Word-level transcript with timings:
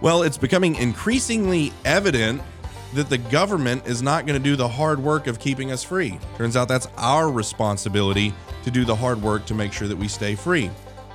Well, 0.00 0.22
it's 0.22 0.36
becoming 0.36 0.74
increasingly 0.76 1.72
evident 1.84 2.42
that 2.94 3.08
the 3.08 3.18
government 3.18 3.86
is 3.86 4.02
not 4.02 4.26
going 4.26 4.40
to 4.40 4.44
do 4.44 4.54
the 4.54 4.68
hard 4.68 4.98
work 4.98 5.26
of 5.26 5.38
keeping 5.38 5.72
us 5.72 5.82
free. 5.82 6.18
Turns 6.36 6.56
out 6.56 6.68
that's 6.68 6.88
our 6.96 7.30
responsibility 7.30 8.34
to 8.64 8.70
do 8.70 8.84
the 8.84 8.94
hard 8.94 9.20
work 9.22 9.46
to 9.46 9.54
make 9.54 9.72
sure 9.72 9.88
that 9.88 9.96
we 9.96 10.08
stay 10.08 10.34
free. 10.34 10.70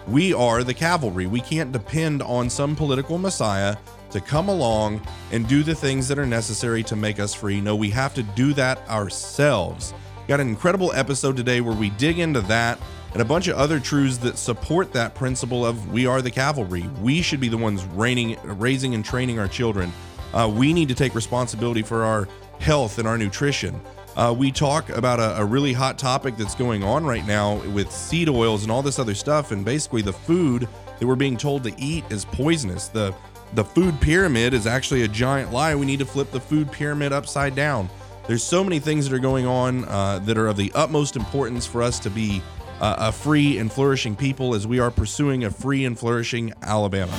We 0.07 0.33
are 0.33 0.63
the 0.63 0.73
cavalry. 0.73 1.27
We 1.27 1.41
can't 1.41 1.71
depend 1.71 2.23
on 2.23 2.49
some 2.49 2.75
political 2.75 3.19
messiah 3.19 3.77
to 4.09 4.19
come 4.19 4.49
along 4.49 5.01
and 5.31 5.47
do 5.47 5.63
the 5.63 5.75
things 5.75 6.07
that 6.07 6.17
are 6.17 6.25
necessary 6.25 6.83
to 6.83 6.95
make 6.95 7.19
us 7.19 7.33
free. 7.33 7.61
No, 7.61 7.75
we 7.75 7.91
have 7.91 8.13
to 8.15 8.23
do 8.23 8.53
that 8.53 8.87
ourselves. 8.89 9.93
Got 10.27 10.39
an 10.39 10.49
incredible 10.49 10.91
episode 10.93 11.37
today 11.37 11.61
where 11.61 11.75
we 11.75 11.91
dig 11.91 12.19
into 12.19 12.41
that 12.41 12.79
and 13.13 13.21
a 13.21 13.25
bunch 13.25 13.47
of 13.47 13.57
other 13.57 13.79
truths 13.79 14.17
that 14.19 14.37
support 14.37 14.93
that 14.93 15.15
principle 15.15 15.65
of 15.65 15.91
we 15.91 16.05
are 16.05 16.21
the 16.21 16.31
cavalry. 16.31 16.87
We 17.01 17.21
should 17.21 17.39
be 17.39 17.49
the 17.49 17.57
ones 17.57 17.83
reigning, 17.85 18.37
raising 18.43 18.95
and 18.95 19.03
training 19.03 19.39
our 19.39 19.47
children. 19.47 19.91
Uh, 20.33 20.51
we 20.53 20.73
need 20.73 20.87
to 20.87 20.95
take 20.95 21.13
responsibility 21.13 21.81
for 21.81 22.03
our 22.03 22.27
health 22.59 22.99
and 22.99 23.07
our 23.07 23.17
nutrition. 23.17 23.79
Uh, 24.15 24.33
we 24.37 24.51
talk 24.51 24.89
about 24.89 25.19
a, 25.19 25.41
a, 25.41 25.45
really 25.45 25.71
hot 25.71 25.97
topic 25.97 26.35
that's 26.35 26.55
going 26.55 26.83
on 26.83 27.05
right 27.05 27.25
now 27.25 27.55
with 27.69 27.89
seed 27.89 28.27
oils 28.27 28.63
and 28.63 28.71
all 28.71 28.81
this 28.81 28.99
other 28.99 29.15
stuff, 29.15 29.51
and 29.51 29.63
basically 29.63 30.01
the 30.01 30.11
food 30.11 30.67
that 30.99 31.07
we're 31.07 31.15
being 31.15 31.37
told 31.37 31.63
to 31.63 31.73
eat 31.77 32.03
is 32.09 32.25
poisonous. 32.25 32.89
The 32.89 33.15
the 33.53 33.63
food 33.63 33.99
pyramid 33.99 34.53
is 34.53 34.65
actually 34.65 35.03
a 35.03 35.07
giant 35.07 35.51
lie. 35.51 35.75
We 35.75 35.85
need 35.85 35.99
to 35.99 36.05
flip 36.05 36.31
the 36.31 36.39
food 36.39 36.71
pyramid 36.71 37.11
upside 37.11 37.53
down. 37.53 37.89
There's 38.27 38.43
so 38.43 38.63
many 38.63 38.79
things 38.79 39.09
that 39.09 39.15
are 39.15 39.19
going 39.19 39.45
on 39.45 39.83
uh, 39.85 40.19
that 40.19 40.37
are 40.37 40.47
of 40.47 40.55
the 40.55 40.71
utmost 40.73 41.17
importance 41.17 41.65
for 41.65 41.81
us 41.81 41.99
to 41.99 42.09
be 42.09 42.41
uh, 42.81 42.95
a 42.97 43.11
free 43.11 43.59
and 43.59 43.71
flourishing 43.71 44.15
people 44.15 44.55
as 44.55 44.65
we 44.65 44.79
are 44.79 44.89
pursuing 44.89 45.43
a 45.43 45.51
free 45.51 45.85
and 45.85 45.97
flourishing 45.97 46.51
Alabama. 46.63 47.11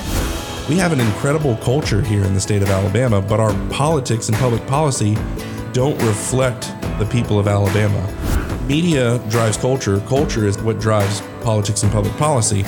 We 0.67 0.75
have 0.75 0.91
an 0.91 0.99
incredible 0.99 1.55
culture 1.57 2.01
here 2.01 2.23
in 2.23 2.33
the 2.33 2.41
state 2.41 2.61
of 2.61 2.69
Alabama, 2.69 3.21
but 3.21 3.39
our 3.39 3.53
politics 3.69 4.27
and 4.27 4.37
public 4.37 4.65
policy 4.67 5.15
don't 5.71 5.99
reflect 6.03 6.73
the 6.99 7.07
people 7.09 7.39
of 7.39 7.47
Alabama. 7.47 8.01
Media 8.67 9.19
drives 9.29 9.57
culture, 9.57 10.01
culture 10.01 10.45
is 10.45 10.61
what 10.61 10.79
drives 10.79 11.21
politics 11.41 11.83
and 11.83 11.91
public 11.91 12.13
policy. 12.17 12.63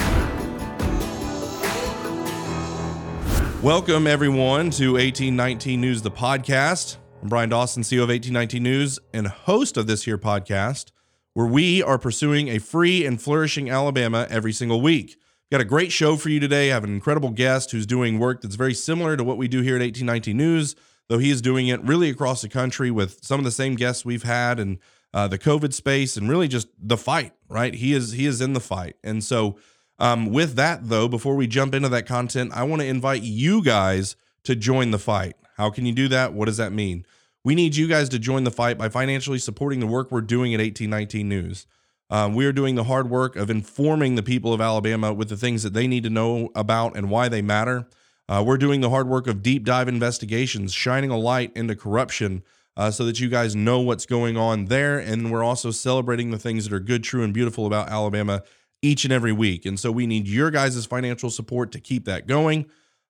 Welcome, 3.62 4.08
everyone, 4.08 4.70
to 4.72 4.94
1819 4.94 5.82
News, 5.82 6.02
the 6.02 6.12
podcast. 6.12 6.98
I'm 7.22 7.28
Bryan 7.28 7.50
Dawson, 7.50 7.84
CEO 7.84 8.04
of 8.04 8.10
1819 8.10 8.64
News 8.64 9.00
and 9.14 9.28
host 9.28 9.76
of 9.76 9.88
this 9.88 10.04
here 10.04 10.18
podcast 10.18 10.92
where 11.36 11.46
we 11.46 11.84
are 11.84 12.00
pursuing 12.00 12.48
a 12.48 12.60
free 12.60 13.06
and 13.06 13.22
flourishing 13.22 13.70
Alabama 13.70 14.26
every 14.30 14.54
single 14.54 14.80
week. 14.80 15.10
We've 15.10 15.60
got 15.60 15.62
a 15.62 15.66
great 15.66 15.92
show 15.92 16.16
for 16.16 16.30
you 16.30 16.40
today. 16.40 16.72
I 16.72 16.74
have 16.74 16.86
an 16.86 16.94
incredible 16.94 17.30
guest 17.30 17.72
who's 17.72 17.86
doing 17.86 18.20
work 18.20 18.42
that's 18.42 18.56
very 18.56 18.74
similar 18.74 19.18
to 19.18 19.24
what 19.24 19.38
we 19.38 19.50
do 19.50 19.62
here 19.62 19.76
at 19.76 19.82
1819 19.82 20.38
News, 20.38 20.76
though 21.10 21.18
he 21.18 21.30
is 21.30 21.42
doing 21.42 21.68
it 21.68 21.84
really 21.84 22.10
across 22.10 22.42
the 22.42 22.48
country 22.48 22.90
with 22.90 23.20
some 23.22 23.42
of 23.42 23.44
the 23.44 23.52
same 23.52 23.76
guests 23.76 24.06
we've 24.06 24.24
had 24.24 24.62
and 24.62 24.80
uh, 25.14 25.28
the 25.28 25.38
COVID 25.38 25.74
space 25.74 26.16
and 26.16 26.30
really 26.30 26.48
just 26.48 26.70
the 26.82 26.96
fight, 26.96 27.34
right? 27.50 27.76
He 27.76 27.92
is 27.92 28.14
he 28.14 28.26
is 28.26 28.40
in 28.40 28.54
the 28.54 28.62
fight. 28.62 28.96
And 29.04 29.22
so 29.22 29.58
um, 30.00 30.28
with 30.32 30.56
that 30.56 30.88
though, 30.88 31.10
before 31.10 31.36
we 31.36 31.48
jump 31.48 31.76
into 31.76 31.90
that 31.90 32.06
content, 32.06 32.54
I 32.54 32.64
want 32.64 32.82
to 32.82 32.88
invite 32.88 33.24
you 33.24 33.62
guys 33.62 34.16
to 34.46 34.56
join 34.56 34.92
the 34.92 35.00
fight. 35.00 35.36
How 35.58 35.70
can 35.70 35.86
you 35.86 35.92
do 35.92 36.08
that? 36.08 36.32
What 36.32 36.46
does 36.46 36.58
that 36.58 36.72
mean? 36.72 37.06
We 37.46 37.54
need 37.54 37.76
you 37.76 37.88
guys 37.88 38.10
to 38.10 38.18
join 38.18 38.44
the 38.44 38.50
fight 38.50 38.76
by 38.76 38.90
financially 38.90 39.38
supporting 39.38 39.80
the 39.80 39.86
work 39.86 40.12
we're 40.12 40.22
doing 40.22 40.56
at 40.56 40.60
1819 40.60 41.30
News. 41.30 41.68
Um, 42.10 42.34
we 42.34 42.44
are 42.48 42.52
doing 42.52 42.74
the 42.74 42.86
hard 42.86 43.08
work 43.08 43.36
of 43.36 43.52
informing 43.52 44.16
the 44.16 44.24
people 44.24 44.52
of 44.52 44.60
Alabama 44.60 45.14
with 45.14 45.30
the 45.30 45.38
things 45.38 45.62
that 45.62 45.76
they 45.76 45.86
need 45.86 46.02
to 46.06 46.10
know 46.10 46.50
about 46.56 46.98
and 46.98 47.08
why 47.08 47.30
they 47.30 47.44
matter. 47.44 47.88
Uh, 48.28 48.44
we're 48.44 48.58
doing 48.58 48.82
the 48.82 48.90
hard 48.90 49.08
work 49.08 49.28
of 49.28 49.44
deep 49.44 49.64
dive 49.64 49.88
investigations, 49.88 50.74
shining 50.74 51.12
a 51.12 51.18
light 51.20 51.52
into 51.56 51.76
corruption 51.76 52.42
uh, 52.78 52.90
so 52.90 53.06
that 53.06 53.20
you 53.20 53.30
guys 53.30 53.56
know 53.56 53.80
what's 53.80 54.08
going 54.08 54.38
on 54.38 54.66
there. 54.66 54.98
And 54.98 55.32
we're 55.32 55.44
also 55.44 55.70
celebrating 55.70 56.32
the 56.32 56.40
things 56.40 56.68
that 56.68 56.74
are 56.74 56.80
good, 56.80 57.04
true, 57.04 57.22
and 57.22 57.32
beautiful 57.32 57.68
about 57.68 57.90
Alabama 57.90 58.42
each 58.82 59.04
and 59.04 59.14
every 59.14 59.32
week. 59.32 59.68
And 59.68 59.80
so 59.80 59.92
we 59.92 60.08
need 60.08 60.28
your 60.28 60.50
guys' 60.50 60.84
financial 60.88 61.30
support 61.30 61.72
to 61.74 61.80
keep 61.80 62.06
that 62.06 62.26
going. 62.26 62.66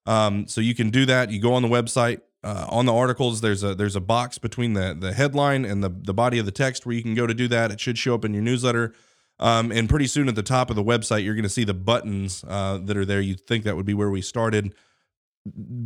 Um, 0.06 0.46
so 0.50 0.60
you 0.60 0.76
can 0.76 0.90
do 0.90 1.06
that. 1.06 1.32
You 1.32 1.40
go 1.40 1.54
on 1.54 1.62
the 1.62 1.70
website, 1.70 2.20
uh, 2.46 2.68
on 2.70 2.86
the 2.86 2.94
articles 2.94 3.42
there's 3.42 3.64
a 3.64 3.74
there's 3.74 3.96
a 3.96 4.02
box 4.02 4.38
between 4.38 4.74
the 4.74 4.96
the 4.98 5.14
headline 5.14 5.66
and 5.66 5.84
the 5.84 5.90
the 5.90 6.14
body 6.14 6.38
of 6.38 6.46
the 6.46 6.52
text 6.52 6.86
where 6.86 6.96
you 6.96 7.02
can 7.02 7.16
go 7.16 7.26
to 7.26 7.34
do 7.34 7.48
that. 7.48 7.72
It 7.72 7.80
should 7.80 7.98
show 7.98 8.14
up 8.14 8.24
in 8.24 8.34
your 8.34 8.44
newsletter. 8.44 8.94
Um, 9.38 9.72
and 9.72 9.90
pretty 9.90 10.08
soon 10.08 10.30
at 10.30 10.36
the 10.36 10.44
top 10.44 10.70
of 10.70 10.78
the 10.78 10.84
website 10.84 11.26
you're 11.26 11.34
going 11.34 11.44
to 11.44 11.50
see 11.50 11.66
the 11.66 11.74
buttons 11.74 12.46
uh, 12.48 12.78
that 12.84 12.96
are 12.96 13.04
there. 13.04 13.20
You'd 13.20 13.46
think 13.48 13.66
that 13.66 13.76
would 13.76 13.86
be 13.86 13.96
where 13.96 14.12
we 14.12 14.22
started 14.22 14.76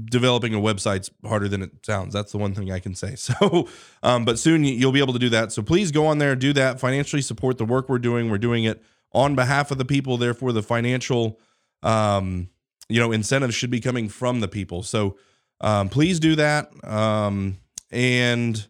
developing 0.06 0.54
a 0.54 0.60
website's 0.60 1.10
harder 1.26 1.48
than 1.48 1.62
it 1.62 1.86
sounds. 1.86 2.14
That's 2.14 2.32
the 2.32 2.38
one 2.38 2.54
thing 2.54 2.72
i 2.72 2.80
can 2.80 2.94
say. 2.94 3.16
So 3.16 3.70
um, 4.04 4.26
but 4.26 4.38
soon 4.38 4.66
you'll 4.66 4.92
be 4.92 5.00
able 5.00 5.14
to 5.14 5.20
do 5.20 5.30
that. 5.30 5.54
So 5.54 5.62
please 5.62 5.92
go 5.92 6.08
on 6.08 6.18
there 6.18 6.36
do 6.36 6.52
that 6.54 6.80
financially 6.80 7.22
support 7.22 7.58
the 7.58 7.66
work 7.66 7.88
we're 7.88 8.00
doing. 8.00 8.30
We're 8.30 8.38
doing 8.38 8.66
it 8.66 8.84
on 9.14 9.34
behalf 9.34 9.72
of 9.72 9.78
the 9.78 9.86
people. 9.86 10.18
Therefore 10.18 10.52
the 10.52 10.62
financial 10.62 11.40
um, 11.84 12.50
you 12.90 13.00
know 13.00 13.14
incentives 13.14 13.56
should 13.56 13.72
be 13.72 13.80
coming 13.80 14.10
from 14.10 14.42
the 14.42 14.50
people. 14.50 14.84
So 14.84 15.16
um, 15.62 15.90
please 15.90 16.20
do 16.20 16.36
that. 16.36 16.72
Um, 16.84 17.58
and 17.92 18.66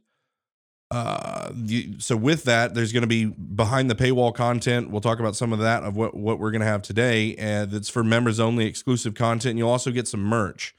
uh, 0.91 1.51
you, 1.55 1.99
so 1.99 2.17
with 2.17 2.45
that, 2.45 2.73
there's 2.73 2.91
going 2.91 3.01
to 3.01 3.07
be 3.07 3.25
behind 3.25 3.89
the 3.91 3.95
paywall 3.95 4.33
content. 4.33 4.89
We'll 4.89 5.01
talk 5.01 5.19
about 5.19 5.35
some 5.35 5.53
of 5.53 5.59
that 5.59 5.83
of 5.83 5.95
what 5.95 6.15
what 6.15 6.39
we're 6.39 6.51
going 6.51 6.61
to 6.61 6.67
have 6.67 6.81
today, 6.81 7.35
and 7.35 7.69
that's 7.69 7.89
for 7.89 8.03
members 8.03 8.39
only, 8.39 8.65
exclusive 8.65 9.13
content. 9.13 9.57
You'll 9.57 9.69
also 9.69 9.91
get 9.91 10.07
some 10.07 10.23
merch. 10.23 10.75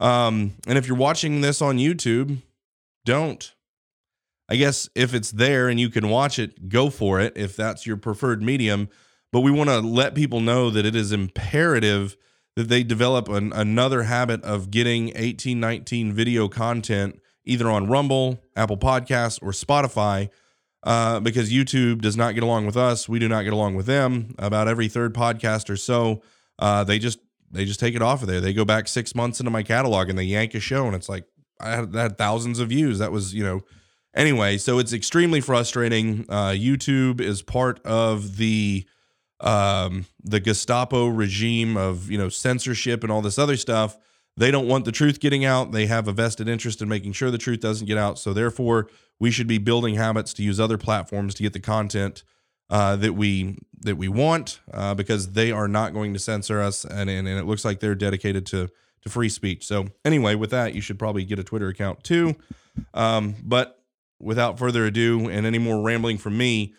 Um, 0.00 0.54
and 0.66 0.78
if 0.78 0.86
you're 0.86 0.96
watching 0.96 1.40
this 1.40 1.60
on 1.60 1.78
YouTube, 1.78 2.38
don't. 3.04 3.52
I 4.48 4.56
guess 4.56 4.88
if 4.94 5.14
it's 5.14 5.30
there 5.30 5.68
and 5.68 5.80
you 5.80 5.88
can 5.88 6.08
watch 6.08 6.38
it, 6.38 6.68
go 6.68 6.90
for 6.90 7.20
it 7.20 7.34
if 7.36 7.56
that's 7.56 7.86
your 7.86 7.96
preferred 7.96 8.42
medium. 8.42 8.88
But 9.32 9.40
we 9.40 9.50
want 9.50 9.70
to 9.70 9.80
let 9.80 10.14
people 10.14 10.40
know 10.40 10.70
that 10.70 10.86
it 10.86 10.94
is 10.94 11.12
imperative 11.12 12.16
that 12.56 12.68
they 12.68 12.82
develop 12.82 13.28
an, 13.28 13.52
another 13.52 14.04
habit 14.04 14.42
of 14.44 14.70
getting 14.70 15.06
1819 15.06 16.12
video 16.12 16.48
content 16.48 17.20
either 17.44 17.68
on 17.68 17.86
Rumble, 17.88 18.40
Apple 18.56 18.76
Podcasts, 18.76 19.42
or 19.42 19.50
Spotify. 19.50 20.30
Uh, 20.82 21.18
because 21.18 21.50
YouTube 21.50 22.02
does 22.02 22.16
not 22.16 22.34
get 22.34 22.42
along 22.42 22.66
with 22.66 22.76
us, 22.76 23.08
we 23.08 23.18
do 23.18 23.26
not 23.26 23.42
get 23.42 23.54
along 23.54 23.74
with 23.74 23.86
them. 23.86 24.34
About 24.38 24.68
every 24.68 24.86
third 24.86 25.14
podcast 25.14 25.70
or 25.70 25.76
so, 25.76 26.22
uh, 26.58 26.84
they 26.84 26.98
just 26.98 27.18
they 27.50 27.64
just 27.64 27.80
take 27.80 27.94
it 27.94 28.02
off 28.02 28.20
of 28.20 28.28
there. 28.28 28.40
They 28.40 28.52
go 28.52 28.66
back 28.66 28.86
six 28.88 29.14
months 29.14 29.40
into 29.40 29.50
my 29.50 29.62
catalog 29.62 30.10
and 30.10 30.18
they 30.18 30.24
yank 30.24 30.54
a 30.54 30.60
show, 30.60 30.86
and 30.86 30.94
it's 30.94 31.08
like 31.08 31.24
I 31.58 31.70
had, 31.70 31.94
had 31.94 32.18
thousands 32.18 32.60
of 32.60 32.68
views. 32.68 32.98
That 32.98 33.12
was 33.12 33.32
you 33.32 33.42
know 33.42 33.62
anyway. 34.14 34.58
So 34.58 34.78
it's 34.78 34.92
extremely 34.92 35.40
frustrating. 35.40 36.26
Uh, 36.28 36.50
YouTube 36.50 37.18
is 37.18 37.40
part 37.40 37.80
of 37.86 38.36
the 38.36 38.86
um, 39.44 40.06
the 40.22 40.40
Gestapo 40.40 41.06
regime 41.06 41.76
of 41.76 42.10
you 42.10 42.18
know 42.18 42.28
censorship 42.28 43.04
and 43.04 43.12
all 43.12 43.22
this 43.22 43.38
other 43.38 43.56
stuff. 43.56 43.96
They 44.36 44.50
don't 44.50 44.66
want 44.66 44.84
the 44.84 44.90
truth 44.90 45.20
getting 45.20 45.44
out. 45.44 45.70
They 45.70 45.86
have 45.86 46.08
a 46.08 46.12
vested 46.12 46.48
interest 46.48 46.82
in 46.82 46.88
making 46.88 47.12
sure 47.12 47.30
the 47.30 47.38
truth 47.38 47.60
doesn't 47.60 47.86
get 47.86 47.96
out. 47.96 48.18
So 48.18 48.32
therefore, 48.32 48.88
we 49.20 49.30
should 49.30 49.46
be 49.46 49.58
building 49.58 49.94
habits 49.94 50.34
to 50.34 50.42
use 50.42 50.58
other 50.58 50.76
platforms 50.76 51.34
to 51.36 51.44
get 51.44 51.52
the 51.52 51.60
content 51.60 52.24
uh, 52.68 52.96
that 52.96 53.12
we 53.12 53.58
that 53.82 53.96
we 53.96 54.08
want 54.08 54.60
uh, 54.72 54.94
because 54.94 55.32
they 55.32 55.52
are 55.52 55.68
not 55.68 55.92
going 55.92 56.14
to 56.14 56.18
censor 56.18 56.60
us, 56.60 56.84
and, 56.84 57.08
and 57.10 57.28
and 57.28 57.38
it 57.38 57.44
looks 57.44 57.64
like 57.64 57.80
they're 57.80 57.94
dedicated 57.94 58.46
to 58.46 58.70
to 59.02 59.08
free 59.10 59.28
speech. 59.28 59.66
So 59.66 59.88
anyway, 60.04 60.34
with 60.34 60.50
that, 60.50 60.74
you 60.74 60.80
should 60.80 60.98
probably 60.98 61.24
get 61.24 61.38
a 61.38 61.44
Twitter 61.44 61.68
account 61.68 62.02
too. 62.02 62.34
Um, 62.94 63.36
but 63.42 63.78
without 64.18 64.58
further 64.58 64.86
ado, 64.86 65.28
and 65.28 65.44
any 65.44 65.58
more 65.58 65.82
rambling 65.82 66.16
from 66.16 66.38
me, 66.38 66.72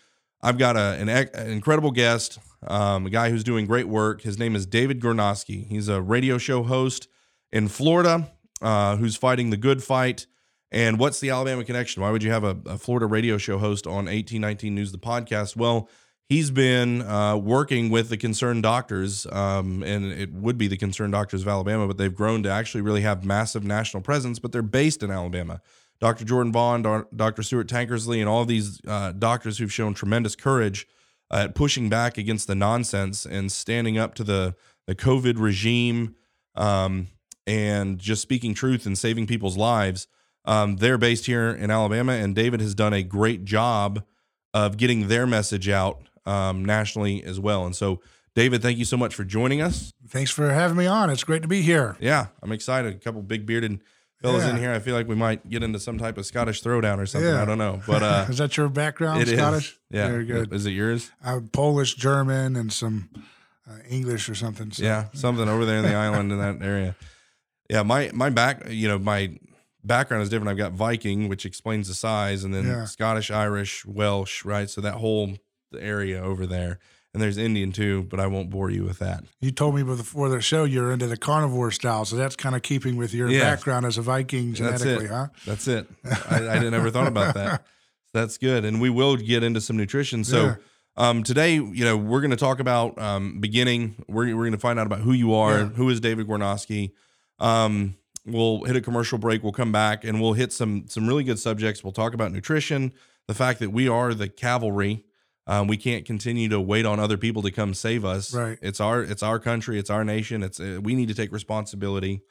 I've 0.46 0.58
got 0.58 0.76
a, 0.76 0.96
an, 1.00 1.08
an 1.08 1.50
incredible 1.50 1.90
guest, 1.90 2.38
um, 2.68 3.04
a 3.06 3.10
guy 3.10 3.30
who's 3.30 3.42
doing 3.42 3.66
great 3.66 3.88
work. 3.88 4.22
His 4.22 4.38
name 4.38 4.54
is 4.54 4.64
David 4.64 5.00
Gornoski. 5.00 5.66
He's 5.66 5.88
a 5.88 6.00
radio 6.00 6.38
show 6.38 6.62
host 6.62 7.08
in 7.50 7.66
Florida 7.66 8.30
uh, 8.62 8.94
who's 8.96 9.16
fighting 9.16 9.50
the 9.50 9.56
good 9.56 9.82
fight. 9.82 10.28
And 10.70 11.00
what's 11.00 11.18
the 11.18 11.30
Alabama 11.30 11.64
connection? 11.64 12.00
Why 12.00 12.12
would 12.12 12.22
you 12.22 12.30
have 12.30 12.44
a, 12.44 12.56
a 12.64 12.78
Florida 12.78 13.06
radio 13.06 13.38
show 13.38 13.58
host 13.58 13.88
on 13.88 14.04
1819 14.04 14.72
News, 14.72 14.92
the 14.92 14.98
podcast? 14.98 15.56
Well, 15.56 15.88
he's 16.28 16.52
been 16.52 17.02
uh, 17.02 17.36
working 17.36 17.90
with 17.90 18.08
the 18.08 18.16
concerned 18.16 18.62
doctors, 18.62 19.26
um, 19.32 19.82
and 19.82 20.12
it 20.12 20.32
would 20.32 20.56
be 20.56 20.68
the 20.68 20.76
concerned 20.76 21.12
doctors 21.12 21.42
of 21.42 21.48
Alabama, 21.48 21.88
but 21.88 21.98
they've 21.98 22.14
grown 22.14 22.44
to 22.44 22.50
actually 22.50 22.82
really 22.82 23.02
have 23.02 23.24
massive 23.24 23.64
national 23.64 24.00
presence, 24.00 24.38
but 24.38 24.52
they're 24.52 24.62
based 24.62 25.02
in 25.02 25.10
Alabama. 25.10 25.60
Dr. 26.00 26.24
Jordan 26.24 26.52
Vaughn, 26.52 27.06
Dr. 27.14 27.42
Stuart 27.42 27.68
Tankersley, 27.68 28.20
and 28.20 28.28
all 28.28 28.44
these 28.44 28.80
uh, 28.86 29.12
doctors 29.12 29.58
who've 29.58 29.72
shown 29.72 29.94
tremendous 29.94 30.36
courage 30.36 30.86
at 31.30 31.54
pushing 31.54 31.88
back 31.88 32.18
against 32.18 32.46
the 32.46 32.54
nonsense 32.54 33.24
and 33.24 33.50
standing 33.50 33.98
up 33.98 34.14
to 34.14 34.24
the 34.24 34.54
the 34.86 34.94
COVID 34.94 35.34
regime 35.38 36.14
um, 36.54 37.08
and 37.46 37.98
just 37.98 38.22
speaking 38.22 38.54
truth 38.54 38.86
and 38.86 38.96
saving 38.96 39.26
people's 39.26 39.56
lives. 39.56 40.06
Um, 40.44 40.76
they're 40.76 40.98
based 40.98 41.26
here 41.26 41.50
in 41.50 41.72
Alabama, 41.72 42.12
and 42.12 42.36
David 42.36 42.60
has 42.60 42.74
done 42.74 42.92
a 42.92 43.02
great 43.02 43.44
job 43.44 44.04
of 44.54 44.76
getting 44.76 45.08
their 45.08 45.26
message 45.26 45.68
out 45.68 46.02
um, 46.24 46.64
nationally 46.64 47.22
as 47.24 47.40
well. 47.40 47.66
And 47.66 47.74
so 47.74 48.00
David, 48.36 48.62
thank 48.62 48.78
you 48.78 48.84
so 48.84 48.96
much 48.96 49.14
for 49.14 49.24
joining 49.24 49.60
us. 49.60 49.92
Thanks 50.08 50.30
for 50.30 50.50
having 50.50 50.76
me 50.76 50.86
on. 50.86 51.10
It's 51.10 51.24
great 51.24 51.42
to 51.42 51.48
be 51.48 51.62
here. 51.62 51.96
Yeah, 51.98 52.26
I'm 52.42 52.52
excited. 52.52 52.94
A 52.94 52.98
couple 52.98 53.22
big 53.22 53.46
bearded 53.46 53.80
fellas 54.22 54.44
Yeah. 54.44 54.50
in 54.50 54.56
here. 54.58 54.72
I 54.72 54.78
feel 54.78 54.94
like 54.94 55.08
we 55.08 55.14
might 55.14 55.48
get 55.48 55.62
into 55.62 55.78
some 55.78 55.98
type 55.98 56.18
of 56.18 56.26
Scottish 56.26 56.62
throwdown 56.62 56.98
or 56.98 57.06
something. 57.06 57.30
Yeah. 57.30 57.42
I 57.42 57.44
don't 57.44 57.58
know, 57.58 57.80
but 57.86 58.02
uh, 58.02 58.26
is 58.30 58.38
that 58.38 58.56
your 58.56 58.68
background, 58.68 59.22
it 59.22 59.28
is. 59.28 59.38
Scottish? 59.38 59.78
Yeah, 59.90 60.08
Very 60.08 60.24
good. 60.24 60.52
Is 60.52 60.66
it 60.66 60.70
yours? 60.72 61.10
I'm 61.24 61.48
Polish, 61.48 61.94
German, 61.94 62.56
and 62.56 62.72
some 62.72 63.08
uh, 63.68 63.78
English 63.88 64.28
or 64.28 64.34
something. 64.34 64.70
So. 64.72 64.82
Yeah, 64.84 65.06
something 65.12 65.48
over 65.48 65.64
there 65.64 65.78
in 65.78 65.84
the 65.84 65.94
island 66.06 66.32
in 66.32 66.38
that 66.38 66.64
area. 66.64 66.96
Yeah, 67.68 67.82
my 67.82 68.10
my 68.14 68.30
back, 68.30 68.68
you 68.68 68.86
know, 68.88 68.98
my 68.98 69.38
background 69.84 70.22
is 70.22 70.28
different. 70.28 70.50
I've 70.50 70.56
got 70.56 70.72
Viking, 70.72 71.28
which 71.28 71.44
explains 71.44 71.88
the 71.88 71.94
size, 71.94 72.44
and 72.44 72.54
then 72.54 72.64
Yeah. 72.66 72.84
Scottish, 72.84 73.30
Irish, 73.30 73.84
Welsh, 73.84 74.44
right? 74.44 74.68
So 74.70 74.80
that 74.80 74.94
whole 74.94 75.34
area 75.76 76.22
over 76.22 76.46
there, 76.46 76.78
and 77.16 77.22
there's 77.22 77.38
Indian 77.38 77.72
too, 77.72 78.02
but 78.10 78.20
I 78.20 78.26
won't 78.26 78.50
bore 78.50 78.68
you 78.70 78.84
with 78.84 78.98
that. 78.98 79.24
You 79.40 79.50
told 79.50 79.74
me 79.74 79.82
before 79.82 80.28
the 80.28 80.42
show 80.42 80.64
you're 80.64 80.92
into 80.92 81.06
the 81.06 81.16
carnivore 81.16 81.70
style, 81.70 82.04
so 82.04 82.14
that's 82.16 82.36
kind 82.36 82.54
of 82.54 82.60
keeping 82.60 82.96
with 82.96 83.14
your 83.14 83.30
Yeah. 83.30 83.40
background 83.54 83.86
as 83.86 83.96
a 83.96 84.02
Viking 84.02 84.52
genetically, 84.52 85.06
it. 85.06 85.10
huh? 85.10 85.28
That's 85.46 85.66
it. 85.66 85.86
I, 86.04 86.36
I 86.48 86.54
didn't 86.58 86.74
ever 86.74 86.90
thought 86.90 87.06
about 87.08 87.34
that. 87.34 87.64
That's 88.12 88.36
good, 88.38 88.64
and 88.66 88.80
we 88.80 88.90
will 88.90 89.16
get 89.16 89.42
into 89.42 89.60
some 89.60 89.76
nutrition. 89.76 90.24
So. 90.24 90.44
Yeah. 90.44 90.54
Um, 90.98 91.22
today, 91.22 91.56
you 91.56 91.84
know, 91.84 91.94
we're 91.94 92.22
going 92.22 92.30
to 92.30 92.38
talk 92.38 92.58
about 92.58 92.98
um, 92.98 93.38
beginning. 93.38 93.96
We're, 94.08 94.34
we're 94.34 94.44
going 94.44 94.52
to 94.52 94.58
find 94.58 94.78
out 94.78 94.86
about 94.86 95.00
who 95.00 95.12
you 95.12 95.34
are, 95.34 95.58
Yeah. 95.58 95.64
who 95.66 95.90
is 95.90 96.00
David 96.00 96.26
Gornoski. 96.26 96.92
Um, 97.38 97.96
we'll 98.24 98.64
hit 98.64 98.76
a 98.76 98.80
commercial 98.80 99.18
break. 99.18 99.42
We'll 99.42 99.52
come 99.52 99.72
back 99.72 100.04
and 100.04 100.20
we'll 100.22 100.32
hit 100.32 100.54
some 100.54 100.86
some 100.88 101.06
really 101.06 101.22
good 101.24 101.38
subjects. 101.38 101.84
We'll 101.84 101.92
talk 101.92 102.14
about 102.14 102.32
nutrition, 102.32 102.92
the 103.26 103.34
fact 103.34 103.60
that 103.60 103.70
we 103.70 103.88
are 103.88 104.14
the 104.14 104.28
cavalry. 104.28 105.04
Um, 105.46 105.68
we 105.68 105.76
can't 105.76 106.04
continue 106.04 106.48
to 106.48 106.60
wait 106.60 106.86
on 106.86 106.98
other 106.98 107.16
people 107.16 107.42
to 107.42 107.50
come 107.50 107.72
save 107.74 108.04
us. 108.04 108.34
Right. 108.34 108.58
It's 108.62 108.80
our 108.80 109.02
it's 109.02 109.22
our 109.22 109.38
country. 109.38 109.78
It's 109.78 109.90
our 109.90 110.04
nation. 110.04 110.42
It's 110.42 110.58
uh, 110.60 110.80
we 110.82 110.94
need 110.94 111.08
to 111.08 111.14
take 111.14 111.32
responsibility. 111.32 112.22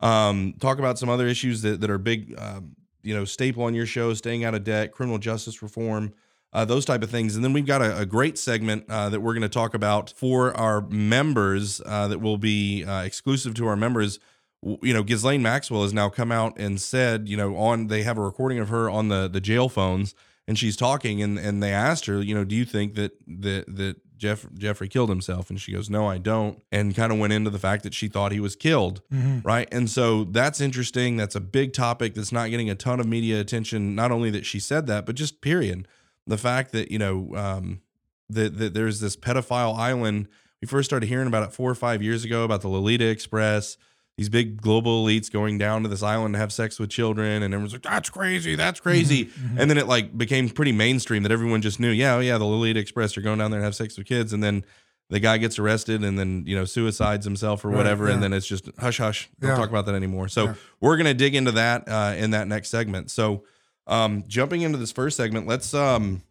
Um, 0.00 0.54
talk 0.60 0.78
about 0.78 0.98
some 0.98 1.08
other 1.08 1.26
issues 1.26 1.62
that 1.62 1.80
that 1.80 1.90
are 1.90 1.98
big. 1.98 2.34
Um, 2.38 2.76
you 3.02 3.14
know, 3.14 3.24
staple 3.24 3.62
on 3.64 3.74
your 3.74 3.86
show: 3.86 4.12
staying 4.14 4.44
out 4.44 4.54
of 4.54 4.64
debt, 4.64 4.92
criminal 4.92 5.18
justice 5.18 5.62
reform 5.62 6.12
uh, 6.52 6.64
those 6.64 6.84
type 6.84 7.02
of 7.02 7.10
things. 7.10 7.36
And 7.36 7.44
then 7.44 7.52
we've 7.52 7.66
got 7.66 7.82
a, 7.82 7.98
a 7.98 8.06
great 8.06 8.38
segment 8.38 8.84
uh, 8.88 9.08
that 9.10 9.20
we're 9.20 9.34
going 9.34 9.42
to 9.42 9.48
talk 9.48 9.74
about 9.74 10.12
for 10.16 10.56
our 10.56 10.80
members 10.88 11.80
uh, 11.84 12.08
that 12.08 12.20
will 12.20 12.38
be 12.38 12.84
uh, 12.84 13.02
exclusive 13.02 13.54
to 13.54 13.66
our 13.66 13.76
members. 13.76 14.18
W- 14.62 14.78
You 14.82 14.94
know, 14.94 15.02
Ghislaine 15.02 15.42
Maxwell 15.42 15.82
has 15.82 15.92
now 15.92 16.08
come 16.08 16.32
out 16.32 16.58
and 16.58 16.80
said, 16.80 17.28
you 17.28 17.36
know, 17.36 17.56
on 17.56 17.88
they 17.88 18.02
have 18.02 18.18
a 18.18 18.22
recording 18.22 18.58
of 18.58 18.68
her 18.70 18.88
on 18.88 19.08
the 19.08 19.28
the 19.28 19.40
jail 19.40 19.68
phones, 19.68 20.14
and 20.48 20.58
she's 20.58 20.76
talking, 20.76 21.22
and 21.22 21.38
and 21.38 21.62
they 21.62 21.72
asked 21.72 22.06
her, 22.06 22.20
you 22.20 22.34
know, 22.34 22.42
do 22.42 22.56
you 22.56 22.64
think 22.64 22.94
that 22.96 23.12
that 23.26 23.64
that 23.68 23.96
Jeff 24.16 24.46
Jeffrey 24.54 24.88
killed 24.88 25.10
himself? 25.10 25.48
And 25.50 25.60
she 25.60 25.70
goes, 25.72 25.88
no, 25.88 26.08
I 26.08 26.18
don't, 26.18 26.60
and 26.72 26.92
kind 26.96 27.12
of 27.12 27.18
went 27.20 27.32
into 27.32 27.50
the 27.50 27.58
fact 27.60 27.84
that 27.84 27.94
she 27.94 28.08
thought 28.08 28.32
he 28.32 28.40
was 28.40 28.56
killed 28.56 29.00
Mm-hmm. 29.12 29.46
right? 29.46 29.68
And 29.70 29.88
so 29.88 30.24
that's 30.24 30.60
interesting. 30.60 31.16
That's 31.16 31.36
a 31.36 31.40
big 31.40 31.72
topic 31.72 32.14
that's 32.14 32.32
not 32.32 32.50
getting 32.50 32.68
a 32.68 32.74
ton 32.74 32.98
of 32.98 33.06
media 33.06 33.38
attention. 33.40 33.94
Not 33.94 34.10
only 34.10 34.30
that 34.30 34.44
she 34.44 34.58
said 34.58 34.88
that, 34.88 35.06
but 35.06 35.14
just 35.14 35.40
period. 35.40 35.86
The 36.26 36.38
fact 36.38 36.72
that 36.72 36.90
you 36.90 36.98
know 36.98 37.30
um, 37.36 37.80
that 38.28 38.58
that 38.58 38.74
there's 38.74 38.98
this 39.00 39.16
pedophile 39.16 39.78
island. 39.78 40.26
We 40.60 40.66
first 40.66 40.90
started 40.90 41.06
hearing 41.06 41.28
about 41.28 41.44
it 41.44 41.52
four 41.52 41.70
or 41.70 41.76
five 41.76 42.02
years 42.02 42.24
ago 42.24 42.42
about 42.42 42.62
the 42.62 42.68
Lolita 42.68 43.06
Express. 43.08 43.76
These 44.18 44.28
big 44.28 44.60
global 44.60 45.06
elites 45.06 45.30
going 45.30 45.58
down 45.58 45.84
to 45.84 45.88
this 45.88 46.02
island 46.02 46.34
to 46.34 46.40
have 46.40 46.52
sex 46.52 46.80
with 46.80 46.90
children, 46.90 47.44
and 47.44 47.54
everyone's 47.54 47.72
like, 47.72 47.82
"That's 47.82 48.10
crazy, 48.10 48.56
that's 48.56 48.80
crazy." 48.80 49.30
And 49.56 49.70
then 49.70 49.78
it 49.78 49.86
like 49.86 50.18
became 50.18 50.48
pretty 50.50 50.72
mainstream 50.72 51.22
that 51.22 51.30
everyone 51.30 51.62
just 51.62 51.78
knew, 51.78 51.90
"Yeah, 51.90 52.16
oh 52.16 52.18
yeah, 52.20 52.36
the 52.36 52.44
Lolita 52.44 52.80
Express 52.80 53.16
are 53.16 53.20
going 53.20 53.38
down 53.38 53.52
there 53.52 53.60
and 53.60 53.64
have 53.64 53.76
sex 53.76 53.96
with 53.96 54.08
kids." 54.08 54.32
And 54.32 54.42
then 54.42 54.64
the 55.08 55.20
guy 55.20 55.38
gets 55.38 55.56
arrested, 55.60 56.02
and 56.02 56.18
then 56.18 56.42
you 56.48 56.56
know 56.56 56.64
suicides 56.64 57.24
himself 57.24 57.64
or 57.64 57.68
Right, 57.68 57.76
whatever, 57.76 58.08
and 58.08 58.20
then 58.20 58.32
it's 58.32 58.46
just 58.48 58.68
hush 58.80 58.98
hush. 58.98 59.30
Don't 59.38 59.50
Yeah. 59.52 59.56
talk 59.56 59.70
about 59.70 59.86
that 59.86 59.94
anymore. 59.94 60.26
So 60.26 60.46
Yeah. 60.46 60.54
we're 60.80 60.96
gonna 60.96 61.14
dig 61.14 61.36
into 61.36 61.52
that 61.52 61.88
uh, 61.88 62.14
in 62.18 62.32
that 62.32 62.48
next 62.48 62.70
segment. 62.70 63.12
So 63.12 63.44
um, 63.86 64.24
jumping 64.26 64.62
into 64.62 64.78
this 64.78 64.90
first 64.90 65.16
segment, 65.16 65.46
let's 65.46 65.72
um, 65.74 66.22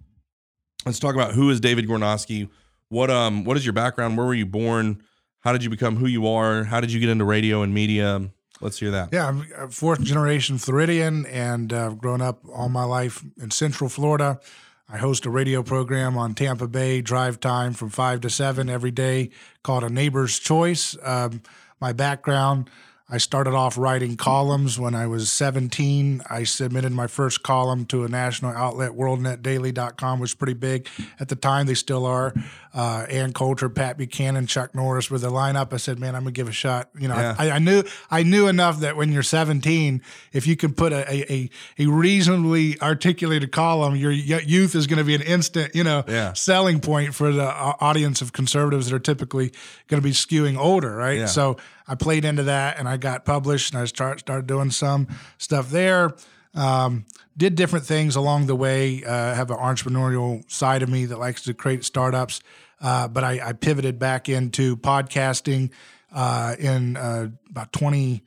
let's 0.86 1.00
talk 1.00 1.16
about 1.16 1.36
who 1.36 1.50
is 1.51 1.62
David 1.62 1.88
Gornoski. 1.88 2.50
What 2.89 3.10
um 3.10 3.45
what 3.45 3.56
is 3.56 3.66
your 3.66 3.72
background? 3.74 4.18
Where 4.18 4.28
were 4.28 4.34
you 4.34 4.45
born? 4.45 5.01
How 5.48 5.54
did 5.54 5.64
you 5.64 5.70
become 5.70 5.96
who 5.96 6.08
you 6.08 6.28
are? 6.28 6.66
How 6.66 6.82
did 6.82 6.92
you 6.92 7.00
get 7.00 7.08
into 7.08 7.24
radio 7.24 7.62
and 7.62 7.74
media? 7.74 8.22
Let's 8.60 8.78
hear 8.80 8.92
that. 8.92 9.14
Yeah, 9.14 9.30
I'm 9.30 9.48
a 9.56 9.70
fourth 9.70 10.02
generation 10.04 10.58
Floridian 10.58 11.26
and 11.28 11.72
I've 11.72 11.94
uh, 11.94 11.96
grown 11.96 12.22
up 12.22 12.42
all 12.54 12.68
my 12.68 12.84
life 12.84 13.24
in 13.38 13.50
Central 13.52 13.90
Florida. 13.90 14.42
I 14.90 14.98
host 14.98 15.26
a 15.26 15.30
radio 15.30 15.64
program 15.64 16.18
on 16.18 16.36
Tampa 16.36 16.68
Bay 16.68 17.00
drive 17.00 17.40
time 17.40 17.72
from 17.72 17.92
five 17.92 18.20
to 18.22 18.30
seven 18.30 18.70
every 18.70 18.92
day 18.92 19.30
called 19.64 19.86
A 19.86 19.90
Neighbor's 19.90 20.38
Choice. 20.38 20.98
Um, 21.02 21.42
my 21.80 21.94
background 21.94 22.70
I 23.09 23.19
started 23.19 23.54
off 23.54 23.77
writing 23.77 24.18
columns 24.18 24.77
when 24.77 24.94
I 24.94 25.07
was 25.07 25.31
17. 25.31 26.24
I 26.30 26.44
submitted 26.44 26.92
my 26.92 27.07
first 27.07 27.42
column 27.42 27.86
to 27.86 28.04
a 28.04 28.09
national 28.09 28.51
outlet, 28.51 28.92
worldnetdaily.com, 28.92 30.19
which 30.19 30.31
was 30.31 30.36
pretty 30.36 30.56
big 30.56 30.88
at 31.19 31.30
the 31.30 31.36
time. 31.38 31.68
They 31.68 31.74
still 31.74 32.06
are. 32.06 32.33
Uh, 32.74 33.06
Ann 33.09 33.33
Coulter, 33.33 33.69
Pat 33.69 33.98
Buchanan, 33.98 34.45
Chuck 34.45 34.75
Norris 34.75 35.09
with 35.09 35.21
the 35.21 35.31
lineup. 35.31 35.74
I 35.74 35.77
said, 35.77 36.00
man, 36.00 36.15
I'm 36.15 36.24
gonna 36.24 36.31
give 36.31 36.48
a 36.50 36.51
shot. 36.51 36.89
You 37.00 37.07
know, 37.07 37.15
Yeah. 37.15 37.36
I, 37.39 37.51
I 37.51 37.59
knew 37.59 37.83
I 38.12 38.24
knew 38.24 38.48
enough 38.48 38.81
that 38.81 38.95
when 38.98 39.12
you're 39.12 39.24
17, 39.24 40.01
if 40.33 40.45
you 40.45 40.56
can 40.56 40.74
put 40.74 40.92
a 40.94 41.10
a, 41.12 41.33
a, 41.33 41.50
a 41.80 41.86
reasonably 41.88 42.80
articulated 42.81 43.51
column, 43.51 43.95
your 43.95 44.12
youth 44.12 44.75
is 44.75 44.86
going 44.86 45.00
to 45.00 45.03
be 45.06 45.15
an 45.15 45.21
instant, 45.21 45.74
you 45.74 45.83
know, 45.83 46.03
Yeah. 46.07 46.33
selling 46.33 46.81
point 46.81 47.15
for 47.15 47.31
the 47.31 47.45
audience 47.48 48.21
of 48.21 48.33
conservatives 48.33 48.89
that 48.89 48.95
are 48.95 49.00
typically 49.00 49.53
going 49.88 50.01
to 50.01 50.07
be 50.07 50.13
skewing 50.13 50.57
older, 50.57 50.94
right? 50.95 51.19
Yeah. 51.19 51.25
So 51.27 51.57
I 51.88 51.95
played 51.95 52.25
into 52.25 52.44
that 52.44 52.78
and 52.78 52.88
I 52.88 52.98
got 52.98 53.25
published 53.25 53.74
and 53.74 53.81
I 53.81 53.86
start 53.86 54.19
started 54.19 54.48
doing 54.48 54.72
some 54.72 55.07
stuff 55.38 55.69
there. 55.69 56.13
Um, 56.54 57.06
did 57.38 57.56
different 57.56 57.86
things 57.86 58.16
along 58.16 58.48
the 58.48 58.56
way. 58.56 59.04
Uh, 59.04 59.34
have 59.36 59.51
an 59.51 59.57
entrepreneurial 59.57 60.50
side 60.51 60.81
of 60.81 60.89
me 60.89 61.06
that 61.06 61.19
likes 61.19 61.44
to 61.44 61.54
create 61.54 61.84
startups, 61.84 62.42
uh, 62.81 63.07
but 63.07 63.24
I, 63.24 63.50
I 63.50 63.54
pivoted 63.54 64.00
back 64.00 64.28
into 64.28 64.75
podcasting 64.78 65.72
uh, 66.12 66.56
in 66.57 66.98
uh, 66.98 67.30
about 67.50 67.72
20, 67.74 68.24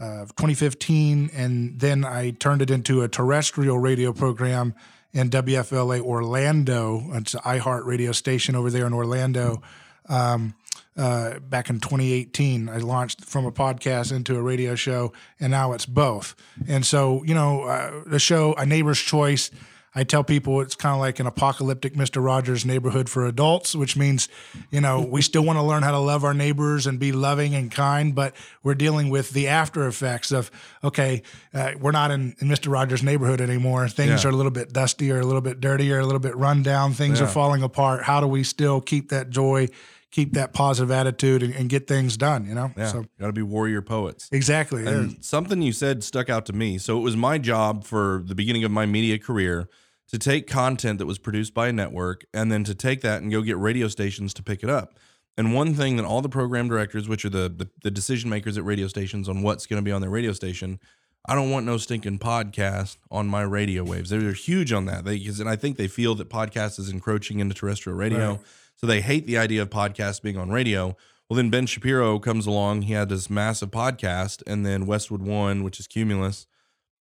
uh, 0.00 0.24
2015, 0.24 1.30
and 1.32 1.78
then 1.78 2.04
I 2.04 2.30
turned 2.30 2.60
it 2.60 2.70
into 2.70 3.02
a 3.02 3.08
terrestrial 3.08 3.78
radio 3.78 4.12
program 4.12 4.74
in 5.12 5.30
WFLA 5.30 6.00
Orlando. 6.00 7.04
It's 7.12 7.34
an 7.34 7.40
iHeart 7.40 7.84
radio 7.84 8.10
station 8.10 8.56
over 8.56 8.68
there 8.68 8.86
in 8.86 8.92
Orlando. 8.92 9.62
Um, 10.08 10.54
uh, 10.96 11.38
back 11.40 11.70
in 11.70 11.80
2018, 11.80 12.68
I 12.68 12.76
launched 12.78 13.24
from 13.24 13.44
a 13.46 13.52
podcast 13.52 14.12
into 14.12 14.36
a 14.36 14.42
radio 14.42 14.74
show, 14.74 15.12
and 15.40 15.50
now 15.50 15.72
it's 15.72 15.86
both. 15.86 16.34
And 16.68 16.86
so, 16.86 17.22
you 17.24 17.34
know, 17.34 17.64
uh, 17.64 18.02
the 18.06 18.18
show, 18.20 18.54
A 18.54 18.64
Neighbor's 18.66 19.00
Choice, 19.00 19.50
I 19.96 20.02
tell 20.02 20.24
people 20.24 20.60
it's 20.60 20.74
kind 20.74 20.92
of 20.92 20.98
like 21.00 21.20
an 21.20 21.26
apocalyptic 21.28 21.94
Mr. 21.94 22.20
Rogers 22.24 22.64
neighborhood 22.66 23.08
for 23.08 23.26
adults, 23.26 23.76
which 23.76 23.96
means, 23.96 24.28
you 24.72 24.80
know, 24.80 25.00
we 25.00 25.22
still 25.22 25.44
want 25.44 25.56
to 25.56 25.62
learn 25.62 25.84
how 25.84 25.92
to 25.92 26.00
love 26.00 26.24
our 26.24 26.34
neighbors 26.34 26.88
and 26.88 26.98
be 26.98 27.12
loving 27.12 27.54
and 27.54 27.70
kind, 27.70 28.12
but 28.12 28.34
we're 28.64 28.74
dealing 28.74 29.08
with 29.08 29.30
the 29.30 29.46
after 29.46 29.86
effects 29.86 30.32
of, 30.32 30.50
okay, 30.82 31.22
uh, 31.52 31.72
we're 31.80 31.92
not 31.92 32.10
in, 32.10 32.34
in 32.40 32.48
Mr. 32.48 32.72
Rogers' 32.72 33.04
neighborhood 33.04 33.40
anymore. 33.40 33.86
Things 33.88 34.24
Yeah. 34.24 34.30
are 34.30 34.32
a 34.32 34.36
little 34.36 34.50
bit 34.50 34.72
dustier, 34.72 35.20
a 35.20 35.24
little 35.24 35.40
bit 35.40 35.60
dirtier, 35.60 36.00
a 36.00 36.04
little 36.04 36.18
bit 36.18 36.36
run 36.36 36.64
down. 36.64 36.92
Things 36.92 37.20
Yeah. 37.20 37.26
are 37.26 37.28
falling 37.28 37.62
apart. 37.62 38.02
How 38.02 38.20
do 38.20 38.26
we 38.26 38.42
still 38.42 38.80
keep 38.80 39.10
that 39.10 39.30
joy, 39.30 39.68
keep 40.14 40.32
that 40.34 40.52
positive 40.52 40.92
attitude, 40.92 41.42
and, 41.42 41.52
and 41.56 41.68
get 41.68 41.88
things 41.88 42.16
done, 42.16 42.46
you 42.46 42.54
know? 42.54 42.70
Yeah, 42.76 42.86
So, 42.86 43.04
got 43.18 43.26
to 43.26 43.32
be 43.32 43.42
warrior 43.42 43.82
poets. 43.82 44.28
exactly. 44.30 44.84
yeah. 44.84 44.90
And 44.90 45.24
something 45.24 45.60
you 45.60 45.72
said 45.72 46.04
stuck 46.04 46.30
out 46.30 46.46
to 46.46 46.52
me. 46.52 46.78
So 46.78 46.96
it 46.96 47.00
was 47.00 47.16
my 47.16 47.36
job 47.36 47.82
for 47.84 48.22
the 48.24 48.36
beginning 48.36 48.62
of 48.62 48.70
my 48.70 48.86
media 48.86 49.18
career 49.18 49.68
to 50.12 50.18
take 50.18 50.46
content 50.46 51.00
that 51.00 51.06
was 51.06 51.18
produced 51.18 51.52
by 51.52 51.66
a 51.66 51.72
network 51.72 52.24
and 52.32 52.52
then 52.52 52.62
to 52.62 52.76
take 52.76 53.00
that 53.00 53.22
and 53.22 53.32
go 53.32 53.42
get 53.42 53.58
radio 53.58 53.88
stations 53.88 54.32
to 54.34 54.42
pick 54.44 54.62
it 54.62 54.70
up. 54.70 55.00
And 55.36 55.52
one 55.52 55.74
thing 55.74 55.96
that 55.96 56.04
all 56.04 56.20
the 56.22 56.28
program 56.28 56.68
directors, 56.68 57.08
which 57.08 57.24
are 57.24 57.30
the 57.30 57.48
the, 57.48 57.68
the 57.82 57.90
decision 57.90 58.30
makers 58.30 58.56
at 58.56 58.64
radio 58.64 58.86
stations 58.86 59.28
on 59.28 59.42
what's 59.42 59.66
going 59.66 59.82
to 59.82 59.84
be 59.84 59.90
on 59.90 60.00
their 60.00 60.10
radio 60.10 60.32
station, 60.32 60.78
I 61.26 61.34
don't 61.34 61.50
want 61.50 61.64
no 61.64 61.78
stinking 61.78 62.18
podcast 62.18 62.98
on 63.10 63.26
my 63.28 63.42
radio 63.42 63.82
waves. 63.82 64.10
They're, 64.10 64.32
huge 64.32 64.72
on 64.72 64.84
that. 64.86 65.04
They 65.04 65.16
and 65.16 65.48
I 65.48 65.56
think 65.56 65.78
they 65.78 65.88
feel 65.88 66.14
that 66.16 66.28
podcast 66.28 66.78
is 66.78 66.90
encroaching 66.90 67.38
into 67.40 67.54
terrestrial 67.54 67.96
radio. 67.96 68.32
Right. 68.32 68.40
So 68.76 68.86
they 68.86 69.00
hate 69.00 69.26
the 69.26 69.38
idea 69.38 69.62
of 69.62 69.70
podcasts 69.70 70.20
being 70.20 70.36
on 70.36 70.50
radio. 70.50 70.96
Well, 71.28 71.36
then 71.38 71.48
Ben 71.48 71.64
Shapiro 71.64 72.18
comes 72.18 72.46
along. 72.46 72.82
He 72.82 72.92
had 72.92 73.08
this 73.08 73.30
massive 73.30 73.70
podcast, 73.70 74.42
and 74.46 74.66
then 74.66 74.84
Westwood 74.84 75.22
One, 75.22 75.62
which 75.62 75.80
is 75.80 75.86
Cumulus, 75.86 76.46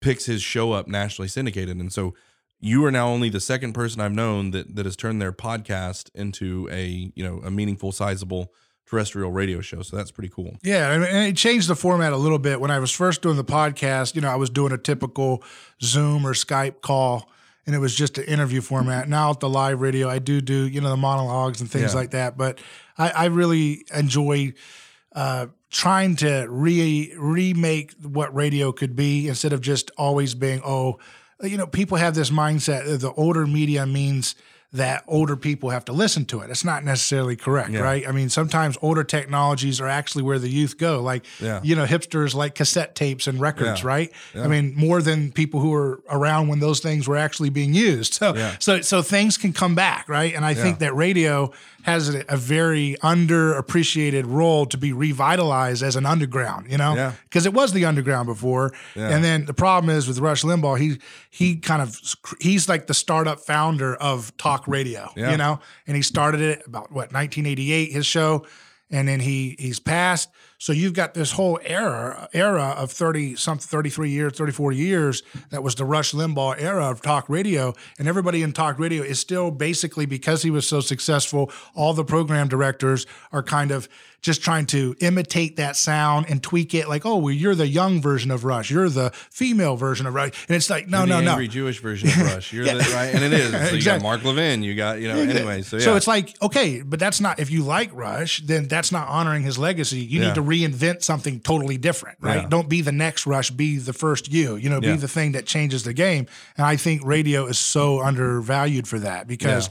picks 0.01 0.25
his 0.25 0.41
show 0.41 0.71
up 0.71 0.87
nationally 0.87 1.27
syndicated. 1.27 1.77
And 1.77 1.93
so 1.93 2.15
you 2.59 2.83
are 2.85 2.91
now 2.91 3.09
only 3.09 3.29
the 3.29 3.39
second 3.39 3.73
person 3.73 4.01
I've 4.01 4.13
known 4.13 4.49
that 4.51 4.75
that 4.75 4.85
has 4.85 4.95
turned 4.95 5.21
their 5.21 5.31
podcast 5.31 6.09
into 6.15 6.67
a 6.71 7.11
you 7.13 7.23
know 7.23 7.39
a 7.43 7.51
meaningful, 7.51 7.91
sizable 7.91 8.51
terrestrial 8.89 9.31
radio 9.31 9.61
show. 9.61 9.81
So 9.81 9.97
that's 9.97 10.11
pretty 10.11 10.29
cool. 10.29 10.57
Yeah, 10.63 10.91
and- 10.91 11.03
it 11.03 11.35
changed 11.37 11.67
the 11.67 11.75
format 11.75 12.13
a 12.13 12.17
little 12.17 12.39
bit. 12.39 12.59
When 12.61 12.71
I 12.71 12.79
was 12.79 12.91
first 12.91 13.21
doing 13.21 13.35
the 13.37 13.43
podcast, 13.43 14.15
you 14.15 14.21
know, 14.21 14.29
I 14.29 14.35
was 14.35 14.49
doing 14.49 14.71
a 14.71 14.77
typical 14.77 15.43
Zoom 15.81 16.25
or 16.25 16.33
Skype 16.33 16.81
call, 16.81 17.29
and 17.65 17.75
it 17.75 17.79
was 17.79 17.93
just 17.93 18.17
an 18.17 18.23
interview 18.25 18.61
format. 18.61 19.09
Now 19.09 19.31
at 19.31 19.39
the 19.41 19.49
live 19.49 19.81
radio, 19.81 20.09
I 20.09 20.19
do 20.19 20.39
do 20.41 20.67
you 20.67 20.79
know 20.81 20.89
the 20.89 20.97
monologues 20.97 21.59
and 21.61 21.69
things 21.69 21.93
Yeah. 21.93 21.99
like 21.99 22.11
that. 22.11 22.37
But 22.37 22.59
I, 22.97 23.09
I 23.09 23.25
really 23.25 23.85
enjoy 23.93 24.53
uh, 25.13 25.47
trying 25.69 26.15
to 26.17 26.45
re 26.49 27.13
remake 27.17 27.93
what 28.01 28.33
radio 28.33 28.71
could 28.71 28.95
be 28.95 29.27
instead 29.27 29.51
of 29.51 29.59
just 29.61 29.91
always 29.97 30.33
being 30.33 30.61
oh, 30.65 30.97
you 31.43 31.57
know, 31.57 31.67
people 31.67 31.97
have 31.97 32.15
this 32.15 32.29
mindset 32.31 32.85
that 32.85 32.99
the 33.01 33.11
older 33.13 33.45
media 33.45 33.85
means 33.85 34.33
that 34.73 35.03
older 35.07 35.37
people 35.37 35.69
have 35.69 35.85
to 35.85 35.93
listen 35.93 36.25
to 36.25 36.41
it. 36.41 36.49
It's 36.49 36.65
not 36.65 36.83
necessarily 36.83 37.37
correct, 37.37 37.69
Yeah. 37.71 37.79
right? 37.79 38.05
I 38.07 38.11
mean, 38.11 38.27
sometimes 38.29 38.77
older 38.81 39.03
technologies 39.05 39.79
are 39.79 39.87
actually 39.87 40.23
where 40.23 40.39
the 40.39 40.49
youth 40.49 40.77
go. 40.77 41.01
Like, 41.01 41.23
Yeah. 41.39 41.61
you 41.63 41.73
know, 41.73 41.85
hipsters 41.85 42.35
like 42.35 42.53
cassette 42.55 42.93
tapes 42.93 43.27
and 43.27 43.39
records, 43.39 43.81
Yeah. 43.81 43.87
right? 43.87 44.11
I 44.35 44.47
mean, 44.47 44.73
more 44.75 45.01
than 45.01 45.31
people 45.31 45.61
who 45.61 45.69
were 45.69 46.01
around 46.09 46.49
when 46.49 46.59
those 46.59 46.81
things 46.81 47.07
were 47.07 47.15
actually 47.15 47.49
being 47.49 47.73
used. 47.73 48.13
So, 48.15 48.35
so, 48.59 48.81
so 48.81 49.01
things 49.01 49.37
can 49.37 49.53
come 49.53 49.73
back, 49.73 50.09
right? 50.09 50.35
And 50.35 50.43
I 50.45 50.53
think 50.53 50.79
that 50.79 50.93
radio 50.95 51.51
has 51.87 52.13
a, 52.13 52.25
a 52.27 52.35
very 52.35 52.97
underappreciated 53.01 54.25
role 54.27 54.65
to 54.65 54.77
be 54.77 54.91
revitalized 54.91 55.81
as 55.81 55.95
an 55.95 56.05
underground, 56.05 56.69
you 56.69 56.77
know, 56.77 56.95
Yeah. 56.95 57.13
because 57.23 57.45
it 57.45 57.53
was 57.53 57.71
the 57.71 57.85
underground 57.85 58.27
before. 58.27 58.73
Yeah. 58.93 59.07
And 59.09 59.23
then 59.23 59.45
the 59.45 59.53
problem 59.53 59.95
is 59.95 60.05
with 60.07 60.19
Rush 60.19 60.43
Limbaugh, 60.43 60.77
he 60.79 60.97
he 61.29 61.55
kind 61.55 61.81
of 61.81 61.97
he's 62.41 62.67
like 62.67 62.87
the 62.87 62.93
startup 62.93 63.39
founder 63.39 63.95
of 63.95 64.35
talk 64.37 64.67
radio, 64.67 65.09
Yeah. 65.15 65.31
you 65.31 65.37
know, 65.37 65.59
and 65.87 65.95
he 65.95 66.01
started 66.03 66.41
it 66.41 66.61
about 66.67 66.91
what 66.91 67.13
1988 67.13 67.91
his 67.93 68.05
show, 68.05 68.45
and 68.89 69.07
then 69.07 69.19
he 69.19 69.55
he's 69.59 69.79
passed. 69.79 70.29
So 70.59 70.73
you've 70.73 70.93
got 70.93 71.13
this 71.13 71.31
whole 71.31 71.59
era 71.63 72.29
era 72.33 72.73
of 72.77 72.91
30 72.91 73.35
some 73.35 73.59
33 73.59 74.09
years, 74.09 74.33
34 74.33 74.71
years 74.71 75.23
that 75.49 75.61
was 75.61 75.75
the 75.75 75.85
Rush 75.85 76.13
Limbaugh 76.13 76.59
era 76.59 76.89
of 76.89 77.01
talk 77.01 77.29
radio, 77.29 77.73
and 77.99 78.07
everybody 78.07 78.41
in 78.41 78.53
talk 78.53 78.79
radio 78.79 79.03
is 79.03 79.19
still 79.19 79.51
basically 79.51 80.05
because 80.05 80.41
he 80.41 80.49
was 80.49 80.67
so 80.67 80.79
successful. 80.79 81.51
All 81.75 81.93
the 81.93 82.05
program 82.05 82.47
directors 82.47 83.05
are 83.31 83.43
kind 83.43 83.71
of 83.71 83.87
just 84.27 84.43
trying 84.43 84.67
to 84.67 84.95
imitate 84.99 85.55
that 85.55 85.75
sound 85.75 86.27
and 86.29 86.43
tweak 86.43 86.75
it, 86.75 86.87
like, 86.87 87.05
oh, 87.05 87.17
well, 87.17 87.33
you're 87.33 87.55
the 87.55 87.67
young 87.67 87.99
version 88.01 88.29
of 88.29 88.43
Rush, 88.43 88.69
you're 88.69 88.89
the 88.89 89.09
female 89.31 89.75
version 89.75 90.05
of 90.05 90.13
Rush, 90.13 90.45
and 90.47 90.55
it's 90.55 90.69
like, 90.69 90.87
no, 90.87 90.99
You're 90.99 91.07
no, 91.07 91.15
the 91.17 91.23
no. 91.23 91.31
angry 91.31 91.47
Jewish 91.47 91.79
version 91.79 92.09
of 92.09 92.17
Rush. 92.33 92.53
You're 92.53 92.65
the, 92.65 92.75
right, 92.93 93.15
and 93.15 93.23
it 93.23 93.33
is. 93.33 93.51
So 93.69 93.75
you 93.75 93.83
got 93.83 94.01
Mark 94.03 94.23
Levin. 94.23 94.61
You 94.61 94.75
got 94.75 94.99
you 94.99 95.07
know. 95.07 95.15
Anyway, 95.17 95.61
so 95.63 95.77
yeah. 95.77 95.83
So 95.83 95.95
it's 95.95 96.05
like, 96.07 96.35
okay, 96.41 96.81
but 96.83 96.99
that's 96.99 97.19
not 97.19 97.39
if 97.39 97.49
you 97.49 97.63
like 97.63 97.91
Rush, 97.95 98.41
then 98.41 98.67
that's 98.67 98.91
not 98.91 99.07
honoring 99.07 99.41
his 99.43 99.57
legacy. 99.57 99.99
You 99.99 100.19
Yeah. 100.21 100.27
need 100.27 100.35
to 100.35 100.43
reinvent 100.43 101.01
something 101.03 101.39
totally 101.39 101.77
different, 101.77 102.17
right? 102.21 102.41
Yeah. 102.43 102.47
Don't 102.49 102.69
be 102.69 102.81
the 102.81 102.91
next 102.91 103.25
Rush, 103.25 103.49
be 103.51 103.77
the 103.77 103.93
first 103.93 104.31
you. 104.31 104.55
You 104.57 104.69
know, 104.69 104.79
Yeah. 104.81 104.91
be 104.93 104.97
the 104.97 105.07
thing 105.07 105.31
that 105.33 105.45
changes 105.45 105.83
the 105.83 105.93
game. 105.93 106.27
And 106.57 106.65
I 106.67 106.75
think 106.75 107.01
radio 107.05 107.45
is 107.47 107.57
so 107.57 108.01
undervalued 108.01 108.87
for 108.87 108.99
that 108.99 109.27
because 109.27 109.69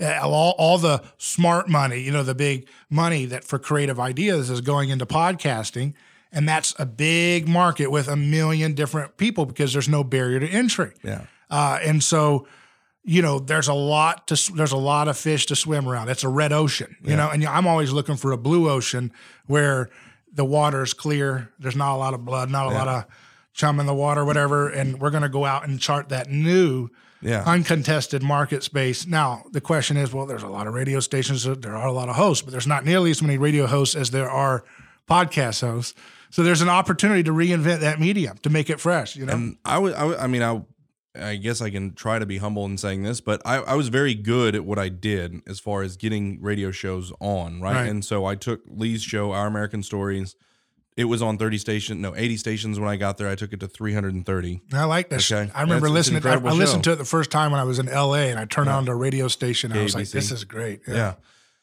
all, 0.00 0.54
all 0.58 0.78
the 0.78 1.02
smart 1.16 1.68
money, 1.68 2.00
you 2.00 2.12
know, 2.12 2.22
the 2.22 2.34
big 2.34 2.68
money 2.88 3.24
that 3.26 3.44
for 3.44 3.58
creative 3.58 3.98
ideas 3.98 4.50
is 4.50 4.60
going 4.60 4.90
into 4.90 5.06
podcasting. 5.06 5.94
And 6.30 6.48
that's 6.48 6.74
a 6.78 6.86
big 6.86 7.48
market 7.48 7.90
with 7.90 8.06
a 8.06 8.16
million 8.16 8.74
different 8.74 9.16
people 9.16 9.46
because 9.46 9.72
there's 9.72 9.88
no 9.88 10.04
barrier 10.04 10.40
to 10.40 10.48
entry. 10.48 10.92
yeah. 11.02 11.24
Uh, 11.50 11.78
and 11.82 12.04
so, 12.04 12.46
you 13.04 13.22
know, 13.22 13.38
there's 13.38 13.68
a 13.68 13.74
lot 13.74 14.26
to 14.28 14.52
there's 14.52 14.72
a 14.72 14.76
lot 14.76 15.08
of 15.08 15.16
fish 15.16 15.46
to 15.46 15.56
swim 15.56 15.88
around. 15.88 16.10
It's 16.10 16.24
a 16.24 16.28
red 16.28 16.52
ocean, 16.52 16.94
you 17.02 17.16
know, 17.16 17.30
and 17.30 17.42
I'm 17.46 17.66
always 17.66 17.90
looking 17.90 18.16
for 18.16 18.32
a 18.32 18.36
blue 18.36 18.68
ocean 18.68 19.12
where 19.46 19.88
the 20.30 20.44
water 20.44 20.82
is 20.82 20.92
clear. 20.92 21.50
There's 21.58 21.74
not 21.74 21.94
a 21.94 21.96
lot 21.96 22.12
of 22.12 22.26
blood, 22.26 22.50
not 22.50 22.66
a 22.66 22.70
lot 22.70 22.86
of 22.86 23.06
chum 23.54 23.80
in 23.80 23.86
the 23.86 23.94
water, 23.94 24.26
whatever. 24.26 24.68
And 24.68 25.00
we're 25.00 25.10
going 25.10 25.22
to 25.22 25.30
go 25.30 25.46
out 25.46 25.66
and 25.66 25.80
chart 25.80 26.10
that 26.10 26.30
new 26.30 26.90
Yeah. 27.20 27.42
uncontested 27.46 28.22
market 28.22 28.62
space. 28.62 29.06
Now, 29.06 29.42
the 29.50 29.60
question 29.60 29.96
is, 29.96 30.12
well, 30.12 30.24
there's 30.26 30.42
a 30.44 30.48
lot 30.48 30.66
of 30.68 30.74
radio 30.74 31.00
stations, 31.00 31.42
there 31.44 31.74
are 31.74 31.88
a 31.88 31.92
lot 31.92 32.08
of 32.08 32.14
hosts, 32.16 32.42
but 32.42 32.52
there's 32.52 32.66
not 32.66 32.84
nearly 32.84 33.10
as 33.10 33.20
many 33.22 33.38
radio 33.38 33.66
hosts 33.66 33.96
as 33.96 34.10
there 34.12 34.30
are 34.30 34.62
podcast 35.08 35.60
hosts. 35.62 35.94
So 36.30 36.42
there's 36.42 36.60
an 36.60 36.68
opportunity 36.68 37.22
to 37.24 37.32
reinvent 37.32 37.80
that 37.80 37.98
medium 37.98 38.36
to 38.38 38.50
make 38.50 38.70
it 38.70 38.78
fresh, 38.80 39.16
you 39.16 39.26
know. 39.26 39.32
And 39.32 39.56
I 39.64 39.78
would, 39.78 39.94
I, 39.94 40.04
would- 40.04 40.18
I 40.18 40.26
mean, 40.26 40.42
I, 40.42 40.62
I 41.18 41.36
guess 41.36 41.60
I 41.60 41.70
can 41.70 41.94
try 41.94 42.18
to 42.20 42.26
be 42.26 42.38
humble 42.38 42.64
in 42.66 42.78
saying 42.78 43.02
this, 43.02 43.20
but 43.20 43.42
I, 43.44 43.56
I 43.56 43.74
was 43.74 43.88
very 43.88 44.14
good 44.14 44.54
at 44.54 44.64
what 44.64 44.78
I 44.78 44.88
did 44.88 45.40
as 45.48 45.58
far 45.58 45.82
as 45.82 45.96
getting 45.96 46.40
radio 46.40 46.70
shows 46.70 47.12
on, 47.18 47.60
right? 47.60 47.72
Right. 47.74 47.88
And 47.88 48.04
so 48.04 48.26
I 48.26 48.36
took 48.36 48.60
Lee's 48.68 49.02
show, 49.02 49.32
Our 49.32 49.46
American 49.48 49.82
Stories. 49.82 50.36
It 50.98 51.04
was 51.04 51.22
on 51.22 51.38
30 51.38 51.58
stations, 51.58 52.00
no, 52.00 52.16
80 52.16 52.36
stations 52.38 52.80
when 52.80 52.88
I 52.88 52.96
got 52.96 53.18
there. 53.18 53.28
I 53.28 53.36
took 53.36 53.52
it 53.52 53.60
to 53.60 53.68
330. 53.68 54.62
I 54.72 54.84
like 54.84 55.08
this. 55.10 55.30
Okay. 55.30 55.48
I 55.54 55.62
remember 55.62 55.86
That's- 55.88 56.10
listening. 56.10 56.26
I, 56.26 56.32
I 56.34 56.52
listened 56.52 56.84
show. 56.84 56.90
to 56.90 56.92
it 56.94 56.96
the 56.96 57.04
first 57.04 57.30
time 57.30 57.52
when 57.52 57.60
I 57.60 57.64
was 57.64 57.78
in 57.78 57.88
L.A. 57.88 58.30
and 58.30 58.38
I 58.38 58.46
turned 58.46 58.68
on 58.68 58.84
the 58.84 58.96
radio 58.96 59.28
station. 59.28 59.70
And 59.70 59.78
I 59.78 59.84
was 59.84 59.94
like, 59.94 60.08
"This 60.08 60.32
is 60.32 60.42
great." 60.42 60.80
Yeah. 60.88 61.14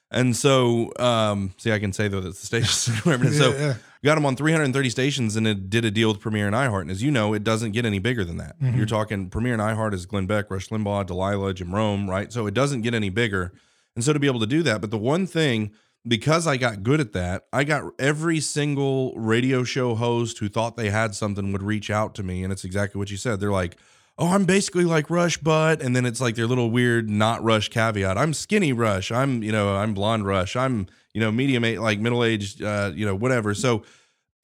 And 0.09 0.33
so, 0.35 0.93
um, 0.99 1.53
see, 1.57 1.73
I 1.73 1.79
can 1.79 1.91
say 1.91 2.07
though 2.07 2.21
that's 2.21 2.39
the 2.39 2.45
station. 2.45 2.93
so, 3.33 3.51
Yeah, 3.51 3.57
yeah. 3.59 3.73
got 4.05 4.15
them 4.15 4.25
on 4.25 4.37
330 4.37 4.89
stations, 4.89 5.35
and 5.35 5.45
it 5.45 5.69
did 5.69 5.83
a 5.83 5.91
deal 5.91 6.09
with 6.09 6.21
Premiere 6.21 6.47
and 6.47 6.55
iHeart. 6.55 6.81
And 6.81 6.91
as 6.91 7.03
you 7.03 7.11
know, 7.11 7.33
it 7.33 7.43
doesn't 7.43 7.71
get 7.73 7.85
any 7.85 7.99
bigger 7.99 8.23
than 8.23 8.37
that. 8.37 8.57
Mm-hmm. 8.61 8.77
You're 8.77 8.85
talking 8.85 9.29
Premiere 9.29 9.53
and 9.53 9.61
iHeart 9.61 9.93
is 9.93 10.05
Glenn 10.05 10.27
Beck, 10.27 10.49
Rush 10.49 10.69
Limbaugh, 10.69 11.07
Delilah, 11.07 11.53
Jim 11.55 11.75
Rome, 11.75 12.09
right? 12.09 12.31
So 12.31 12.47
it 12.47 12.53
doesn't 12.53 12.81
get 12.83 12.93
any 12.93 13.09
bigger. 13.09 13.51
And 13.95 14.03
so 14.05 14.13
to 14.13 14.19
be 14.19 14.27
able 14.27 14.39
to 14.39 14.45
do 14.47 14.63
that, 14.63 14.79
but 14.79 14.91
the 14.91 14.97
one 14.97 15.25
thing, 15.27 15.71
because 16.07 16.47
I 16.47 16.57
got 16.57 16.83
good 16.83 16.99
at 16.99 17.13
that, 17.13 17.45
I 17.51 17.63
got 17.63 17.91
every 17.99 18.39
single 18.39 19.13
radio 19.15 19.63
show 19.63 19.95
host 19.95 20.39
who 20.39 20.49
thought 20.49 20.77
they 20.77 20.89
had 20.89 21.15
something 21.15 21.51
would 21.51 21.63
reach 21.63 21.89
out 21.89 22.15
to 22.15 22.23
me, 22.23 22.43
and 22.43 22.51
it's 22.51 22.63
exactly 22.63 22.99
what 22.99 23.11
you 23.11 23.17
said. 23.17 23.39
They're 23.39 23.51
like. 23.51 23.77
Oh, 24.17 24.29
I'm 24.29 24.45
basically 24.45 24.85
like 24.85 25.09
Rush, 25.09 25.35
but 25.39 25.81
and 25.81 25.93
then 25.93 26.05
it's 26.05 26.21
like 26.21 26.35
their 26.35 26.47
little 26.47 26.71
weird 26.71 27.09
not 27.09 27.43
Rush 27.43 27.67
caveat. 27.67 28.17
I'm 28.17 28.33
skinny 28.33 28.71
Rush. 28.71 29.11
I'm 29.11 29.43
you 29.43 29.51
know 29.51 29.75
I'm 29.75 29.93
blonde 29.93 30.25
Rush. 30.25 30.55
I'm 30.55 30.87
you 31.13 31.19
know 31.19 31.33
medium 31.33 31.63
like 31.83 31.99
middle 31.99 32.23
aged 32.23 32.63
uh, 32.63 32.93
you 32.95 33.05
know 33.05 33.13
whatever. 33.13 33.53
So 33.53 33.83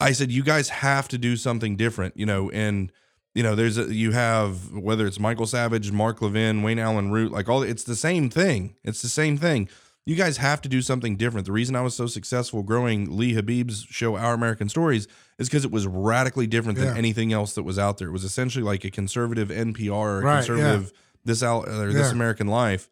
I 0.02 0.12
said, 0.12 0.32
you 0.32 0.42
guys 0.42 0.68
have 0.68 1.06
to 1.08 1.18
do 1.18 1.36
something 1.36 1.76
different, 1.76 2.16
you 2.16 2.26
know, 2.26 2.50
and 2.50 2.90
you 3.34 3.42
know, 3.42 3.54
there's 3.54 3.78
a, 3.78 3.94
you 3.94 4.10
have 4.10 4.72
whether 4.72 5.06
it's 5.06 5.18
Michael 5.18 5.46
Savage, 5.46 5.90
Mark 5.92 6.20
Levin, 6.20 6.62
Wayne 6.62 6.78
Allyn 6.78 7.10
Root, 7.10 7.32
like 7.32 7.48
all 7.48 7.62
it's 7.62 7.84
the 7.84 7.96
same 7.96 8.28
thing. 8.28 8.74
It's 8.82 9.00
the 9.00 9.08
same 9.08 9.38
thing. 9.38 9.68
You 10.04 10.16
guys 10.16 10.38
have 10.38 10.60
to 10.62 10.68
do 10.68 10.82
something 10.82 11.16
different. 11.16 11.46
The 11.46 11.52
reason 11.52 11.76
I 11.76 11.80
was 11.80 11.94
so 11.94 12.06
successful 12.06 12.62
growing 12.64 13.16
Lee 13.16 13.34
Habib's 13.34 13.84
show 13.88 14.16
Our 14.16 14.34
American 14.34 14.68
Stories 14.68 15.06
is 15.38 15.48
because 15.48 15.64
it 15.64 15.70
was 15.70 15.86
radically 15.86 16.46
different 16.48 16.76
than 16.78 16.88
Yeah. 16.88 16.96
anything 16.98 17.32
else 17.32 17.54
that 17.54 17.62
was 17.62 17.78
out 17.78 17.98
there. 17.98 18.08
It 18.08 18.12
was 18.12 18.24
essentially 18.24 18.64
like 18.64 18.84
a 18.84 18.90
conservative 18.90 19.50
NPR 19.50 19.92
or 19.92 20.18
a 20.20 20.24
Right, 20.24 20.36
conservative 20.44 20.92
this 21.24 21.42
out 21.42 21.68
or 21.68 21.92
this 21.92 22.10
American 22.10 22.48
life. 22.48 22.88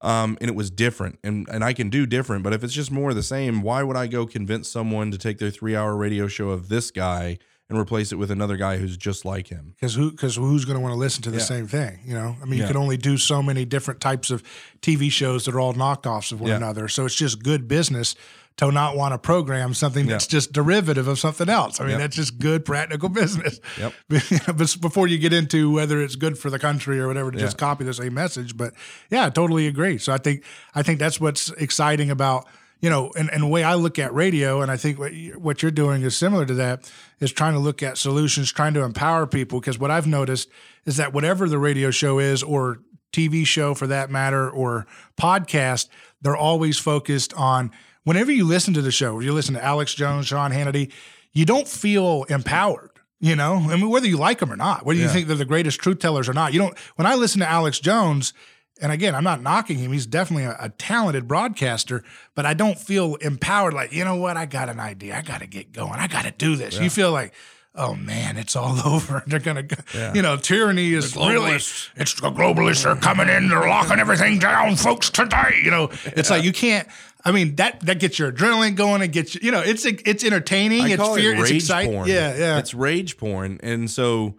Um, 0.00 0.36
and 0.40 0.50
it 0.50 0.54
was 0.54 0.70
different 0.70 1.18
and 1.24 1.46
and 1.50 1.62
I 1.64 1.72
can 1.72 1.88
do 1.90 2.04
different, 2.06 2.42
but 2.44 2.52
if 2.52 2.62
it's 2.64 2.74
just 2.74 2.90
more 2.90 3.10
of 3.10 3.16
the 3.16 3.22
same, 3.22 3.62
why 3.62 3.82
would 3.82 3.96
I 3.96 4.06
go 4.06 4.26
convince 4.26 4.68
someone 4.68 5.10
to 5.10 5.18
take 5.18 5.38
their 5.38 5.50
three 5.50 5.76
hour 5.76 5.94
radio 5.96 6.28
show 6.28 6.48
of 6.50 6.68
this 6.68 6.90
guy 6.90 7.38
and 7.70 7.78
replace 7.78 8.12
it 8.12 8.16
with 8.16 8.30
another 8.30 8.56
guy 8.56 8.76
who's 8.76 8.96
just 8.96 9.24
like 9.24 9.48
him? 9.48 9.72
because 9.74 9.94
who 9.94 10.10
because 10.10 10.36
who's 10.36 10.64
going 10.64 10.76
to 10.76 10.80
want 10.80 10.92
to 10.92 10.98
listen 10.98 11.22
to 11.22 11.30
the 11.30 11.38
Yeah. 11.38 11.42
same 11.44 11.66
thing 11.66 11.98
you 12.04 12.14
know? 12.14 12.36
I 12.42 12.44
mean 12.44 12.58
you 12.60 12.66
can 12.66 12.76
only 12.76 12.96
do 12.96 13.16
so 13.16 13.42
many 13.42 13.64
different 13.64 14.00
types 14.00 14.30
of 14.30 14.42
tv 14.82 15.10
shows 15.10 15.44
that 15.46 15.54
are 15.54 15.60
all 15.60 15.74
knockoffs 15.74 16.30
of 16.32 16.40
one 16.40 16.50
Yeah. 16.50 16.56
another. 16.56 16.88
So 16.88 17.04
it's 17.06 17.14
just 17.14 17.42
good 17.42 17.66
business 17.68 18.14
to 18.58 18.70
not 18.70 18.96
want 18.96 19.12
to 19.12 19.18
program 19.18 19.74
something 19.74 20.06
that's 20.06 20.28
just 20.28 20.52
derivative 20.52 21.08
of 21.08 21.18
something 21.18 21.48
else. 21.48 21.80
I 21.80 21.86
mean 21.86 21.98
that's 21.98 22.14
just 22.14 22.38
good 22.38 22.64
practical 22.64 23.08
business. 23.08 23.58
Yep. 23.78 23.92
but 24.56 24.76
before 24.80 25.08
you 25.08 25.18
get 25.18 25.32
into 25.32 25.72
whether 25.72 26.00
it's 26.02 26.14
good 26.16 26.38
for 26.38 26.50
the 26.50 26.58
country 26.58 27.00
or 27.00 27.08
whatever 27.08 27.30
to 27.32 27.38
just 27.38 27.58
copy 27.58 27.82
the 27.84 27.94
same 27.94 28.14
message 28.14 28.56
but 28.56 28.74
yeah 29.10 29.26
I 29.26 29.30
totally 29.30 29.66
agree. 29.66 29.98
So 29.98 30.12
i 30.12 30.18
think 30.18 30.44
i 30.74 30.82
think 30.82 30.98
that's 30.98 31.18
what's 31.18 31.48
exciting 31.52 32.10
about 32.10 32.46
you 32.84 32.90
know, 32.90 33.10
and, 33.16 33.30
and 33.32 33.42
the 33.42 33.46
way 33.46 33.64
I 33.64 33.76
look 33.76 33.98
at 33.98 34.12
radio, 34.12 34.60
and 34.60 34.70
I 34.70 34.76
think 34.76 34.98
what, 34.98 35.10
what 35.38 35.62
you're 35.62 35.70
doing 35.70 36.02
is 36.02 36.14
similar 36.14 36.44
to 36.44 36.52
that, 36.52 36.92
is 37.18 37.32
trying 37.32 37.54
to 37.54 37.58
look 37.58 37.82
at 37.82 37.96
solutions, 37.96 38.52
trying 38.52 38.74
to 38.74 38.82
empower 38.82 39.26
people. 39.26 39.58
Because 39.58 39.78
what 39.78 39.90
I've 39.90 40.06
noticed 40.06 40.50
is 40.84 40.98
that 40.98 41.14
whatever 41.14 41.48
the 41.48 41.58
radio 41.58 41.90
show 41.90 42.18
is, 42.18 42.42
or 42.42 42.80
TV 43.10 43.46
show 43.46 43.72
for 43.72 43.86
that 43.86 44.10
matter, 44.10 44.50
or 44.50 44.86
podcast, 45.18 45.88
they're 46.20 46.36
always 46.36 46.78
focused 46.78 47.32
on 47.32 47.70
whenever 48.02 48.30
you 48.30 48.44
listen 48.44 48.74
to 48.74 48.82
the 48.82 48.92
show, 48.92 49.14
or 49.14 49.22
you 49.22 49.32
listen 49.32 49.54
to 49.54 49.64
Alex 49.64 49.94
Jones, 49.94 50.26
Sean 50.26 50.50
Hannity, 50.50 50.92
you 51.32 51.46
don't 51.46 51.66
feel 51.66 52.24
empowered. 52.24 52.90
You 53.18 53.34
know, 53.34 53.66
I 53.70 53.76
mean, 53.76 53.88
whether 53.88 54.06
you 54.06 54.18
like 54.18 54.40
them 54.40 54.52
or 54.52 54.56
not, 54.56 54.84
whether 54.84 55.00
you 55.00 55.08
think 55.08 55.26
they're 55.26 55.36
the 55.36 55.46
greatest 55.46 55.80
truth 55.80 56.00
tellers 56.00 56.28
or 56.28 56.34
not, 56.34 56.52
you 56.52 56.58
don't. 56.58 56.78
When 56.96 57.06
I 57.06 57.14
listen 57.14 57.40
to 57.40 57.48
Alex 57.48 57.80
Jones, 57.80 58.34
and 58.80 58.90
again, 58.92 59.14
I'm 59.14 59.24
not 59.24 59.40
knocking 59.42 59.78
him. 59.78 59.92
He's 59.92 60.06
definitely 60.06 60.44
a, 60.44 60.56
a 60.60 60.68
talented 60.70 61.28
broadcaster, 61.28 62.02
but 62.34 62.44
I 62.44 62.54
don't 62.54 62.78
feel 62.78 63.14
empowered. 63.16 63.72
Like, 63.74 63.92
you 63.92 64.04
know 64.04 64.16
what? 64.16 64.36
I 64.36 64.46
got 64.46 64.68
an 64.68 64.80
idea. 64.80 65.16
I 65.16 65.22
got 65.22 65.40
to 65.40 65.46
get 65.46 65.72
going. 65.72 65.94
I 66.00 66.06
got 66.08 66.24
to 66.24 66.32
do 66.32 66.56
this. 66.56 66.78
You 66.78 66.90
feel 66.90 67.12
like, 67.12 67.32
oh 67.76 67.94
man, 67.94 68.36
it's 68.36 68.56
all 68.56 68.76
over. 68.86 69.22
They're 69.26 69.38
gonna, 69.38 69.62
go. 69.62 69.76
you 70.14 70.22
know, 70.22 70.36
tyranny 70.36 70.92
is 70.92 71.14
really. 71.16 71.52
It's 71.52 72.14
the 72.14 72.30
globalists. 72.30 72.84
They're 72.84 72.96
coming 72.96 73.28
in. 73.28 73.48
They're 73.48 73.68
locking 73.68 73.98
everything 73.98 74.38
down, 74.38 74.76
folks. 74.76 75.10
Today, 75.10 75.60
you 75.62 75.70
know, 75.70 75.84
it's 76.04 76.30
like 76.30 76.44
you 76.44 76.52
can't. 76.52 76.88
I 77.24 77.32
mean, 77.32 77.54
that 77.56 77.80
that 77.80 78.00
gets 78.00 78.18
your 78.18 78.30
adrenaline 78.32 78.74
going. 78.76 79.00
It 79.02 79.08
gets 79.08 79.34
you. 79.34 79.40
You 79.44 79.50
know, 79.52 79.60
it's 79.60 79.84
it's 79.86 80.24
entertaining. 80.24 80.82
I 80.82 80.88
it's 80.90 81.14
fear. 81.14 81.32
it 81.34 81.40
It's 81.40 81.50
exciting. 81.50 81.92
porn. 81.92 82.08
Yeah, 82.08 82.36
yeah. 82.36 82.58
It's 82.58 82.74
rage 82.74 83.16
porn. 83.16 83.60
And 83.62 83.90
so 83.90 84.34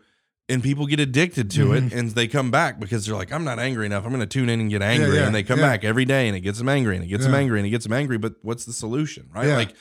and 0.47 0.61
people 0.61 0.85
get 0.85 0.99
addicted 0.99 1.49
to 1.51 1.65
Mm-hmm. 1.67 1.87
it 1.87 1.93
and 1.93 2.11
they 2.11 2.27
come 2.27 2.51
back 2.51 2.79
because 2.79 3.05
they're 3.05 3.15
like 3.15 3.31
i'm 3.31 3.43
not 3.43 3.57
angry 3.59 3.85
enough 3.85 4.03
i'm 4.05 4.11
going 4.11 4.19
to 4.21 4.27
tune 4.27 4.49
in 4.49 4.59
and 4.59 4.69
get 4.69 4.81
angry 4.81 5.15
yeah, 5.17 5.25
and 5.25 5.33
they 5.33 5.43
come 5.43 5.59
yeah. 5.59 5.69
back 5.71 5.83
every 5.83 6.05
day 6.05 6.27
and 6.27 6.35
it 6.37 6.41
gets 6.41 6.57
them 6.59 6.69
angry 6.69 6.95
and 6.95 7.03
it 7.03 7.07
gets 7.07 7.23
them 7.25 7.33
angry 7.33 7.59
and 7.59 7.65
it 7.67 7.71
gets 7.71 7.85
them 7.85 7.93
angry 7.93 8.17
but 8.17 8.35
what's 8.43 8.65
the 8.65 8.73
solution 8.73 9.27
right 9.33 9.47
Yeah. 9.47 9.55
like 9.57 9.73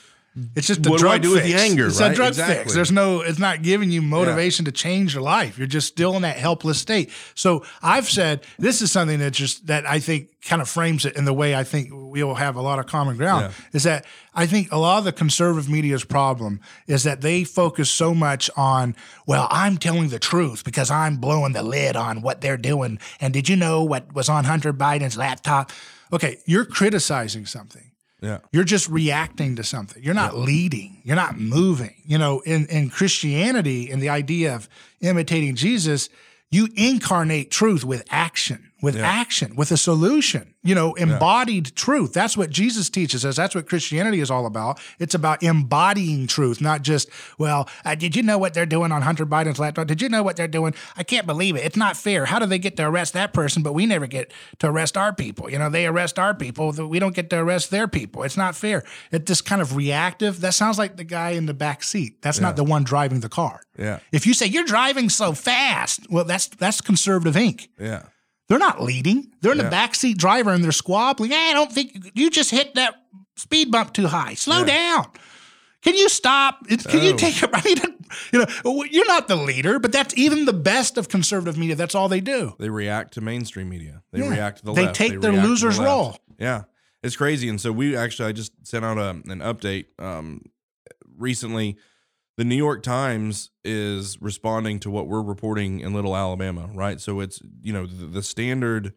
It's 0.55 0.67
just 0.67 0.85
a 0.85 0.89
What 0.89 0.99
do 0.99 1.07
I 1.07 1.17
drug 1.17 1.21
do 1.21 1.31
with 1.35 1.43
the 1.45 1.53
anger, 1.53 1.87
It's 1.87 2.01
right? 2.01 2.11
a 2.11 2.15
drug 2.15 2.29
Exactly. 2.29 2.55
fix. 2.63 2.73
There's 2.73 2.91
no. 2.91 3.21
It's 3.21 3.39
not 3.39 3.61
giving 3.61 3.89
you 3.89 4.01
motivation 4.01 4.65
to 4.65 4.71
change 4.71 5.13
your 5.13 5.23
life. 5.23 5.57
You're 5.57 5.65
just 5.67 5.87
still 5.87 6.15
in 6.17 6.23
that 6.23 6.35
helpless 6.37 6.77
state. 6.77 7.09
So 7.35 7.63
I've 7.81 8.09
said 8.09 8.43
this 8.59 8.81
is 8.81 8.91
something 8.91 9.19
that 9.19 9.31
just 9.31 9.67
that 9.67 9.89
I 9.89 9.99
think 9.99 10.29
kind 10.43 10.61
of 10.61 10.67
frames 10.67 11.05
it 11.05 11.15
in 11.15 11.23
the 11.25 11.33
way 11.33 11.55
I 11.55 11.63
think 11.63 11.89
we'll 11.91 12.35
have 12.35 12.57
a 12.57 12.61
lot 12.61 12.79
of 12.79 12.85
common 12.85 13.15
ground. 13.15 13.45
Yeah. 13.45 13.65
Is 13.73 13.83
that 13.83 14.05
I 14.33 14.45
think 14.45 14.71
a 14.73 14.77
lot 14.77 14.97
of 14.99 15.05
the 15.05 15.13
conservative 15.13 15.69
media's 15.69 16.03
problem 16.03 16.59
is 16.85 17.03
that 17.03 17.21
they 17.21 17.45
focus 17.45 17.89
so 17.89 18.13
much 18.13 18.49
on 18.57 18.93
well, 19.25 19.47
I'm 19.49 19.77
telling 19.77 20.09
the 20.09 20.19
truth 20.19 20.65
because 20.65 20.91
I'm 20.91 21.15
blowing 21.17 21.53
the 21.53 21.63
lid 21.63 21.95
on 21.95 22.21
what 22.21 22.41
they're 22.41 22.57
doing. 22.57 22.99
And 23.21 23.33
did 23.33 23.47
you 23.47 23.55
know 23.55 23.83
what 23.83 24.13
was 24.13 24.27
on 24.27 24.43
Hunter 24.43 24.73
Biden's 24.73 25.15
laptop? 25.15 25.71
Okay, 26.11 26.37
you're 26.45 26.65
criticizing 26.65 27.45
something 27.45 27.91
yeah. 28.25 28.39
You're 28.51 28.63
just 28.63 28.89
reacting 28.89 29.55
to 29.57 29.63
something. 29.63 30.01
You're 30.01 30.15
not 30.15 30.35
leading. 30.35 31.01
You're 31.03 31.15
not 31.15 31.39
moving. 31.39 31.93
You 32.05 32.17
know 32.17 32.39
in 32.41 32.65
in 32.67 32.89
christianity 32.89 33.91
and 33.91 34.01
the 34.01 34.09
idea 34.09 34.55
of 34.55 34.67
imitating 35.01 35.55
jesus 35.55 36.09
you 36.51 36.67
incarnate 36.75 37.51
truth 37.51 37.83
with 37.83 38.03
action 38.09 38.71
with 38.85 38.95
action 38.97 39.55
with 39.55 39.71
a 39.71 39.77
solution 39.77 40.53
you 40.63 40.75
know 40.75 40.93
embodied 40.93 41.75
truth. 41.75 42.13
That's 42.13 42.37
what 42.37 42.49
jesus 42.51 42.89
teaches 42.89 43.25
us. 43.25 43.35
That's 43.35 43.55
what 43.55 43.67
christianity 43.67 44.19
is 44.19 44.29
all 44.29 44.45
about. 44.45 44.79
It's 44.99 45.15
about 45.15 45.41
embodying 45.41 46.27
truth 46.27 46.61
not 46.61 46.83
just 46.83 47.09
well 47.39 47.67
uh, 47.83 47.95
did 47.95 48.15
you 48.15 48.23
know 48.23 48.37
what 48.37 48.53
they're 48.53 48.65
doing 48.65 48.91
on 48.91 49.01
hunter 49.01 49.25
biden's 49.25 49.59
laptop? 49.59 49.87
Did 49.87 50.01
you 50.01 50.09
know 50.09 50.23
what 50.23 50.35
they're 50.35 50.47
doing? 50.47 50.73
I 50.95 51.03
can't 51.03 51.25
believe 51.25 51.55
it. 51.55 51.65
It's 51.65 51.75
not 51.75 51.97
fair. 51.97 52.25
How 52.25 52.39
do 52.39 52.45
they 52.45 52.59
get 52.59 52.77
to 52.77 52.87
arrest 52.87 53.13
that 53.13 53.33
person? 53.33 53.63
But 53.63 53.73
we 53.73 53.85
never 53.85 54.07
get 54.07 54.31
to 54.59 54.67
arrest 54.67 54.97
our 54.97 55.13
people. 55.13 55.49
You 55.49 55.57
know 55.57 55.69
they 55.69 55.87
arrest 55.87 56.19
our 56.19 56.33
people. 56.33 56.71
We 56.71 56.99
don't 56.99 57.15
get 57.15 57.29
to 57.31 57.37
arrest 57.37 57.71
their 57.71 57.87
people. 57.87 58.23
It's 58.23 58.37
not 58.37 58.55
fair. 58.55 58.83
It's 59.11 59.25
just 59.25 59.45
kind 59.45 59.61
of 59.61 59.75
reactive 59.75 60.41
that 60.41 60.53
sounds 60.53 60.77
like 60.77 60.95
the 60.97 61.03
guy 61.03 61.31
in 61.31 61.47
the 61.47 61.53
back 61.53 61.83
seat. 61.83 62.21
That's 62.21 62.39
not 62.39 62.55
the 62.55 62.63
one 62.63 62.83
driving 62.83 63.21
the 63.21 63.29
car. 63.29 63.61
Yeah. 63.77 63.99
If 64.11 64.27
you 64.27 64.33
say 64.33 64.45
you're 64.45 64.63
driving 64.63 65.09
so 65.09 65.33
fast 65.33 66.07
well 66.09 66.23
that's 66.23 66.47
that's 66.47 66.81
conservative 66.81 67.35
ink. 67.35 67.69
yeah 67.79 68.03
they're 68.47 68.59
not 68.59 68.81
leading. 68.81 69.31
They're 69.41 69.51
in 69.53 69.57
Yeah. 69.57 69.69
the 69.69 69.75
backseat 69.75 70.17
driver 70.17 70.51
and 70.51 70.63
they're 70.63 70.71
squabbling. 70.71 71.31
Hey, 71.31 71.49
I 71.49 71.53
don't 71.53 71.71
think 71.71 72.11
you 72.15 72.29
just 72.29 72.51
hit 72.51 72.75
that 72.75 72.95
speed 73.35 73.71
bump 73.71 73.93
too 73.93 74.07
high. 74.07 74.33
Slow 74.35 74.59
Yeah. 74.59 74.65
down. 74.65 75.05
Can 75.81 75.95
you 75.95 76.09
stop? 76.09 76.67
Can 76.67 77.03
you 77.03 77.13
Oh. 77.13 77.17
take 77.17 77.41
a 77.43 77.49
I 77.53 77.61
to, 77.61 77.93
you 78.33 78.39
know, 78.39 78.83
you're 78.89 79.05
not 79.07 79.27
the 79.27 79.35
leader, 79.35 79.77
but 79.77 79.91
that's 79.91 80.15
even 80.17 80.45
the 80.45 80.53
best 80.53 80.97
of 80.97 81.09
conservative 81.09 81.57
media. 81.57 81.75
That's 81.75 81.93
all 81.95 82.07
they 82.09 82.21
do. 82.21 82.55
they 82.59 82.69
react 82.69 83.13
to 83.15 83.21
mainstream 83.21 83.69
media 83.69 84.01
they 84.11 84.19
Yeah. 84.19 84.29
react 84.29 84.59
to 84.59 84.65
the 84.65 84.73
They 84.73 84.83
left 84.85 84.95
take 84.95 85.21
their 85.21 85.31
react 85.31 85.35
to 85.35 85.41
the 85.41 85.47
loser's 85.47 85.77
left. 85.79 85.87
role. 85.87 86.17
yeah 86.39 86.63
it's 87.03 87.15
crazy 87.15 87.47
and 87.49 87.61
so 87.61 87.71
we 87.71 87.95
actually 87.95 88.27
i 88.29 88.31
just 88.31 88.51
sent 88.63 88.83
out 88.83 88.97
a, 88.97 89.09
an 89.09 89.39
update 89.39 89.85
um 89.99 90.41
recently 91.17 91.77
the 92.37 92.43
New 92.43 92.55
York 92.55 92.83
Times 92.83 93.51
is 93.63 94.21
responding 94.21 94.79
to 94.81 94.89
what 94.91 95.07
we're 95.07 95.21
reporting 95.21 95.79
in 95.79 95.93
Little 95.93 96.15
Alabama, 96.15 96.69
right? 96.73 96.99
So 96.99 97.19
it's 97.21 97.39
you 97.61 97.71
know 97.73 97.85
the, 97.85 98.05
the 98.05 98.23
standard, 98.23 98.93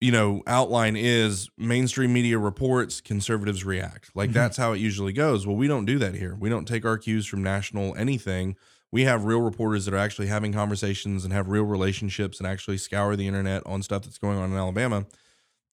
you 0.00 0.12
know, 0.12 0.42
outline 0.46 0.96
is 0.96 1.48
mainstream 1.56 2.12
media 2.12 2.38
reports, 2.38 3.00
conservatives 3.00 3.64
react. 3.64 4.10
Like 4.14 4.30
Mhm. 4.30 4.34
that's 4.34 4.56
how 4.56 4.72
it 4.72 4.78
usually 4.78 5.12
goes. 5.12 5.46
Well, 5.46 5.56
we 5.56 5.66
don't 5.68 5.86
do 5.86 5.98
that 5.98 6.14
here. 6.14 6.36
We 6.38 6.48
don't 6.50 6.66
take 6.68 6.84
our 6.84 6.98
cues 6.98 7.26
from 7.26 7.42
national 7.42 7.94
anything. 7.96 8.56
We 8.92 9.02
have 9.04 9.24
real 9.24 9.40
reporters 9.40 9.86
that 9.86 9.94
are 9.94 9.98
actually 9.98 10.28
having 10.28 10.52
conversations 10.52 11.24
and 11.24 11.32
have 11.32 11.48
real 11.48 11.64
relationships 11.64 12.38
and 12.38 12.46
actually 12.46 12.78
scour 12.78 13.16
the 13.16 13.26
internet 13.26 13.62
on 13.66 13.82
stuff 13.82 14.02
that's 14.04 14.18
going 14.18 14.38
on 14.38 14.52
in 14.52 14.56
Alabama. 14.56 15.06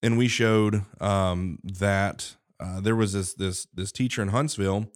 And 0.01 0.17
we 0.17 0.27
showed 0.27 0.83
um, 0.99 1.59
that 1.63 2.35
uh, 2.59 2.79
there 2.79 2.95
was 2.95 3.13
this 3.13 3.33
this 3.33 3.67
this 3.73 3.91
teacher 3.91 4.21
in 4.21 4.29
Huntsville 4.29 4.91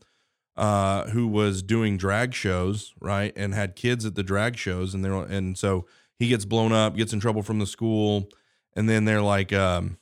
uh, 0.57 1.09
who 1.09 1.27
was 1.27 1.61
doing 1.61 1.97
drag 1.97 2.33
shows, 2.33 2.93
right, 2.99 3.33
and 3.35 3.53
had 3.53 3.75
kids 3.75 4.05
at 4.05 4.15
the 4.15 4.23
drag 4.23 4.57
shows, 4.57 4.93
and 4.93 5.03
they're 5.03 5.13
and 5.13 5.57
so 5.57 5.85
he 6.17 6.27
gets 6.27 6.45
blown 6.45 6.71
up, 6.71 6.95
gets 6.95 7.13
in 7.13 7.19
trouble 7.19 7.43
from 7.43 7.59
the 7.59 7.65
school, 7.65 8.29
and 8.75 8.89
then 8.89 9.05
they're 9.05 9.21
like, 9.21 9.51
um, 9.51 9.97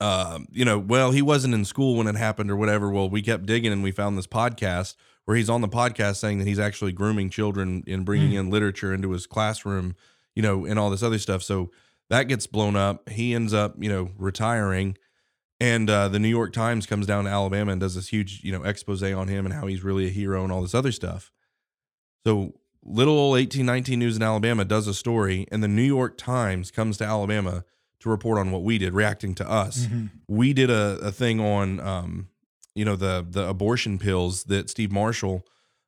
uh, 0.00 0.40
you 0.50 0.64
know, 0.64 0.78
well, 0.78 1.10
he 1.12 1.22
wasn't 1.22 1.54
in 1.54 1.64
school 1.64 1.96
when 1.96 2.06
it 2.06 2.16
happened 2.16 2.50
or 2.50 2.56
whatever. 2.56 2.90
Well, 2.90 3.08
we 3.08 3.22
kept 3.22 3.46
digging 3.46 3.72
and 3.72 3.82
we 3.82 3.92
found 3.92 4.18
this 4.18 4.26
podcast 4.26 4.94
where 5.24 5.36
he's 5.36 5.50
on 5.50 5.60
the 5.60 5.68
podcast 5.68 6.16
saying 6.16 6.38
that 6.38 6.46
he's 6.46 6.58
actually 6.58 6.92
grooming 6.92 7.30
children 7.30 7.82
and 7.86 8.04
bringing 8.04 8.32
in 8.32 8.50
literature 8.50 8.92
into 8.92 9.10
his 9.10 9.26
classroom, 9.26 9.96
you 10.34 10.42
know, 10.42 10.64
and 10.64 10.78
all 10.78 10.90
this 10.90 11.02
other 11.02 11.18
stuff. 11.18 11.42
So 11.42 11.70
that 12.10 12.24
gets 12.24 12.46
blown 12.46 12.76
up. 12.76 13.08
He 13.08 13.34
ends 13.34 13.52
up, 13.52 13.74
you 13.78 13.88
know, 13.88 14.10
retiring. 14.18 14.96
And 15.58 15.88
uh, 15.88 16.08
the 16.08 16.18
New 16.18 16.28
York 16.28 16.52
Times 16.52 16.86
comes 16.86 17.06
down 17.06 17.24
to 17.24 17.30
Alabama 17.30 17.72
and 17.72 17.80
does 17.80 17.94
this 17.94 18.08
huge, 18.08 18.44
you 18.44 18.52
know, 18.52 18.62
expose 18.62 19.02
on 19.02 19.28
him 19.28 19.46
and 19.46 19.54
how 19.54 19.66
he's 19.66 19.82
really 19.82 20.06
a 20.06 20.10
hero 20.10 20.42
and 20.44 20.52
all 20.52 20.60
this 20.60 20.74
other 20.74 20.92
stuff. 20.92 21.32
So 22.26 22.52
little 22.84 23.14
old 23.14 23.32
1819 23.32 23.98
News 23.98 24.16
in 24.16 24.22
Alabama 24.22 24.64
does 24.64 24.86
a 24.86 24.94
story, 24.94 25.46
and 25.50 25.62
the 25.62 25.68
New 25.68 25.82
York 25.82 26.18
Times 26.18 26.70
comes 26.70 26.98
to 26.98 27.04
Alabama 27.04 27.64
to 28.00 28.08
report 28.10 28.38
on 28.38 28.50
what 28.50 28.62
we 28.62 28.76
did, 28.78 28.92
reacting 28.92 29.34
to 29.36 29.50
us. 29.50 29.86
Mhm. 29.86 30.10
We 30.28 30.52
did 30.52 30.70
a, 30.70 30.98
a 31.02 31.10
thing 31.10 31.40
on, 31.40 31.80
um, 31.80 32.28
you 32.74 32.84
know, 32.84 32.94
the 32.96 33.26
the 33.28 33.48
abortion 33.48 33.98
pills 33.98 34.44
that 34.44 34.68
Steve 34.68 34.92
Marshall 34.92 35.46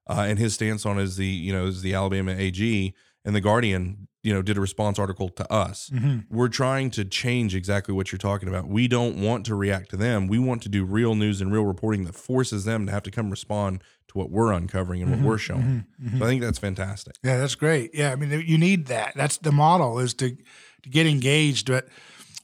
uh, 0.09 0.25
and 0.27 0.39
his 0.39 0.55
stance 0.55 0.87
on 0.87 0.99
is 0.99 1.17
the, 1.17 1.27
you 1.27 1.53
know, 1.53 1.67
is 1.67 1.83
the 1.83 1.93
Alabama 1.93 2.35
AG 2.37 2.95
and 3.25 3.37
the 3.37 3.43
Guardian, 3.43 4.08
you 4.23 4.35
know, 4.35 4.43
did 4.43 4.57
a 4.57 4.61
response 4.61 4.99
article 4.99 5.29
to 5.29 5.51
us 5.53 5.91
Mhm. 5.95 6.25
we're 6.29 6.49
trying 6.49 6.91
to 6.91 7.05
change 7.05 7.55
exactly 7.55 7.95
what 7.95 8.11
you're 8.11 8.19
talking 8.19 8.49
about. 8.49 8.69
We 8.69 8.89
don't 8.89 9.17
want 9.17 9.47
to 9.47 9.55
react 9.55 9.91
to 9.91 9.97
them. 9.97 10.27
We 10.27 10.39
want 10.39 10.63
to 10.63 10.69
do 10.69 10.85
real 10.85 11.15
news 11.15 11.41
and 11.41 11.53
real 11.53 11.65
reporting 11.65 12.05
that 12.05 12.15
forces 12.15 12.65
them 12.65 12.87
to 12.87 12.93
have 12.93 13.05
to 13.05 13.11
come 13.11 13.31
respond 13.31 13.83
to 14.09 14.19
what 14.19 14.31
we're 14.31 14.53
uncovering 14.53 15.03
and 15.03 15.11
what 15.11 15.19
mm-hmm. 15.19 15.29
we're 15.29 15.39
showing. 15.39 15.63
Mm-hmm. 15.63 16.09
So 16.09 16.15
mm-hmm. 16.15 16.23
I 16.23 16.27
think 16.27 16.43
that's 16.43 16.59
fantastic. 16.59 17.15
Yeah, 17.23 17.39
that's 17.39 17.55
great. 17.55 17.95
Yeah, 17.95 18.13
I 18.13 18.17
mean, 18.17 18.43
you 18.47 18.59
need 18.59 18.87
that. 18.87 19.13
That's 19.15 19.39
the 19.39 19.53
model 19.53 19.99
is 19.99 20.15
to 20.15 20.37
to 20.83 20.89
get 20.89 21.07
engaged. 21.07 21.69
But 21.69 21.89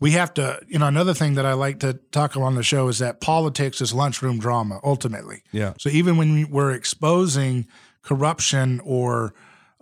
we 0.01 0.13
have 0.13 0.35
to, 0.35 0.61
you 0.69 0.79
know, 0.79 0.87
another 0.87 1.15
thing 1.15 1.35
that 1.35 1.47
I 1.47 1.55
like 1.55 1.81
to 1.81 1.95
talk 2.13 2.37
about 2.37 2.47
on 2.47 2.55
the 2.57 2.63
show 2.63 2.89
is 2.89 2.99
that 2.99 3.21
politics 3.21 3.81
is 3.81 3.95
lunchroom 3.95 4.39
drama 4.39 4.81
ultimately. 4.85 5.43
Yeah. 5.53 5.75
So 5.79 5.89
even 5.89 6.17
when 6.17 6.51
we're 6.51 6.73
exposing 6.73 7.67
corruption 8.03 8.81
or 8.85 9.35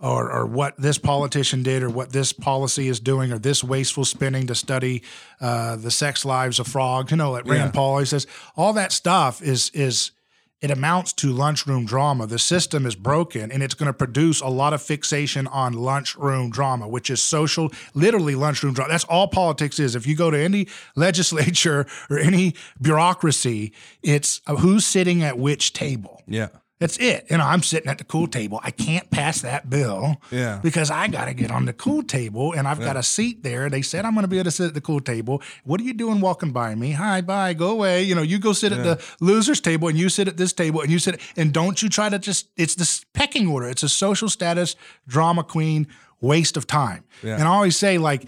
or, 0.03 0.29
or 0.29 0.45
what 0.45 0.75
this 0.77 0.97
politician 0.97 1.63
did 1.63 1.81
or 1.81 1.89
what 1.89 2.11
this 2.11 2.33
policy 2.33 2.89
is 2.89 2.99
doing 2.99 3.31
or 3.31 3.39
this 3.39 3.63
wasteful 3.63 4.03
spending 4.03 4.45
to 4.47 4.53
study 4.53 5.01
uh, 5.39 5.77
the 5.77 5.89
sex 5.89 6.25
lives 6.25 6.59
of 6.59 6.67
frogs, 6.67 7.09
you 7.09 7.17
know, 7.17 7.31
like 7.31 7.45
Rand 7.45 7.69
Yeah. 7.69 7.71
Paul 7.71 7.99
he 7.99 8.05
says, 8.05 8.27
all 8.57 8.73
that 8.73 8.91
stuff 8.91 9.41
is 9.41 9.69
is 9.73 10.11
it 10.59 10.71
amounts 10.71 11.11
to 11.11 11.27
lunchroom 11.27 11.85
drama. 11.85 12.25
The 12.25 12.39
system 12.39 12.85
is 12.85 12.95
broken 12.95 13.51
and 13.51 13.61
it's 13.61 13.73
going 13.73 13.87
to 13.87 13.93
produce 13.93 14.39
a 14.39 14.47
lot 14.47 14.73
of 14.73 14.81
fixation 14.81 15.45
on 15.47 15.73
lunchroom 15.73 16.51
drama, 16.51 16.87
which 16.87 17.09
is 17.09 17.21
social, 17.21 17.69
literally 17.93 18.35
lunchroom 18.35 18.73
drama. 18.73 18.91
That's 18.91 19.03
all 19.05 19.27
politics 19.27 19.77
is. 19.77 19.93
If 19.93 20.07
you 20.07 20.15
go 20.15 20.31
to 20.31 20.39
any 20.39 20.67
legislature 20.95 21.85
or 22.09 22.17
any 22.17 22.55
bureaucracy, 22.81 23.73
it's 24.01 24.41
uh, 24.47 24.55
who's 24.55 24.85
sitting 24.85 25.21
at 25.21 25.37
which 25.37 25.73
table. 25.73 26.21
Yeah. 26.27 26.47
That's 26.83 26.97
it. 26.97 27.27
You 27.31 27.37
know, 27.37 27.45
I'm 27.45 27.63
sitting 27.63 27.89
at 27.89 27.97
the 27.97 28.03
cool 28.03 28.27
table. 28.27 28.59
I 28.61 28.71
can't 28.71 29.09
pass 29.09 29.39
that 29.41 29.69
bill 29.69 30.17
Yeah. 30.31 30.59
because 30.61 30.91
I 30.91 31.07
got 31.07 31.25
to 31.25 31.33
get 31.33 31.49
on 31.49 31.63
the 31.63 31.71
cool 31.71 32.03
table 32.03 32.51
and 32.51 32.67
I've 32.67 32.81
got 32.81 32.97
a 32.97 33.03
seat 33.03 33.41
there. 33.41 33.69
They 33.69 33.81
said 33.81 34.03
I'm 34.03 34.13
going 34.15 34.23
to 34.25 34.27
be 34.27 34.35
able 34.37 34.45
to 34.45 34.51
sit 34.51 34.67
at 34.67 34.73
the 34.73 34.81
cool 34.81 34.99
table. 34.99 35.41
What 35.63 35.79
are 35.79 35.85
you 35.85 35.93
doing 35.93 36.19
walking 36.19 36.51
by 36.51 36.75
me? 36.75 36.91
Hi, 36.91 37.21
bye, 37.21 37.53
go 37.53 37.69
away. 37.71 38.03
You 38.03 38.15
know, 38.15 38.21
you 38.21 38.37
go 38.37 38.51
sit 38.51 38.73
at 38.73 38.83
the 38.83 39.01
losers 39.21 39.61
table 39.61 39.87
and 39.87 39.97
you 39.97 40.09
sit 40.09 40.27
at 40.27 40.35
this 40.35 40.51
table 40.51 40.81
and 40.81 40.91
you 40.91 40.99
sit 40.99 41.21
and 41.37 41.53
don't 41.53 41.81
you 41.81 41.87
try 41.87 42.09
to 42.09 42.19
just 42.19 42.49
it's 42.57 42.75
this 42.75 43.05
pecking 43.13 43.47
order. 43.47 43.69
It's 43.69 43.83
a 43.83 43.87
social 43.89 44.27
status 44.27 44.75
drama 45.07 45.45
queen 45.45 45.87
waste 46.19 46.57
of 46.57 46.67
time. 46.67 47.05
Yeah. 47.23 47.35
And 47.35 47.43
I 47.43 47.47
always 47.47 47.77
say 47.77 47.97
like 47.97 48.25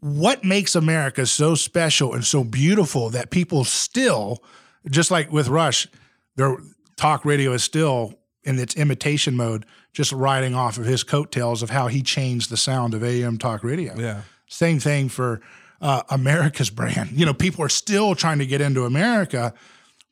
what 0.00 0.42
makes 0.42 0.74
America 0.74 1.24
so 1.24 1.54
special 1.54 2.14
and 2.14 2.24
so 2.24 2.42
beautiful 2.42 3.10
that 3.10 3.30
people 3.30 3.62
still, 3.64 4.42
just 4.90 5.12
like 5.12 5.30
with 5.30 5.46
Rush, 5.46 5.86
their 6.34 6.56
talk 6.96 7.24
radio 7.24 7.52
is 7.52 7.62
still 7.62 8.14
in 8.44 8.58
its 8.58 8.76
imitation 8.76 9.36
mode, 9.36 9.66
just 9.92 10.12
riding 10.12 10.54
off 10.54 10.78
of 10.78 10.84
his 10.84 11.02
coattails 11.02 11.62
of 11.62 11.70
how 11.70 11.88
he 11.88 12.02
changed 12.02 12.50
the 12.50 12.56
sound 12.56 12.94
of 12.94 13.02
AM 13.02 13.38
talk 13.38 13.64
radio. 13.64 13.94
Yeah. 13.98 14.22
Same 14.48 14.78
thing 14.78 15.08
for 15.08 15.40
uh, 15.80 16.02
America's 16.10 16.70
brand. 16.70 17.10
You 17.12 17.26
know, 17.26 17.34
people 17.34 17.64
are 17.64 17.68
still 17.68 18.14
trying 18.14 18.38
to 18.38 18.46
get 18.46 18.60
into 18.60 18.84
America, 18.84 19.52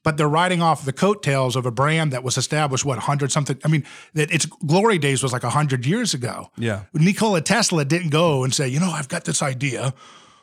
but 0.03 0.17
they're 0.17 0.29
riding 0.29 0.61
off 0.61 0.85
the 0.85 0.93
coattails 0.93 1.57
of 1.57 1.65
a 1.65 1.71
brand 1.71 2.13
that 2.13 2.25
was 2.25 2.37
established 2.37 2.85
what 2.85 2.99
hundred 2.99 3.31
something. 3.33 3.57
I 3.65 3.69
mean, 3.69 3.85
that 4.15 4.33
its 4.33 4.47
glory 4.47 4.99
days 4.99 5.23
was 5.23 5.33
like 5.33 5.43
hundred 5.43 5.87
years 5.87 6.13
ago. 6.13 6.51
Yeah. 6.59 6.83
Nikola 6.93 7.41
Tesla 7.41 7.85
didn't 7.85 8.11
go 8.11 8.45
and 8.45 8.53
say, 8.53 8.69
you 8.69 8.81
know, 8.81 8.91
I've 8.91 9.09
got 9.09 9.25
this 9.25 9.43
idea. 9.43 9.95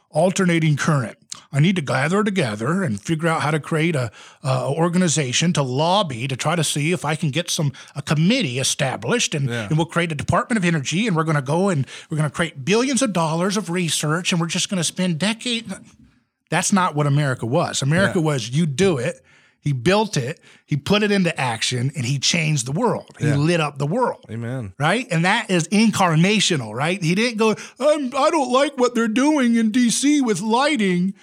alternating 0.10 0.76
current. 0.78 1.18
I 1.52 1.60
need 1.60 1.76
to 1.78 1.82
gather 1.82 2.24
together 2.24 2.84
and 2.84 3.00
figure 3.00 3.28
out 3.30 3.42
how 3.42 3.52
to 3.52 3.60
create 3.60 3.96
a, 3.96 4.12
a 4.44 4.70
organization 4.70 5.54
to 5.54 5.62
lobby 5.64 6.28
to 6.28 6.36
try 6.36 6.56
to 6.56 6.64
see 6.64 6.92
if 6.92 7.06
I 7.06 7.16
can 7.16 7.30
get 7.32 7.50
some 7.50 7.72
a 7.96 8.02
committee 8.02 8.60
established, 8.60 9.34
and, 9.36 9.50
Yeah. 9.50 9.68
and 9.68 9.78
we'll 9.78 9.86
create 9.86 10.12
a 10.12 10.16
Department 10.16 10.58
of 10.58 10.66
Energy, 10.66 11.08
and 11.08 11.16
we're 11.16 11.24
going 11.24 11.36
to 11.36 11.42
go 11.42 11.70
and 11.70 11.86
we're 12.10 12.18
going 12.18 12.30
to 12.30 12.36
create 12.36 12.66
billions 12.66 13.02
of 13.02 13.14
dollars 13.14 13.58
of 13.58 13.70
research, 13.70 14.32
and 14.32 14.42
we're 14.42 14.48
just 14.48 14.70
going 14.70 14.78
to 14.78 14.84
spend 14.84 15.20
decades. 15.20 15.74
That's 16.50 16.74
not 16.74 16.96
what 16.96 17.08
America 17.08 17.46
was. 17.46 17.82
America 17.82 18.20
Yeah. 18.20 18.26
was 18.26 18.50
you 18.50 18.66
do 18.66 18.98
it. 18.98 19.24
He 19.64 19.74
built 19.74 20.18
it. 20.18 20.40
He 20.66 20.76
put 20.76 21.04
it 21.04 21.12
into 21.12 21.40
action, 21.40 21.92
and 21.96 22.04
he 22.06 22.18
changed 22.18 22.66
the 22.66 22.72
world. 22.72 23.06
He 23.20 23.28
Yeah. 23.28 23.36
lit 23.36 23.60
up 23.62 23.78
the 23.78 23.86
world 23.86 24.26
Amen. 24.30 24.74
right? 24.80 25.08
And 25.12 25.24
that 25.24 25.50
is 25.52 25.68
incarnational, 25.68 26.74
right? 26.74 27.02
He 27.02 27.14
didn't 27.16 27.38
go, 27.38 27.56
I'm, 27.80 28.08
I 28.16 28.30
don't 28.32 28.52
like 28.52 28.78
what 28.78 28.96
they're 28.96 29.08
doing 29.08 29.56
in 29.56 29.72
DC 29.72 30.22
with 30.22 30.42
lighting. 30.42 31.14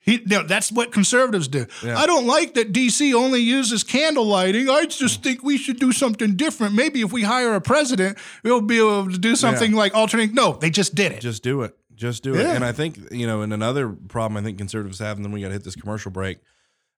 He, 0.00 0.20
no, 0.26 0.42
that's 0.42 0.72
what 0.72 0.90
conservatives 0.90 1.46
do. 1.48 1.66
Yeah. 1.84 1.96
I 1.96 2.06
don't 2.06 2.26
like 2.26 2.54
that 2.54 2.72
DC 2.72 3.14
only 3.14 3.40
uses 3.40 3.84
candle 3.84 4.24
lighting. 4.24 4.68
I 4.68 4.86
just 4.86 5.22
think 5.22 5.44
we 5.44 5.56
should 5.58 5.78
do 5.78 5.92
something 5.92 6.34
different. 6.34 6.74
Maybe 6.74 7.02
if 7.02 7.12
we 7.12 7.22
hire 7.22 7.54
a 7.54 7.60
president, 7.60 8.18
we'll 8.42 8.60
be 8.62 8.78
able 8.78 9.10
to 9.10 9.18
do 9.18 9.36
something 9.36 9.72
like 9.74 9.94
alternating. 9.94 10.34
No, 10.34 10.54
they 10.54 10.70
just 10.70 10.94
did 10.96 11.12
it. 11.12 11.20
Just 11.20 11.42
do 11.44 11.62
it. 11.62 11.76
Just 11.94 12.24
do 12.24 12.34
it. 12.34 12.44
And 12.46 12.64
I 12.64 12.72
think, 12.72 13.12
you 13.12 13.28
know, 13.28 13.42
and 13.42 13.52
another 13.52 13.90
problem 13.90 14.36
I 14.36 14.42
think 14.42 14.58
conservatives 14.58 14.98
have, 14.98 15.18
and 15.18 15.24
then 15.24 15.30
we 15.30 15.40
got 15.40 15.48
to 15.48 15.52
hit 15.52 15.62
this 15.62 15.76
commercial 15.76 16.10
break, 16.10 16.38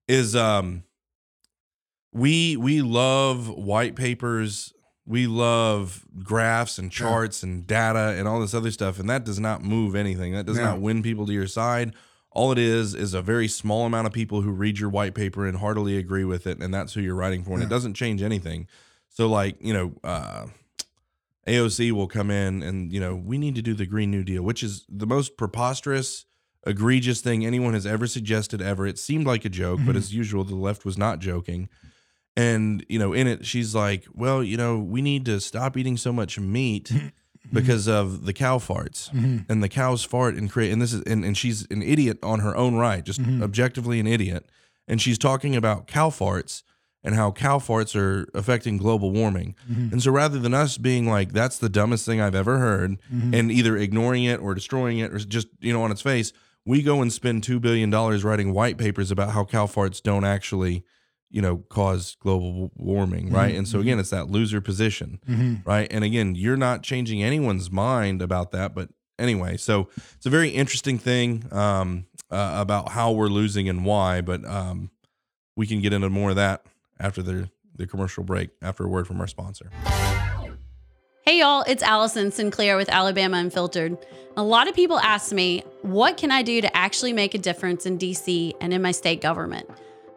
is 0.08 0.34
um 0.36 0.84
we 2.12 2.56
we 2.56 2.82
love 2.82 3.48
white 3.48 3.96
papers, 3.96 4.72
we 5.06 5.26
love 5.26 6.04
graphs 6.22 6.78
and 6.78 6.90
charts 6.90 7.42
and 7.42 7.66
data 7.66 8.14
and 8.18 8.28
all 8.28 8.40
this 8.40 8.54
other 8.54 8.70
stuff, 8.70 8.98
and 8.98 9.08
that 9.10 9.24
does 9.24 9.40
not 9.40 9.62
move 9.62 9.94
anything. 9.94 10.32
That 10.32 10.46
does 10.46 10.56
Yeah. 10.58 10.64
not 10.64 10.80
win 10.80 11.02
people 11.02 11.26
to 11.26 11.32
your 11.32 11.46
side. 11.46 11.94
All 12.30 12.50
it 12.50 12.58
is 12.58 12.94
is 12.94 13.14
a 13.14 13.22
very 13.22 13.46
small 13.46 13.86
amount 13.86 14.06
of 14.08 14.12
people 14.12 14.42
who 14.42 14.50
read 14.50 14.78
your 14.78 14.90
white 14.90 15.14
paper 15.14 15.46
and 15.46 15.58
heartily 15.58 15.96
agree 15.96 16.24
with 16.24 16.46
it, 16.48 16.58
and 16.60 16.74
that's 16.74 16.92
who 16.94 17.00
you're 17.00 17.14
writing 17.14 17.44
for. 17.44 17.54
And 17.54 17.62
it 17.62 17.68
doesn't 17.68 17.94
change 17.94 18.22
anything. 18.22 18.66
So, 19.08 19.28
like, 19.28 19.56
you 19.60 19.72
know, 19.72 19.92
uh, 20.02 20.46
AOC 21.46 21.92
will 21.92 22.08
come 22.08 22.30
in 22.32 22.62
and 22.62 22.92
you 22.92 22.98
know 22.98 23.14
we 23.14 23.38
need 23.38 23.54
to 23.54 23.62
do 23.62 23.74
the 23.74 23.86
Green 23.86 24.10
New 24.10 24.24
Deal, 24.24 24.42
which 24.42 24.62
is 24.62 24.84
the 24.88 25.06
most 25.06 25.36
preposterous, 25.36 26.24
egregious 26.66 27.20
thing 27.20 27.44
anyone 27.44 27.74
has 27.74 27.86
ever 27.86 28.06
suggested 28.06 28.62
ever. 28.62 28.86
It 28.86 28.98
seemed 28.98 29.26
like 29.26 29.44
a 29.44 29.48
joke, 29.48 29.80
but 29.80 29.90
mm-hmm. 29.90 29.98
as 29.98 30.14
usual, 30.14 30.44
the 30.44 30.54
left 30.54 30.84
was 30.84 30.98
not 30.98 31.18
joking. 31.18 31.68
And 32.36 32.84
you 32.88 32.98
know, 32.98 33.12
in 33.12 33.26
it, 33.26 33.46
she's 33.46 33.74
like, 33.74 34.06
"Well, 34.12 34.42
you 34.42 34.56
know, 34.56 34.78
we 34.78 35.02
need 35.02 35.24
to 35.26 35.40
stop 35.40 35.76
eating 35.76 35.96
so 35.96 36.12
much 36.12 36.38
meat 36.38 36.84
mm-hmm. 36.92 37.08
because 37.52 37.86
of 37.88 38.24
the 38.24 38.32
cow 38.32 38.58
farts, 38.58 39.10
mm-hmm. 39.10 39.50
and 39.50 39.62
the 39.62 39.68
cows 39.68 40.02
fart 40.04 40.34
and 40.34 40.50
create." 40.50 40.72
And 40.72 40.82
this 40.82 40.92
is, 40.92 41.02
and, 41.02 41.24
and 41.24 41.36
she's 41.36 41.66
an 41.70 41.82
idiot 41.82 42.18
on 42.22 42.40
her 42.40 42.56
own 42.56 42.74
right, 42.74 43.04
just 43.04 43.20
objectively 43.20 44.00
an 44.00 44.06
idiot. 44.06 44.46
And 44.88 45.00
she's 45.00 45.16
talking 45.16 45.56
about 45.56 45.86
cow 45.86 46.10
farts 46.10 46.62
and 47.04 47.14
how 47.14 47.30
cow 47.30 47.58
farts 47.58 47.94
are 47.94 48.26
affecting 48.34 48.78
global 48.78 49.10
warming. 49.10 49.54
And 49.92 50.02
so 50.02 50.10
rather 50.10 50.38
than 50.38 50.54
us 50.54 50.78
being 50.78 51.06
like, 51.06 51.32
that's 51.32 51.58
the 51.58 51.68
dumbest 51.68 52.06
thing 52.06 52.20
I've 52.20 52.34
ever 52.34 52.58
heard, 52.58 52.96
and 53.10 53.52
either 53.52 53.76
ignoring 53.76 54.24
it 54.24 54.40
or 54.40 54.54
destroying 54.54 54.98
it 54.98 55.12
or 55.12 55.18
just, 55.18 55.48
you 55.60 55.72
know, 55.72 55.82
on 55.82 55.90
its 55.92 56.00
face, 56.00 56.32
we 56.66 56.82
go 56.82 57.02
and 57.02 57.12
spend 57.12 57.42
$2 57.42 57.60
billion 57.60 57.90
writing 57.90 58.52
white 58.52 58.78
papers 58.78 59.10
about 59.10 59.30
how 59.30 59.44
cow 59.44 59.66
farts 59.66 60.02
don't 60.02 60.24
actually, 60.24 60.84
you 61.30 61.42
know, 61.42 61.58
cause 61.68 62.16
global 62.20 62.70
warming, 62.76 63.30
right? 63.30 63.54
And 63.54 63.68
so 63.68 63.80
again, 63.80 63.98
it's 63.98 64.10
that 64.10 64.30
loser 64.30 64.60
position, 64.60 65.60
right? 65.66 65.86
And 65.90 66.04
again, 66.04 66.34
you're 66.34 66.56
not 66.56 66.82
changing 66.82 67.22
anyone's 67.22 67.70
mind 67.70 68.22
about 68.22 68.50
that, 68.52 68.74
but 68.74 68.88
anyway, 69.18 69.56
so 69.56 69.88
it's 70.16 70.26
a 70.26 70.30
very 70.30 70.48
interesting 70.50 70.98
thing 70.98 71.44
um, 71.52 72.06
uh, 72.30 72.54
about 72.56 72.90
how 72.90 73.12
we're 73.12 73.28
losing 73.28 73.68
and 73.68 73.84
why, 73.84 74.20
but 74.20 74.44
um, 74.46 74.90
we 75.56 75.66
can 75.66 75.80
get 75.80 75.92
into 75.92 76.08
more 76.08 76.30
of 76.30 76.36
that 76.36 76.64
after 76.98 77.22
the 77.22 77.50
the 77.76 77.86
commercial 77.88 78.22
break 78.22 78.50
after 78.62 78.84
a 78.84 78.88
word 78.88 79.04
from 79.04 79.20
our 79.20 79.26
sponsor. 79.26 79.68
Hey 81.26 81.38
y'all, 81.38 81.64
it's 81.66 81.82
Allison 81.82 82.30
Sinclair 82.30 82.76
with 82.76 82.90
Alabama 82.90 83.38
Unfiltered. 83.38 83.96
A 84.36 84.42
lot 84.42 84.68
of 84.68 84.74
people 84.74 84.98
ask 84.98 85.32
me, 85.32 85.64
what 85.80 86.18
can 86.18 86.30
I 86.30 86.42
do 86.42 86.60
to 86.60 86.76
actually 86.76 87.14
make 87.14 87.32
a 87.32 87.38
difference 87.38 87.86
in 87.86 87.96
DC 87.96 88.52
and 88.60 88.74
in 88.74 88.82
my 88.82 88.90
state 88.90 89.22
government? 89.22 89.66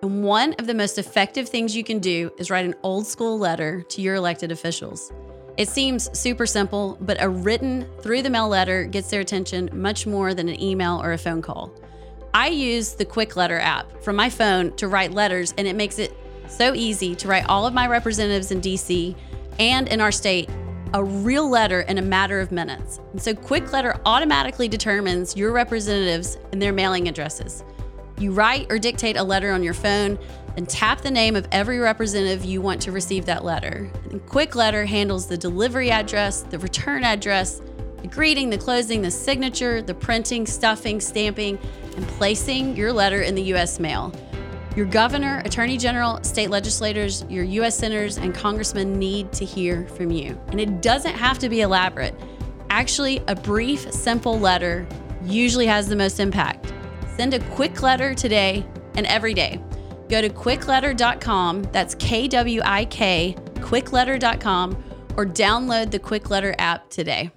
And 0.01 0.25
one 0.25 0.53
of 0.55 0.67
the 0.67 0.73
most 0.73 0.97
effective 0.97 1.47
things 1.47 1.73
you 1.73 1.83
can 1.85 1.99
do 1.99 2.29
is 2.37 2.51
write 2.51 2.65
an 2.65 2.75
old 2.83 3.07
school 3.07 3.39
letter 3.39 3.83
to 3.83 4.01
your 4.01 4.15
elected 4.15 4.51
officials. 4.51 5.13
It 5.55 5.69
seems 5.69 6.09
super 6.11 6.45
simple, 6.45 6.97
but 6.99 7.23
a 7.23 7.29
written 7.29 7.87
through 8.01 8.21
the 8.21 8.29
mail 8.29 8.49
letter 8.49 8.83
gets 8.83 9.09
their 9.09 9.21
attention 9.21 9.69
much 9.71 10.05
more 10.05 10.33
than 10.33 10.49
an 10.49 10.61
email 10.61 11.01
or 11.01 11.13
a 11.13 11.17
phone 11.17 11.41
call. 11.41 11.71
I 12.33 12.49
use 12.49 12.95
the 12.95 13.05
Kwik 13.05 13.37
Letter 13.37 13.59
app 13.59 14.03
from 14.03 14.17
my 14.17 14.29
phone 14.29 14.75
to 14.75 14.89
write 14.89 15.13
letters, 15.13 15.53
and 15.57 15.69
it 15.69 15.77
makes 15.77 15.99
it 15.99 16.13
so 16.49 16.73
easy 16.73 17.15
to 17.15 17.29
write 17.29 17.45
all 17.47 17.65
of 17.65 17.73
my 17.73 17.87
representatives 17.87 18.51
in 18.51 18.59
DC 18.59 19.15
and 19.57 19.87
in 19.87 20.01
our 20.01 20.11
state 20.11 20.49
a 20.93 21.03
real 21.03 21.49
letter 21.49 21.81
in 21.81 21.97
a 21.97 22.01
matter 22.01 22.39
of 22.39 22.51
minutes. 22.51 22.99
And 23.11 23.21
so 23.21 23.33
Kwik 23.33 23.71
Letter 23.71 23.99
automatically 24.05 24.67
determines 24.67 25.35
your 25.35 25.51
representatives 25.51 26.37
and 26.51 26.61
their 26.61 26.73
mailing 26.73 27.07
addresses. 27.07 27.63
You 28.17 28.31
write 28.31 28.71
or 28.71 28.79
dictate 28.79 29.17
a 29.17 29.23
letter 29.23 29.51
on 29.51 29.63
your 29.63 29.73
phone, 29.73 30.17
then 30.55 30.65
tap 30.65 31.01
the 31.01 31.11
name 31.11 31.35
of 31.35 31.47
every 31.51 31.77
representative 31.77 32.43
you 32.43 32.61
want 32.61 32.81
to 32.81 32.91
receive 32.91 33.25
that 33.25 33.45
letter. 33.45 33.91
And 34.09 34.25
Kwik 34.25 34.55
Letter 34.55 34.85
handles 34.85 35.27
the 35.27 35.37
delivery 35.37 35.91
address, 35.91 36.41
the 36.41 36.57
return 36.57 37.03
address, 37.03 37.61
the 38.01 38.07
greeting, 38.07 38.49
the 38.49 38.57
closing, 38.57 39.01
the 39.01 39.11
signature, 39.11 39.81
the 39.81 39.93
printing, 39.93 40.47
stuffing, 40.47 40.99
stamping, 40.99 41.59
and 41.95 42.07
placing 42.09 42.75
your 42.75 42.91
letter 42.91 43.21
in 43.21 43.35
the 43.35 43.43
US 43.53 43.79
mail. 43.79 44.11
Your 44.77 44.85
governor, 44.85 45.41
attorney 45.43 45.75
general, 45.75 46.23
state 46.23 46.51
legislators, 46.51 47.25
your 47.29 47.43
US 47.43 47.75
senators, 47.75 48.19
and 48.19 48.31
congressmen 48.31 48.99
need 48.99 49.33
to 49.33 49.43
hear 49.43 49.87
from 49.87 50.11
you. 50.11 50.39
And 50.49 50.61
it 50.61 50.83
doesn't 50.83 51.15
have 51.15 51.39
to 51.39 51.49
be 51.49 51.61
elaborate. 51.61 52.13
Actually, 52.69 53.23
a 53.27 53.33
brief, 53.33 53.91
simple 53.91 54.39
letter 54.39 54.87
usually 55.23 55.65
has 55.65 55.87
the 55.87 55.95
most 55.95 56.19
impact. 56.19 56.71
Send 57.15 57.33
a 57.33 57.39
quick 57.55 57.81
letter 57.81 58.13
today 58.13 58.63
and 58.93 59.07
every 59.07 59.33
day. 59.33 59.59
Go 60.09 60.21
to 60.21 60.29
kwikletter.com, 60.29 61.63
that's 61.71 61.95
K 61.95 62.27
W 62.27 62.61
I 62.63 62.85
K, 62.85 63.35
kwikletter.com, 63.55 64.83
or 65.17 65.25
download 65.25 65.89
the 65.89 65.97
Kwik 65.97 66.29
Letter 66.29 66.53
app 66.59 66.87
today. 66.91 67.31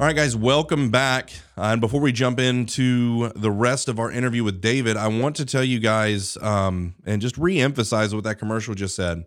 All 0.00 0.08
right, 0.08 0.16
guys, 0.16 0.34
welcome 0.34 0.90
back. 0.90 1.30
Uh, 1.56 1.66
and 1.66 1.80
before 1.80 2.00
we 2.00 2.10
jump 2.10 2.40
into 2.40 3.28
the 3.36 3.52
rest 3.52 3.88
of 3.88 4.00
our 4.00 4.10
interview 4.10 4.42
with 4.42 4.60
David, 4.60 4.96
I 4.96 5.06
want 5.06 5.36
to 5.36 5.46
tell 5.46 5.62
you 5.62 5.78
guys 5.78 6.36
um, 6.38 6.96
and 7.06 7.22
just 7.22 7.38
re-emphasize 7.38 8.12
what 8.12 8.24
that 8.24 8.40
commercial 8.40 8.74
just 8.74 8.96
said. 8.96 9.24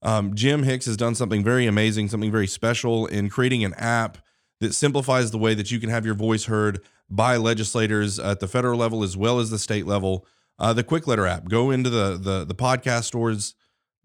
Um, 0.00 0.34
Jim 0.34 0.62
Hicks 0.62 0.86
has 0.86 0.96
done 0.96 1.14
something 1.14 1.44
very 1.44 1.66
amazing, 1.66 2.08
something 2.08 2.32
very 2.32 2.46
special 2.46 3.04
in 3.04 3.28
creating 3.28 3.62
an 3.62 3.74
app 3.74 4.16
that 4.60 4.74
simplifies 4.74 5.32
the 5.32 5.38
way 5.38 5.52
that 5.52 5.70
you 5.70 5.78
can 5.78 5.90
have 5.90 6.06
your 6.06 6.14
voice 6.14 6.46
heard 6.46 6.80
by 7.10 7.36
legislators 7.36 8.18
at 8.18 8.40
the 8.40 8.48
federal 8.48 8.78
level 8.78 9.02
as 9.02 9.18
well 9.18 9.38
as 9.38 9.50
the 9.50 9.58
state 9.58 9.86
level. 9.86 10.26
Uh, 10.58 10.72
the 10.72 10.82
Kwik 10.82 11.06
Letter 11.06 11.26
app. 11.26 11.50
Go 11.50 11.70
into 11.70 11.90
the 11.90 12.16
the 12.16 12.46
the 12.46 12.54
podcast 12.54 13.04
stores, 13.04 13.54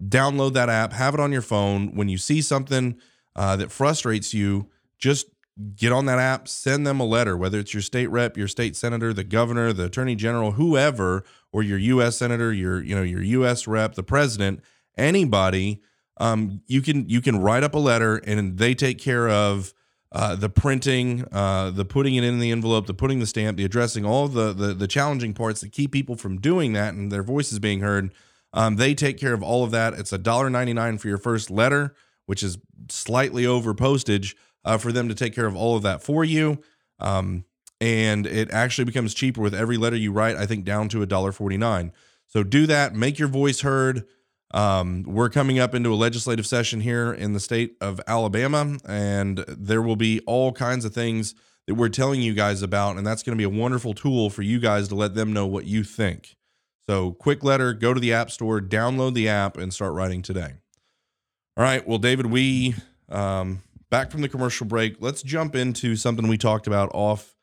download 0.03 0.51
that 0.55 0.67
app, 0.67 0.91
have 0.91 1.13
it 1.13 1.21
on 1.21 1.31
your 1.31 1.41
phone. 1.41 1.95
When 1.95 2.09
you 2.09 2.17
see 2.17 2.41
something 2.41 2.97
uh, 3.33 3.55
that 3.55 3.71
frustrates 3.71 4.33
you, 4.33 4.69
just 4.97 5.27
get 5.75 5.91
on 5.91 6.05
that 6.05 6.19
app, 6.19 6.47
send 6.47 6.85
them 6.85 6.99
a 6.99 7.05
letter, 7.05 7.37
whether 7.37 7.59
it's 7.59 7.73
your 7.73 7.81
state 7.81 8.07
rep, 8.07 8.37
your 8.37 8.47
state 8.47 8.75
senator, 8.75 9.13
the 9.13 9.23
governor, 9.23 9.73
the 9.73 9.85
attorney 9.85 10.15
general, 10.15 10.53
whoever, 10.53 11.23
or 11.51 11.63
your 11.63 11.77
U.S. 11.77 12.17
senator, 12.17 12.53
your 12.53 12.81
you 12.81 12.95
know 12.95 13.01
your 13.01 13.21
U.S. 13.21 13.67
rep, 13.67 13.95
the 13.95 14.03
president, 14.03 14.61
anybody. 14.97 15.81
Um, 16.17 16.61
you 16.67 16.81
can 16.81 17.09
you 17.09 17.21
can 17.21 17.41
write 17.41 17.63
up 17.63 17.73
a 17.73 17.79
letter 17.79 18.17
and 18.17 18.57
they 18.57 18.75
take 18.75 18.99
care 18.99 19.29
of 19.29 19.73
uh, 20.11 20.35
the 20.35 20.49
printing, 20.49 21.25
uh, 21.31 21.71
the 21.71 21.85
putting 21.85 22.15
it 22.15 22.23
in 22.23 22.39
the 22.39 22.51
envelope, 22.51 22.85
the 22.85 22.93
putting 22.93 23.19
the 23.19 23.25
stamp, 23.25 23.57
the 23.57 23.63
addressing, 23.63 24.05
all 24.05 24.27
the, 24.27 24.53
the 24.53 24.73
the 24.73 24.87
challenging 24.87 25.33
parts 25.33 25.61
that 25.61 25.71
keep 25.71 25.91
people 25.91 26.15
from 26.15 26.39
doing 26.39 26.73
that 26.73 26.93
and 26.93 27.11
their 27.11 27.23
voices 27.23 27.59
being 27.59 27.79
heard. 27.79 28.13
Um, 28.53 28.75
they 28.75 28.93
take 28.93 29.17
care 29.17 29.33
of 29.33 29.41
all 29.41 29.63
of 29.63 29.71
that. 29.71 29.93
It's 29.93 30.11
a 30.11 30.17
dollar 30.17 30.49
ninety 30.49 30.73
nine 30.73 30.97
for 30.97 31.07
your 31.07 31.17
first 31.17 31.49
letter, 31.49 31.95
which 32.25 32.43
is 32.43 32.57
slightly 32.89 33.45
over 33.45 33.73
postage 33.73 34.35
uh, 34.65 34.77
for 34.77 34.91
them 34.91 35.09
to 35.09 35.15
take 35.15 35.33
care 35.33 35.45
of 35.45 35.55
all 35.55 35.75
of 35.75 35.83
that 35.83 36.03
for 36.03 36.23
you. 36.23 36.61
Um, 36.99 37.45
and 37.79 38.27
it 38.27 38.51
actually 38.51 38.85
becomes 38.85 39.13
cheaper 39.13 39.41
with 39.41 39.55
every 39.55 39.77
letter 39.77 39.95
you 39.95 40.11
write. 40.11 40.35
I 40.35 40.45
think 40.45 40.65
down 40.65 40.87
to 40.89 41.01
a 41.01 41.05
dollar 41.05 41.31
forty 41.31 41.57
nine. 41.57 41.91
So 42.27 42.43
do 42.43 42.67
that. 42.67 42.93
Make 42.95 43.19
your 43.19 43.27
voice 43.27 43.61
heard. 43.61 44.05
Um, 44.53 45.03
we're 45.03 45.29
coming 45.29 45.59
up 45.59 45.73
into 45.73 45.93
a 45.93 45.95
legislative 45.95 46.45
session 46.45 46.81
here 46.81 47.11
in 47.11 47.33
the 47.33 47.39
state 47.39 47.75
of 47.81 47.99
Alabama, 48.05 48.77
and 48.85 49.39
there 49.47 49.81
will 49.81 49.95
be 49.95 50.19
all 50.27 50.51
kinds 50.51 50.85
of 50.85 50.93
things 50.93 51.33
that 51.67 51.75
we're 51.75 51.89
telling 51.89 52.21
you 52.21 52.33
guys 52.33 52.61
about, 52.61 52.97
and 52.97 53.07
that's 53.07 53.23
going 53.23 53.37
to 53.37 53.37
be 53.37 53.45
a 53.45 53.61
wonderful 53.61 53.93
tool 53.93 54.29
for 54.29 54.41
you 54.41 54.59
guys 54.59 54.87
to 54.89 54.95
let 54.95 55.15
them 55.15 55.31
know 55.31 55.47
what 55.47 55.65
you 55.65 55.83
think. 55.83 56.35
So, 56.85 57.11
quick 57.11 57.43
letter, 57.43 57.73
go 57.73 57.93
to 57.93 57.99
the 57.99 58.11
App 58.13 58.29
Store, 58.31 58.59
download 58.59 59.13
the 59.13 59.29
app, 59.29 59.57
and 59.57 59.73
start 59.73 59.93
writing 59.93 60.21
today. 60.21 60.53
All 61.55 61.63
right. 61.63 61.87
Well, 61.87 61.99
David, 61.99 62.25
we 62.25 62.75
um, 63.07 63.61
back 63.91 64.09
from 64.09 64.21
the 64.21 64.29
commercial 64.29 64.65
break. 64.65 64.95
Let's 64.99 65.21
jump 65.21 65.55
into 65.55 65.95
something 65.95 66.27
we 66.27 66.39
talked 66.39 66.65
about 66.65 66.89
off 66.93 67.35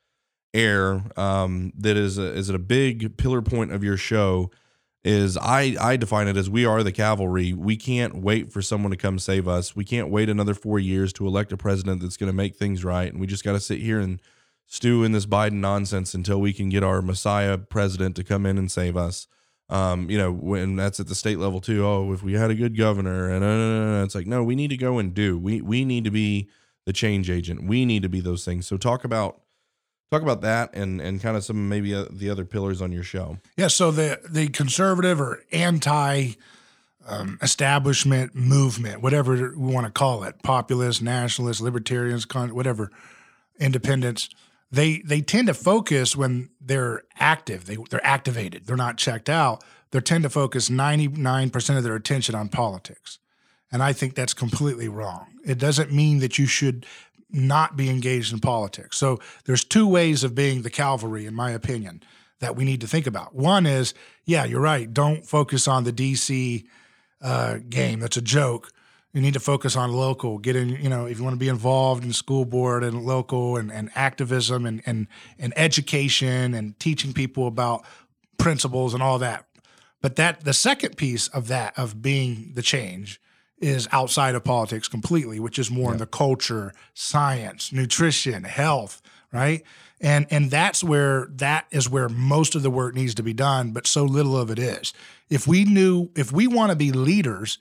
air 0.52 1.04
um, 1.16 1.72
that 1.76 1.96
is 1.96 2.18
a, 2.18 2.32
is 2.32 2.48
a 2.48 2.58
big 2.58 3.16
pillar 3.16 3.42
point 3.42 3.70
of 3.70 3.84
your 3.84 3.96
show 3.96 4.50
is 5.04 5.36
I 5.36 5.76
I 5.80 5.96
define 5.96 6.26
it 6.26 6.36
as 6.36 6.50
we 6.50 6.64
are 6.64 6.82
the 6.82 6.90
cavalry. 6.90 7.52
We 7.52 7.76
can't 7.76 8.16
wait 8.16 8.52
for 8.52 8.60
someone 8.60 8.90
to 8.90 8.96
come 8.96 9.18
save 9.18 9.46
us. 9.46 9.76
We 9.76 9.84
can't 9.84 10.10
wait 10.10 10.28
another 10.28 10.54
four 10.54 10.80
years 10.80 11.12
to 11.14 11.26
elect 11.26 11.52
a 11.52 11.56
president 11.56 12.02
that's 12.02 12.16
going 12.16 12.30
to 12.30 12.36
make 12.36 12.56
things 12.56 12.84
right, 12.84 13.10
and 13.10 13.20
we 13.20 13.26
just 13.26 13.44
got 13.44 13.52
to 13.52 13.60
sit 13.60 13.80
here 13.80 14.00
and 14.00 14.20
stew 14.66 15.04
in 15.04 15.12
this 15.12 15.24
Biden 15.24 15.60
nonsense 15.60 16.14
until 16.14 16.40
we 16.40 16.52
can 16.52 16.68
get 16.68 16.82
our 16.82 17.00
Messiah 17.00 17.56
president 17.56 18.16
to 18.16 18.24
come 18.24 18.44
in 18.44 18.58
and 18.58 18.70
save 18.70 18.96
us. 18.96 19.28
Um, 19.70 20.08
you 20.08 20.16
know, 20.16 20.32
when 20.32 20.76
that's 20.76 20.98
at 20.98 21.08
the 21.08 21.14
state 21.14 21.38
level 21.38 21.60
too. 21.60 21.84
Oh, 21.84 22.12
if 22.12 22.22
we 22.22 22.32
had 22.32 22.50
a 22.50 22.54
good 22.54 22.76
governor, 22.76 23.30
and 23.30 23.44
uh, 23.44 24.04
it's 24.04 24.14
like, 24.14 24.26
no, 24.26 24.42
we 24.42 24.54
need 24.54 24.70
to 24.70 24.78
go 24.78 24.98
and 24.98 25.12
do. 25.12 25.38
We 25.38 25.60
we 25.60 25.84
need 25.84 26.04
to 26.04 26.10
be 26.10 26.48
the 26.86 26.92
change 26.92 27.28
agent. 27.28 27.64
We 27.64 27.84
need 27.84 28.02
to 28.02 28.08
be 28.08 28.20
those 28.20 28.46
things. 28.46 28.66
So 28.66 28.78
talk 28.78 29.04
about 29.04 29.42
talk 30.10 30.22
about 30.22 30.40
that 30.40 30.70
and 30.74 31.00
and 31.00 31.20
kind 31.20 31.36
of 31.36 31.44
some 31.44 31.68
maybe 31.68 31.94
uh, 31.94 32.06
the 32.10 32.30
other 32.30 32.46
pillars 32.46 32.80
on 32.80 32.92
your 32.92 33.02
show. 33.02 33.38
Yeah. 33.56 33.68
So 33.68 33.90
the 33.90 34.20
the 34.28 34.48
conservative 34.48 35.20
or 35.20 35.42
anti 35.52 36.32
um, 37.06 37.38
establishment 37.42 38.34
movement, 38.34 39.02
whatever 39.02 39.54
we 39.56 39.72
want 39.72 39.86
to 39.86 39.92
call 39.92 40.24
it, 40.24 40.42
populist, 40.42 41.02
nationalist, 41.02 41.60
libertarians, 41.60 42.24
con- 42.24 42.54
whatever, 42.54 42.90
independents. 43.58 44.28
They 44.70 44.98
they 44.98 45.20
tend 45.20 45.46
to 45.48 45.54
focus 45.54 46.14
when 46.14 46.50
they're 46.60 47.02
active. 47.18 47.66
They 47.66 47.78
they're 47.90 48.06
activated. 48.06 48.66
They're 48.66 48.76
not 48.76 48.98
checked 48.98 49.28
out. 49.28 49.64
They 49.90 50.00
tend 50.00 50.24
to 50.24 50.30
focus 50.30 50.68
ninety 50.68 51.08
nine 51.08 51.50
percent 51.50 51.78
of 51.78 51.84
their 51.84 51.96
attention 51.96 52.34
on 52.34 52.48
politics, 52.48 53.18
and 53.72 53.82
I 53.82 53.92
think 53.92 54.14
that's 54.14 54.34
completely 54.34 54.88
wrong. 54.88 55.26
It 55.44 55.58
doesn't 55.58 55.92
mean 55.92 56.18
that 56.18 56.38
you 56.38 56.46
should 56.46 56.84
not 57.30 57.76
be 57.76 57.90
engaged 57.90 58.32
in 58.32 58.40
politics. 58.40 58.96
So 58.96 59.18
there's 59.44 59.64
two 59.64 59.86
ways 59.86 60.24
of 60.24 60.34
being 60.34 60.62
the 60.62 60.70
cavalry, 60.70 61.26
in 61.26 61.34
my 61.34 61.50
opinion, 61.50 62.02
that 62.40 62.56
we 62.56 62.64
need 62.64 62.80
to 62.80 62.86
think 62.86 63.06
about. 63.06 63.34
One 63.34 63.66
is, 63.66 63.94
yeah, 64.24 64.44
you're 64.44 64.60
right. 64.60 64.92
Don't 64.92 65.26
focus 65.26 65.68
on 65.68 65.84
the 65.84 65.92
DC 65.92 66.64
uh, 67.20 67.58
game. 67.68 68.00
That's 68.00 68.16
a 68.16 68.22
joke. 68.22 68.70
You 69.18 69.22
need 69.22 69.34
to 69.34 69.40
focus 69.40 69.74
on 69.74 69.90
local. 69.90 70.38
Get 70.38 70.54
in, 70.54 70.68
you 70.68 70.88
know, 70.88 71.06
if 71.06 71.18
you 71.18 71.24
want 71.24 71.34
to 71.34 71.40
be 71.40 71.48
involved 71.48 72.04
in 72.04 72.12
school 72.12 72.44
board 72.44 72.84
and 72.84 73.04
local 73.04 73.56
and, 73.56 73.72
and 73.72 73.90
activism 73.96 74.64
and, 74.64 74.80
and 74.86 75.08
and 75.40 75.52
education 75.56 76.54
and 76.54 76.78
teaching 76.78 77.12
people 77.12 77.48
about 77.48 77.84
principles 78.36 78.94
and 78.94 79.02
all 79.02 79.18
that. 79.18 79.44
But 80.00 80.14
that 80.14 80.44
the 80.44 80.52
second 80.52 80.96
piece 80.96 81.26
of 81.26 81.48
that 81.48 81.76
of 81.76 82.00
being 82.00 82.52
the 82.54 82.62
change 82.62 83.20
is 83.58 83.88
outside 83.90 84.36
of 84.36 84.44
politics 84.44 84.86
completely, 84.86 85.40
which 85.40 85.58
is 85.58 85.68
more 85.68 85.88
yeah. 85.88 85.94
in 85.94 85.98
the 85.98 86.06
culture, 86.06 86.72
science, 86.94 87.72
nutrition, 87.72 88.44
health, 88.44 89.02
right? 89.32 89.64
And 90.00 90.28
and 90.30 90.48
that's 90.48 90.84
where 90.84 91.26
that 91.32 91.66
is 91.72 91.90
where 91.90 92.08
most 92.08 92.54
of 92.54 92.62
the 92.62 92.70
work 92.70 92.94
needs 92.94 93.16
to 93.16 93.24
be 93.24 93.32
done, 93.32 93.72
but 93.72 93.84
so 93.84 94.04
little 94.04 94.36
of 94.36 94.48
it 94.52 94.60
is. 94.60 94.92
If 95.28 95.48
we 95.48 95.64
knew 95.64 96.10
if 96.14 96.30
we 96.30 96.46
want 96.46 96.70
to 96.70 96.76
be 96.76 96.92
leaders, 96.92 97.58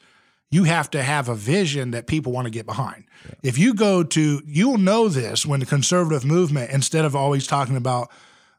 you 0.50 0.64
have 0.64 0.90
to 0.92 1.04
have 1.04 1.30
a 1.30 1.36
vision 1.36 1.92
that 1.92 2.08
people 2.08 2.32
want 2.32 2.46
to 2.46 2.52
get 2.52 2.66
behind. 2.66 3.04
Yeah. 3.26 3.36
If 3.44 3.58
you 3.58 3.74
go 3.74 4.04
to 4.04 4.42
you'll 4.46 4.78
know 4.78 5.10
this 5.10 5.46
when 5.46 5.60
the 5.60 5.66
conservative 5.66 6.26
movement 6.26 6.72
instead 6.72 7.06
of 7.06 7.16
always 7.16 7.48
talking 7.48 7.76
about 7.76 8.10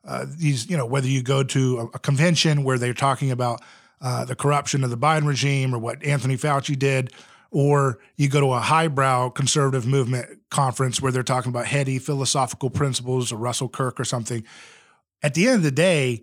uh, 0.07 0.27
these, 0.29 0.69
you 0.71 0.77
know, 0.77 0.87
whether 0.87 1.09
you 1.09 1.23
go 1.23 1.43
to 1.43 1.79
a, 1.79 1.85
a 1.97 1.99
convention 1.99 2.65
where 2.65 2.79
they're 2.79 2.95
talking 2.95 3.31
about 3.31 3.61
uh, 4.01 4.25
the 4.25 4.37
corruption 4.37 4.85
of 4.85 4.91
the 4.91 4.97
Biden 4.97 5.27
regime 5.27 5.75
or 5.75 5.79
what 5.79 6.03
Anthony 6.05 6.37
Fauci 6.37 6.79
did, 6.79 7.13
or 7.51 7.99
you 8.17 8.29
go 8.29 8.41
to 8.41 8.53
a 8.53 8.61
highbrow 8.61 9.31
conservative 9.31 9.87
movement 9.87 10.27
conference 10.51 11.01
where 11.01 11.11
they're 11.11 11.23
talking 11.23 11.51
about 11.51 11.67
heady 11.67 11.99
philosophical 11.99 12.71
principles 12.71 13.33
or 13.33 13.37
Russell 13.37 13.69
Kirk 13.69 13.99
or 13.99 14.05
something. 14.05 14.45
At 15.23 15.35
the 15.35 15.49
end 15.49 15.57
of 15.57 15.63
the 15.63 15.71
day, 15.71 16.23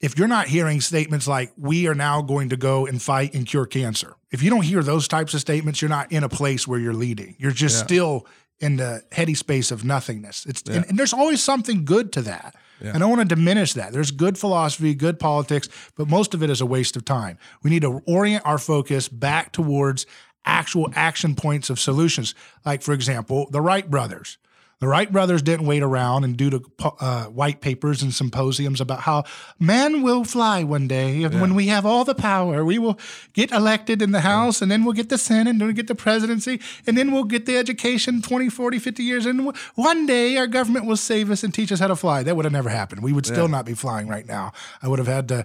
if 0.00 0.18
you're 0.18 0.28
not 0.28 0.48
hearing 0.48 0.80
statements 0.80 1.26
like, 1.26 1.52
we 1.56 1.88
are 1.88 1.94
now 1.94 2.22
going 2.22 2.50
to 2.50 2.56
go 2.56 2.86
and 2.86 3.00
fight 3.00 3.34
and 3.34 3.46
cure 3.46 3.66
cancer, 3.66 4.14
if 4.32 4.42
you 4.42 4.50
don't 4.50 4.64
hear 4.64 4.82
those 4.82 5.06
types 5.06 5.34
of 5.34 5.40
statements, 5.40 5.80
you're 5.80 5.88
not 5.88 6.10
in 6.10 6.24
a 6.24 6.28
place 6.28 6.66
where 6.66 6.80
you're 6.80 6.94
leading. 6.94 7.36
You're 7.38 7.52
just 7.52 7.76
yeah. 7.76 7.84
still 7.84 8.26
in 8.60 8.76
the 8.76 9.02
heady 9.12 9.34
space 9.34 9.70
of 9.70 9.84
nothingness. 9.84 10.46
It's 10.46 10.62
yeah. 10.66 10.76
and, 10.76 10.86
and, 10.86 10.98
there's 10.98 11.12
always 11.12 11.42
something 11.42 11.84
good 11.84 12.12
to 12.12 12.22
that. 12.22 12.54
Yeah. 12.80 12.88
And 12.88 12.96
I 12.96 13.00
don't 13.00 13.10
want 13.10 13.28
to 13.28 13.34
diminish 13.34 13.74
that. 13.74 13.92
There's 13.92 14.10
good 14.10 14.38
philosophy, 14.38 14.94
good 14.94 15.20
politics, 15.20 15.68
but 15.96 16.08
most 16.08 16.34
of 16.34 16.42
it 16.42 16.50
is 16.50 16.60
a 16.60 16.66
waste 16.66 16.96
of 16.96 17.04
time. 17.04 17.38
We 17.62 17.70
need 17.70 17.82
to 17.82 18.02
orient 18.06 18.44
our 18.46 18.58
focus 18.58 19.08
back 19.08 19.52
towards 19.52 20.06
actual 20.44 20.90
action 20.94 21.34
points 21.34 21.70
of 21.70 21.78
solutions. 21.78 22.34
Like, 22.64 22.82
for 22.82 22.92
example, 22.92 23.48
the 23.50 23.60
Wright 23.60 23.88
brothers. 23.88 24.38
The 24.82 24.88
Wright 24.88 25.12
brothers 25.12 25.42
didn't 25.42 25.66
wait 25.66 25.80
around 25.80 26.24
and 26.24 26.36
do 26.36 26.50
the 26.50 26.60
uh, 26.98 27.26
white 27.26 27.60
papers 27.60 28.02
and 28.02 28.12
symposiums 28.12 28.80
about 28.80 29.02
how 29.02 29.22
man 29.60 30.02
will 30.02 30.24
fly 30.24 30.64
one 30.64 30.88
day. 30.88 31.18
Yeah. 31.18 31.40
when 31.40 31.54
we 31.54 31.68
have 31.68 31.86
all 31.86 32.02
the 32.02 32.16
power, 32.16 32.64
we 32.64 32.80
will 32.80 32.98
get 33.32 33.52
elected 33.52 34.02
in 34.02 34.10
the 34.10 34.22
House 34.22 34.60
and 34.60 34.72
then 34.72 34.84
we'll 34.84 34.94
get 34.94 35.08
the 35.08 35.18
Senate 35.18 35.50
and 35.50 35.60
then 35.60 35.68
we'll 35.68 35.76
get 35.76 35.86
the 35.86 35.94
presidency 35.94 36.60
and 36.84 36.98
then 36.98 37.12
we'll 37.12 37.22
get 37.22 37.46
the 37.46 37.56
education 37.56 38.22
20, 38.22 38.48
40, 38.48 38.80
50 38.80 39.02
years. 39.04 39.24
And 39.24 39.56
one 39.76 40.04
day 40.04 40.36
our 40.36 40.48
government 40.48 40.86
will 40.86 40.96
save 40.96 41.30
us 41.30 41.44
and 41.44 41.54
teach 41.54 41.70
us 41.70 41.78
how 41.78 41.86
to 41.86 41.94
fly. 41.94 42.24
That 42.24 42.34
would 42.34 42.44
have 42.44 42.52
never 42.52 42.68
happened. 42.68 43.04
We 43.04 43.12
would 43.12 43.24
still 43.24 43.44
yeah. 43.44 43.52
not 43.52 43.64
be 43.64 43.74
flying 43.74 44.08
right 44.08 44.26
now. 44.26 44.52
I 44.82 44.88
would 44.88 44.98
have 44.98 45.06
had 45.06 45.28
to 45.28 45.44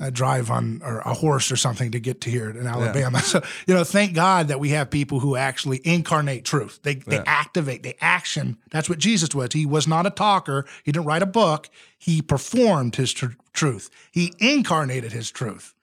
uh, 0.00 0.10
drive 0.10 0.50
on 0.50 0.80
or 0.84 0.98
a 1.00 1.14
horse 1.14 1.52
or 1.52 1.56
something 1.56 1.92
to 1.92 2.00
get 2.00 2.20
to 2.22 2.30
here 2.30 2.50
in 2.50 2.66
Alabama. 2.66 3.18
Yeah. 3.18 3.22
So, 3.32 3.40
you 3.66 3.74
know, 3.74 3.84
thank 3.84 4.14
God 4.14 4.48
that 4.48 4.58
we 4.58 4.70
have 4.70 4.90
people 4.90 5.20
who 5.20 5.36
actually 5.36 5.80
incarnate 5.84 6.44
truth. 6.44 6.80
They, 6.82 6.96
they 6.96 7.18
activate, 7.18 7.82
they 7.82 7.96
action 8.00 8.58
that's 8.72 8.88
what 8.88 8.98
Jesus 8.98 9.34
was. 9.34 9.52
He 9.52 9.66
was 9.66 9.86
not 9.86 10.06
a 10.06 10.10
talker. 10.10 10.64
He 10.82 10.90
didn't 10.90 11.06
write 11.06 11.22
a 11.22 11.26
book. 11.26 11.68
He 11.98 12.22
performed 12.22 12.96
his 12.96 13.12
tr- 13.12 13.36
truth. 13.52 13.90
He 14.10 14.32
incarnated 14.40 15.12
his 15.12 15.30
truth. 15.30 15.74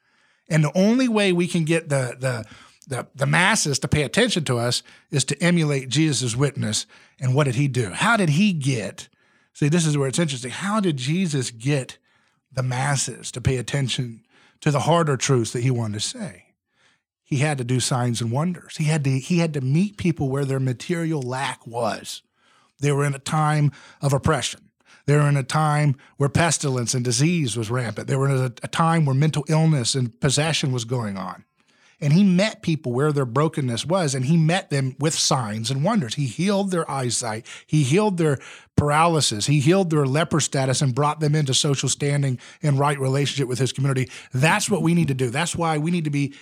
And 0.49 0.63
the 0.63 0.75
only 0.75 1.07
way 1.07 1.31
we 1.31 1.47
can 1.47 1.63
get 1.63 1.87
the 1.87 2.17
the 2.19 2.45
the, 2.87 3.07
the 3.13 3.27
masses 3.27 3.77
to 3.79 3.87
pay 3.87 4.01
attention 4.01 4.43
to 4.45 4.57
us 4.57 4.81
is 5.11 5.23
to 5.25 5.41
emulate 5.43 5.89
Jesus' 5.89 6.35
witness. 6.35 6.87
And 7.19 7.35
what 7.35 7.43
did 7.43 7.53
he 7.53 7.67
do? 7.67 7.91
How 7.91 8.17
did 8.17 8.29
he 8.29 8.51
get? 8.51 9.09
See, 9.53 9.69
this 9.69 9.85
is 9.85 9.95
where 9.95 10.07
it's 10.07 10.17
interesting. 10.17 10.49
How 10.49 10.79
did 10.79 10.97
Jesus 10.97 11.51
get 11.51 11.99
the 12.51 12.63
masses 12.63 13.31
to 13.33 13.41
pay 13.41 13.57
attention 13.57 14.25
to 14.61 14.71
the 14.71 14.79
harder 14.79 15.17
truths 15.17 15.53
that 15.53 15.61
he 15.61 15.69
wanted 15.69 15.99
to 15.99 15.99
say? 15.99 16.45
He 17.23 17.37
had 17.37 17.59
to 17.59 17.63
do 17.63 17.79
signs 17.79 18.21
and 18.21 18.31
wonders. 18.31 18.77
He 18.77 18.85
had 18.85 19.03
to 19.03 19.19
he 19.19 19.37
had 19.37 19.53
to 19.53 19.61
meet 19.61 19.97
people 19.97 20.29
where 20.29 20.45
their 20.45 20.59
material 20.59 21.21
lack 21.21 21.67
was. 21.67 22.23
They 22.79 22.91
were 22.91 23.05
in 23.05 23.15
a 23.15 23.19
time 23.19 23.71
of 24.01 24.13
oppression. 24.13 24.61
They 25.05 25.15
were 25.15 25.27
in 25.27 25.37
a 25.37 25.43
time 25.43 25.95
where 26.17 26.29
pestilence 26.29 26.93
and 26.93 27.03
disease 27.03 27.57
was 27.57 27.71
rampant. 27.71 28.07
They 28.07 28.15
were 28.15 28.29
in 28.29 28.37
a, 28.37 28.53
a 28.61 28.67
time 28.67 29.05
where 29.05 29.15
mental 29.15 29.43
illness 29.47 29.95
and 29.95 30.19
possession 30.19 30.71
was 30.71 30.85
going 30.85 31.17
on. 31.17 31.45
And 32.01 32.13
he 32.13 32.23
met 32.23 32.61
people 32.61 32.93
where 32.93 33.11
their 33.11 33.25
brokenness 33.25 33.85
was, 33.85 34.15
and 34.15 34.23
he 34.23 34.37
met 34.37 34.69
them 34.69 34.95
with 34.99 35.13
signs 35.13 35.69
and 35.69 35.83
wonders. 35.83 36.15
He 36.15 36.27
healed 36.27 36.71
their 36.71 36.89
eyesight, 36.89 37.45
he 37.67 37.83
healed 37.83 38.17
their 38.17 38.37
paralysis, 38.77 39.47
he 39.47 39.59
healed 39.59 39.89
their 39.89 40.05
leper 40.05 40.39
status, 40.39 40.81
and 40.81 40.95
brought 40.95 41.19
them 41.19 41.35
into 41.35 41.53
social 41.53 41.89
standing 41.89 42.39
and 42.61 42.79
right 42.79 42.97
relationship 42.97 43.49
with 43.49 43.59
his 43.59 43.73
community. 43.73 44.09
That's 44.33 44.69
what 44.69 44.81
we 44.81 44.93
need 44.93 45.09
to 45.09 45.13
do. 45.13 45.29
That's 45.29 45.55
why 45.55 45.77
we 45.77 45.91
need 45.91 46.05
to 46.05 46.09
be 46.09 46.35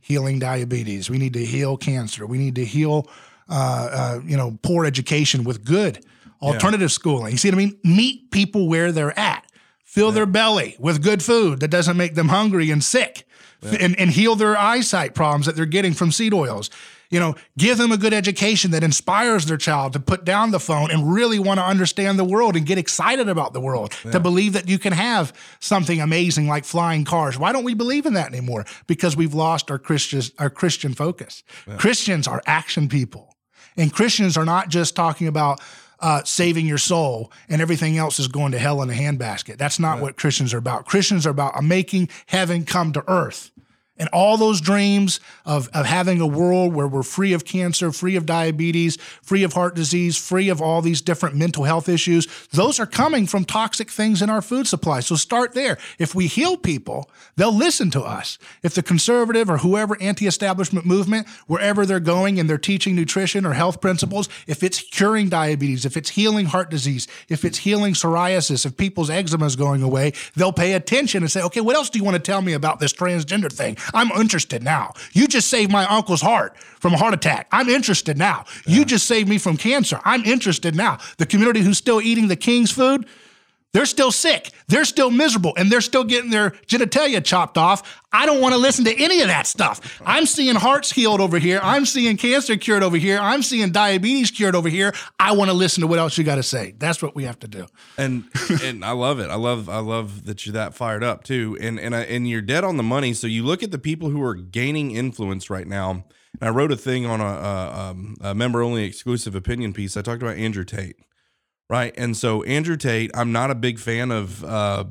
healing 0.00 0.38
diabetes. 0.38 1.10
We 1.10 1.18
need 1.18 1.34
to 1.34 1.44
heal 1.44 1.76
cancer. 1.76 2.24
We 2.24 2.38
need 2.38 2.54
to 2.54 2.64
heal 2.64 3.08
uh, 3.48 3.88
uh, 3.92 4.20
you 4.24 4.36
know, 4.36 4.58
poor 4.62 4.84
education 4.84 5.44
with 5.44 5.64
good 5.64 6.04
alternative 6.40 6.90
yeah. 6.90 6.98
schooling. 7.00 7.32
You 7.32 7.38
see 7.38 7.48
what 7.48 7.54
I 7.54 7.58
mean? 7.58 7.78
Meet 7.84 8.30
people 8.30 8.68
where 8.68 8.92
they're 8.92 9.18
at. 9.18 9.46
Fill 9.84 10.08
yeah. 10.08 10.14
their 10.14 10.26
belly 10.26 10.76
with 10.78 11.02
good 11.02 11.22
food 11.22 11.60
that 11.60 11.68
doesn't 11.68 11.96
make 11.96 12.14
them 12.14 12.28
hungry 12.28 12.70
and 12.70 12.82
sick, 12.82 13.26
yeah. 13.60 13.76
and, 13.80 13.98
and 13.98 14.10
heal 14.10 14.34
their 14.34 14.56
eyesight 14.56 15.14
problems 15.14 15.46
that 15.46 15.54
they're 15.54 15.66
getting 15.66 15.92
from 15.92 16.10
seed 16.10 16.32
oils. 16.32 16.70
You 17.10 17.20
know, 17.20 17.34
give 17.58 17.76
them 17.76 17.92
a 17.92 17.98
good 17.98 18.14
education 18.14 18.70
that 18.70 18.82
inspires 18.82 19.44
their 19.44 19.58
child 19.58 19.92
to 19.92 20.00
put 20.00 20.24
down 20.24 20.50
the 20.50 20.58
phone 20.58 20.90
and 20.90 21.12
really 21.12 21.38
want 21.38 21.60
to 21.60 21.64
understand 21.64 22.18
the 22.18 22.24
world 22.24 22.56
and 22.56 22.64
get 22.64 22.78
excited 22.78 23.28
about 23.28 23.52
the 23.52 23.60
world, 23.60 23.92
to 24.12 24.18
believe 24.18 24.54
that 24.54 24.66
you 24.66 24.78
can 24.78 24.94
have 24.94 25.34
something 25.60 26.00
amazing 26.00 26.48
like 26.48 26.64
flying 26.64 27.04
cars. 27.04 27.38
Why 27.38 27.52
don't 27.52 27.64
we 27.64 27.74
believe 27.74 28.06
in 28.06 28.14
that 28.14 28.28
anymore? 28.28 28.64
Because 28.86 29.14
we've 29.14 29.34
lost 29.34 29.70
our 29.70 29.78
Christian 29.78 30.22
our 30.38 30.48
Christian 30.48 30.94
focus. 30.94 31.44
Christians 31.76 32.26
are 32.26 32.40
action 32.46 32.88
people. 32.88 33.31
And 33.76 33.92
Christians 33.92 34.36
are 34.36 34.44
not 34.44 34.68
just 34.68 34.94
talking 34.94 35.26
about 35.26 35.60
uh, 36.00 36.22
saving 36.24 36.66
your 36.66 36.78
soul 36.78 37.32
and 37.48 37.62
everything 37.62 37.96
else 37.96 38.18
is 38.18 38.28
going 38.28 38.52
to 38.52 38.58
hell 38.58 38.82
in 38.82 38.90
a 38.90 38.92
handbasket. 38.92 39.56
That's 39.56 39.78
not 39.78 39.94
right. 39.94 40.02
what 40.02 40.16
Christians 40.16 40.52
are 40.52 40.58
about. 40.58 40.84
Christians 40.84 41.26
are 41.26 41.30
about 41.30 41.62
making 41.62 42.08
heaven 42.26 42.64
come 42.64 42.92
to 42.92 43.04
earth. 43.08 43.50
And 43.98 44.08
all 44.08 44.38
those 44.38 44.60
dreams 44.60 45.20
of, 45.44 45.68
of 45.74 45.84
having 45.84 46.20
a 46.20 46.26
world 46.26 46.74
where 46.74 46.88
we're 46.88 47.02
free 47.02 47.34
of 47.34 47.44
cancer, 47.44 47.92
free 47.92 48.16
of 48.16 48.24
diabetes, 48.24 48.96
free 48.96 49.42
of 49.42 49.52
heart 49.52 49.74
disease, 49.74 50.16
free 50.16 50.48
of 50.48 50.62
all 50.62 50.80
these 50.80 51.02
different 51.02 51.36
mental 51.36 51.64
health 51.64 51.90
issues, 51.90 52.26
those 52.52 52.80
are 52.80 52.86
coming 52.86 53.26
from 53.26 53.44
toxic 53.44 53.90
things 53.90 54.22
in 54.22 54.30
our 54.30 54.40
food 54.40 54.66
supply. 54.66 55.00
So 55.00 55.14
start 55.14 55.52
there. 55.52 55.76
If 55.98 56.14
we 56.14 56.26
heal 56.26 56.56
people, 56.56 57.10
they'll 57.36 57.54
listen 57.54 57.90
to 57.90 58.00
us. 58.00 58.38
If 58.62 58.74
the 58.74 58.82
conservative 58.82 59.50
or 59.50 59.58
whoever 59.58 60.00
anti 60.00 60.26
establishment 60.26 60.86
movement, 60.86 61.28
wherever 61.46 61.84
they're 61.84 62.00
going 62.00 62.40
and 62.40 62.48
they're 62.48 62.56
teaching 62.56 62.96
nutrition 62.96 63.44
or 63.44 63.52
health 63.52 63.82
principles, 63.82 64.28
if 64.46 64.62
it's 64.62 64.80
curing 64.80 65.28
diabetes, 65.28 65.84
if 65.84 65.98
it's 65.98 66.10
healing 66.10 66.46
heart 66.46 66.70
disease, 66.70 67.06
if 67.28 67.44
it's 67.44 67.58
healing 67.58 67.92
psoriasis, 67.92 68.64
if 68.64 68.76
people's 68.78 69.10
eczema 69.10 69.44
is 69.44 69.54
going 69.54 69.82
away, 69.82 70.12
they'll 70.34 70.52
pay 70.52 70.72
attention 70.72 71.22
and 71.22 71.30
say, 71.30 71.42
okay, 71.42 71.60
what 71.60 71.76
else 71.76 71.90
do 71.90 71.98
you 71.98 72.04
want 72.04 72.14
to 72.14 72.22
tell 72.22 72.40
me 72.40 72.54
about 72.54 72.80
this 72.80 72.92
transgender 72.92 73.52
thing? 73.52 73.76
I'm 73.94 74.10
interested 74.12 74.62
now. 74.62 74.92
You 75.12 75.26
just 75.26 75.48
saved 75.48 75.70
my 75.70 75.86
uncle's 75.86 76.20
heart 76.20 76.56
from 76.80 76.94
a 76.94 76.96
heart 76.96 77.14
attack. 77.14 77.46
I'm 77.52 77.68
interested 77.68 78.18
now. 78.18 78.44
Yeah. 78.66 78.76
You 78.76 78.84
just 78.84 79.06
saved 79.06 79.28
me 79.28 79.38
from 79.38 79.56
cancer. 79.56 80.00
I'm 80.04 80.24
interested 80.24 80.74
now. 80.74 80.98
The 81.18 81.26
community 81.26 81.60
who's 81.60 81.78
still 81.78 82.00
eating 82.00 82.28
the 82.28 82.36
king's 82.36 82.70
food, 82.70 83.06
they're 83.72 83.86
still 83.86 84.12
sick. 84.12 84.50
They're 84.68 84.84
still 84.84 85.10
miserable 85.10 85.54
and 85.56 85.70
they're 85.70 85.80
still 85.80 86.04
getting 86.04 86.30
their 86.30 86.50
genitalia 86.66 87.24
chopped 87.24 87.56
off. 87.56 88.02
I 88.12 88.26
don't 88.26 88.40
want 88.40 88.52
to 88.52 88.58
listen 88.58 88.84
to 88.84 89.02
any 89.02 89.22
of 89.22 89.28
that 89.28 89.46
stuff. 89.46 90.00
I'm 90.04 90.26
seeing 90.26 90.56
hearts 90.56 90.92
healed 90.92 91.20
over 91.20 91.38
here. 91.38 91.58
I'm 91.62 91.86
seeing 91.86 92.18
cancer 92.18 92.56
cured 92.56 92.82
over 92.82 92.98
here. 92.98 93.18
I'm 93.18 93.42
seeing 93.42 93.72
diabetes 93.72 94.30
cured 94.30 94.54
over 94.54 94.68
here. 94.68 94.92
I 95.18 95.32
want 95.32 95.50
to 95.50 95.56
listen 95.56 95.80
to 95.80 95.86
what 95.86 95.98
else 95.98 96.18
you 96.18 96.24
got 96.24 96.34
to 96.36 96.42
say. 96.42 96.74
That's 96.78 97.02
what 97.02 97.14
we 97.14 97.24
have 97.24 97.38
to 97.40 97.48
do. 97.48 97.66
And 97.96 98.24
and 98.62 98.84
I 98.84 98.92
love 98.92 99.18
it. 99.18 99.30
I 99.30 99.36
love 99.36 99.70
I 99.70 99.78
love 99.78 100.26
that 100.26 100.44
you're 100.44 100.52
that 100.52 100.74
fired 100.74 101.02
up 101.02 101.24
too. 101.24 101.56
And 101.60 101.80
and 101.80 101.96
I, 101.96 102.02
and 102.02 102.28
you're 102.28 102.42
dead 102.42 102.64
on 102.64 102.76
the 102.76 102.82
money. 102.82 103.14
So 103.14 103.26
you 103.26 103.42
look 103.42 103.62
at 103.62 103.70
the 103.70 103.78
people 103.78 104.10
who 104.10 104.22
are 104.22 104.34
gaining 104.34 104.90
influence 104.90 105.48
right 105.48 105.66
now. 105.66 106.04
And 106.40 106.48
I 106.48 106.50
wrote 106.50 106.72
a 106.72 106.76
thing 106.76 107.04
on 107.04 107.20
a, 107.20 107.24
a, 107.24 107.90
um, 107.90 108.16
a 108.22 108.34
member 108.34 108.62
only 108.62 108.84
exclusive 108.84 109.34
opinion 109.34 109.74
piece. 109.74 109.98
I 109.98 110.02
talked 110.02 110.22
about 110.22 110.38
Andrew 110.38 110.64
Tate 110.64 110.96
right? 111.72 111.94
And 111.96 112.14
so 112.14 112.42
Andrew 112.42 112.76
Tate, 112.76 113.10
I'm 113.14 113.32
not 113.32 113.50
a 113.50 113.54
big 113.54 113.78
fan 113.78 114.10
of 114.10 114.44
uh, 114.44 114.84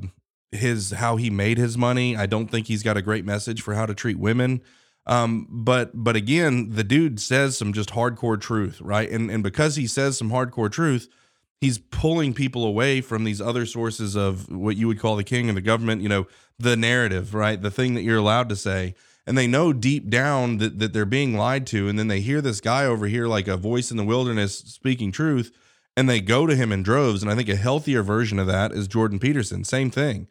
his 0.50 0.90
how 0.90 1.14
he 1.14 1.30
made 1.30 1.56
his 1.56 1.78
money. 1.78 2.16
I 2.16 2.26
don't 2.26 2.48
think 2.48 2.66
he's 2.66 2.82
got 2.82 2.96
a 2.96 3.02
great 3.02 3.24
message 3.24 3.62
for 3.62 3.74
how 3.74 3.86
to 3.86 3.94
treat 3.94 4.18
women. 4.18 4.62
Um, 5.06 5.46
but 5.48 5.92
but 5.94 6.16
again, 6.16 6.70
the 6.70 6.82
dude 6.82 7.20
says 7.20 7.56
some 7.56 7.72
just 7.72 7.90
hardcore 7.90 8.40
truth, 8.40 8.80
right? 8.80 9.08
And 9.08 9.30
and 9.30 9.44
because 9.44 9.76
he 9.76 9.86
says 9.86 10.18
some 10.18 10.30
hardcore 10.30 10.72
truth, 10.72 11.08
he's 11.60 11.78
pulling 11.78 12.34
people 12.34 12.64
away 12.64 13.00
from 13.00 13.22
these 13.22 13.40
other 13.40 13.64
sources 13.64 14.16
of 14.16 14.50
what 14.50 14.76
you 14.76 14.88
would 14.88 14.98
call 14.98 15.14
the 15.14 15.22
king 15.22 15.48
and 15.48 15.56
the 15.56 15.62
government, 15.62 16.02
you 16.02 16.08
know, 16.08 16.26
the 16.58 16.76
narrative, 16.76 17.32
right? 17.32 17.62
The 17.62 17.70
thing 17.70 17.94
that 17.94 18.02
you're 18.02 18.18
allowed 18.18 18.48
to 18.48 18.56
say. 18.56 18.96
And 19.24 19.38
they 19.38 19.46
know 19.46 19.72
deep 19.72 20.10
down 20.10 20.58
that, 20.58 20.80
that 20.80 20.92
they're 20.92 21.04
being 21.04 21.36
lied 21.36 21.64
to. 21.68 21.86
And 21.88 21.96
then 21.96 22.08
they 22.08 22.18
hear 22.18 22.40
this 22.40 22.60
guy 22.60 22.86
over 22.86 23.06
here, 23.06 23.28
like 23.28 23.46
a 23.46 23.56
voice 23.56 23.92
in 23.92 23.96
the 23.96 24.02
wilderness 24.02 24.58
speaking 24.58 25.12
truth 25.12 25.56
and 25.96 26.08
they 26.08 26.20
go 26.20 26.46
to 26.46 26.56
him 26.56 26.72
in 26.72 26.82
droves. 26.82 27.22
And 27.22 27.30
I 27.30 27.34
think 27.34 27.48
a 27.48 27.56
healthier 27.56 28.02
version 28.02 28.38
of 28.38 28.46
that 28.46 28.72
is 28.72 28.88
Jordan 28.88 29.18
Peterson. 29.18 29.64
Same 29.64 29.90
thing. 29.90 30.28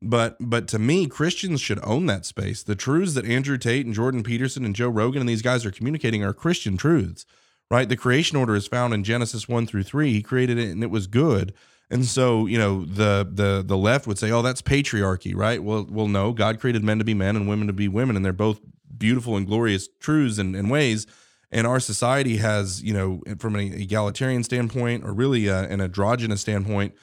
But 0.00 0.36
but 0.40 0.66
to 0.68 0.78
me, 0.78 1.06
Christians 1.06 1.60
should 1.60 1.78
own 1.84 2.06
that 2.06 2.26
space. 2.26 2.62
The 2.62 2.74
truths 2.74 3.14
that 3.14 3.24
Andrew 3.24 3.56
Tate 3.56 3.86
and 3.86 3.94
Jordan 3.94 4.24
Peterson 4.24 4.64
and 4.64 4.74
Joe 4.74 4.88
Rogan 4.88 5.20
and 5.20 5.28
these 5.28 5.42
guys 5.42 5.64
are 5.64 5.70
communicating 5.70 6.24
are 6.24 6.32
Christian 6.32 6.76
truths, 6.76 7.24
right? 7.70 7.88
The 7.88 7.96
creation 7.96 8.36
order 8.36 8.56
is 8.56 8.66
found 8.66 8.94
in 8.94 9.04
Genesis 9.04 9.48
one 9.48 9.66
through 9.66 9.84
three. 9.84 10.12
He 10.12 10.22
created 10.22 10.58
it 10.58 10.70
and 10.70 10.82
it 10.82 10.90
was 10.90 11.06
good. 11.06 11.54
And 11.88 12.04
so, 12.04 12.46
you 12.46 12.58
know, 12.58 12.84
the 12.84 13.28
the 13.30 13.62
the 13.64 13.76
left 13.76 14.08
would 14.08 14.18
say, 14.18 14.32
"Oh, 14.32 14.42
that's 14.42 14.62
patriarchy," 14.62 15.36
right? 15.36 15.62
Well, 15.62 15.86
well, 15.88 16.08
no. 16.08 16.32
God 16.32 16.58
created 16.58 16.82
men 16.82 16.98
to 16.98 17.04
be 17.04 17.14
men 17.14 17.36
and 17.36 17.46
women 17.46 17.68
to 17.68 17.72
be 17.72 17.86
women, 17.86 18.16
and 18.16 18.24
they're 18.24 18.32
both 18.32 18.60
beautiful 18.96 19.36
and 19.36 19.46
glorious 19.46 19.88
truths 20.00 20.38
and, 20.38 20.56
and 20.56 20.70
ways 20.70 21.06
and 21.52 21.66
our 21.66 21.78
society 21.78 22.38
has 22.38 22.82
you 22.82 22.94
know 22.94 23.22
from 23.38 23.54
an 23.54 23.72
egalitarian 23.74 24.42
standpoint 24.42 25.04
or 25.04 25.12
really 25.12 25.46
a, 25.46 25.68
an 25.68 25.80
androgynous 25.80 26.40
standpoint 26.40 26.94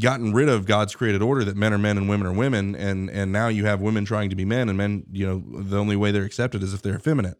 gotten 0.00 0.32
rid 0.32 0.48
of 0.48 0.66
god's 0.66 0.94
created 0.94 1.22
order 1.22 1.44
that 1.44 1.56
men 1.56 1.72
are 1.72 1.78
men 1.78 1.96
and 1.96 2.08
women 2.08 2.26
are 2.26 2.32
women. 2.32 2.74
And 2.74 3.10
and 3.10 3.30
now 3.32 3.48
you 3.48 3.66
have 3.66 3.80
women 3.80 4.04
trying 4.04 4.30
to 4.30 4.36
be 4.36 4.44
men 4.44 4.68
and 4.68 4.76
men 4.76 5.04
you 5.12 5.26
know 5.26 5.42
the 5.62 5.78
only 5.78 5.96
way 5.96 6.10
they're 6.10 6.24
accepted 6.24 6.62
is 6.62 6.74
if 6.74 6.82
they're 6.82 6.96
effeminate. 6.96 7.38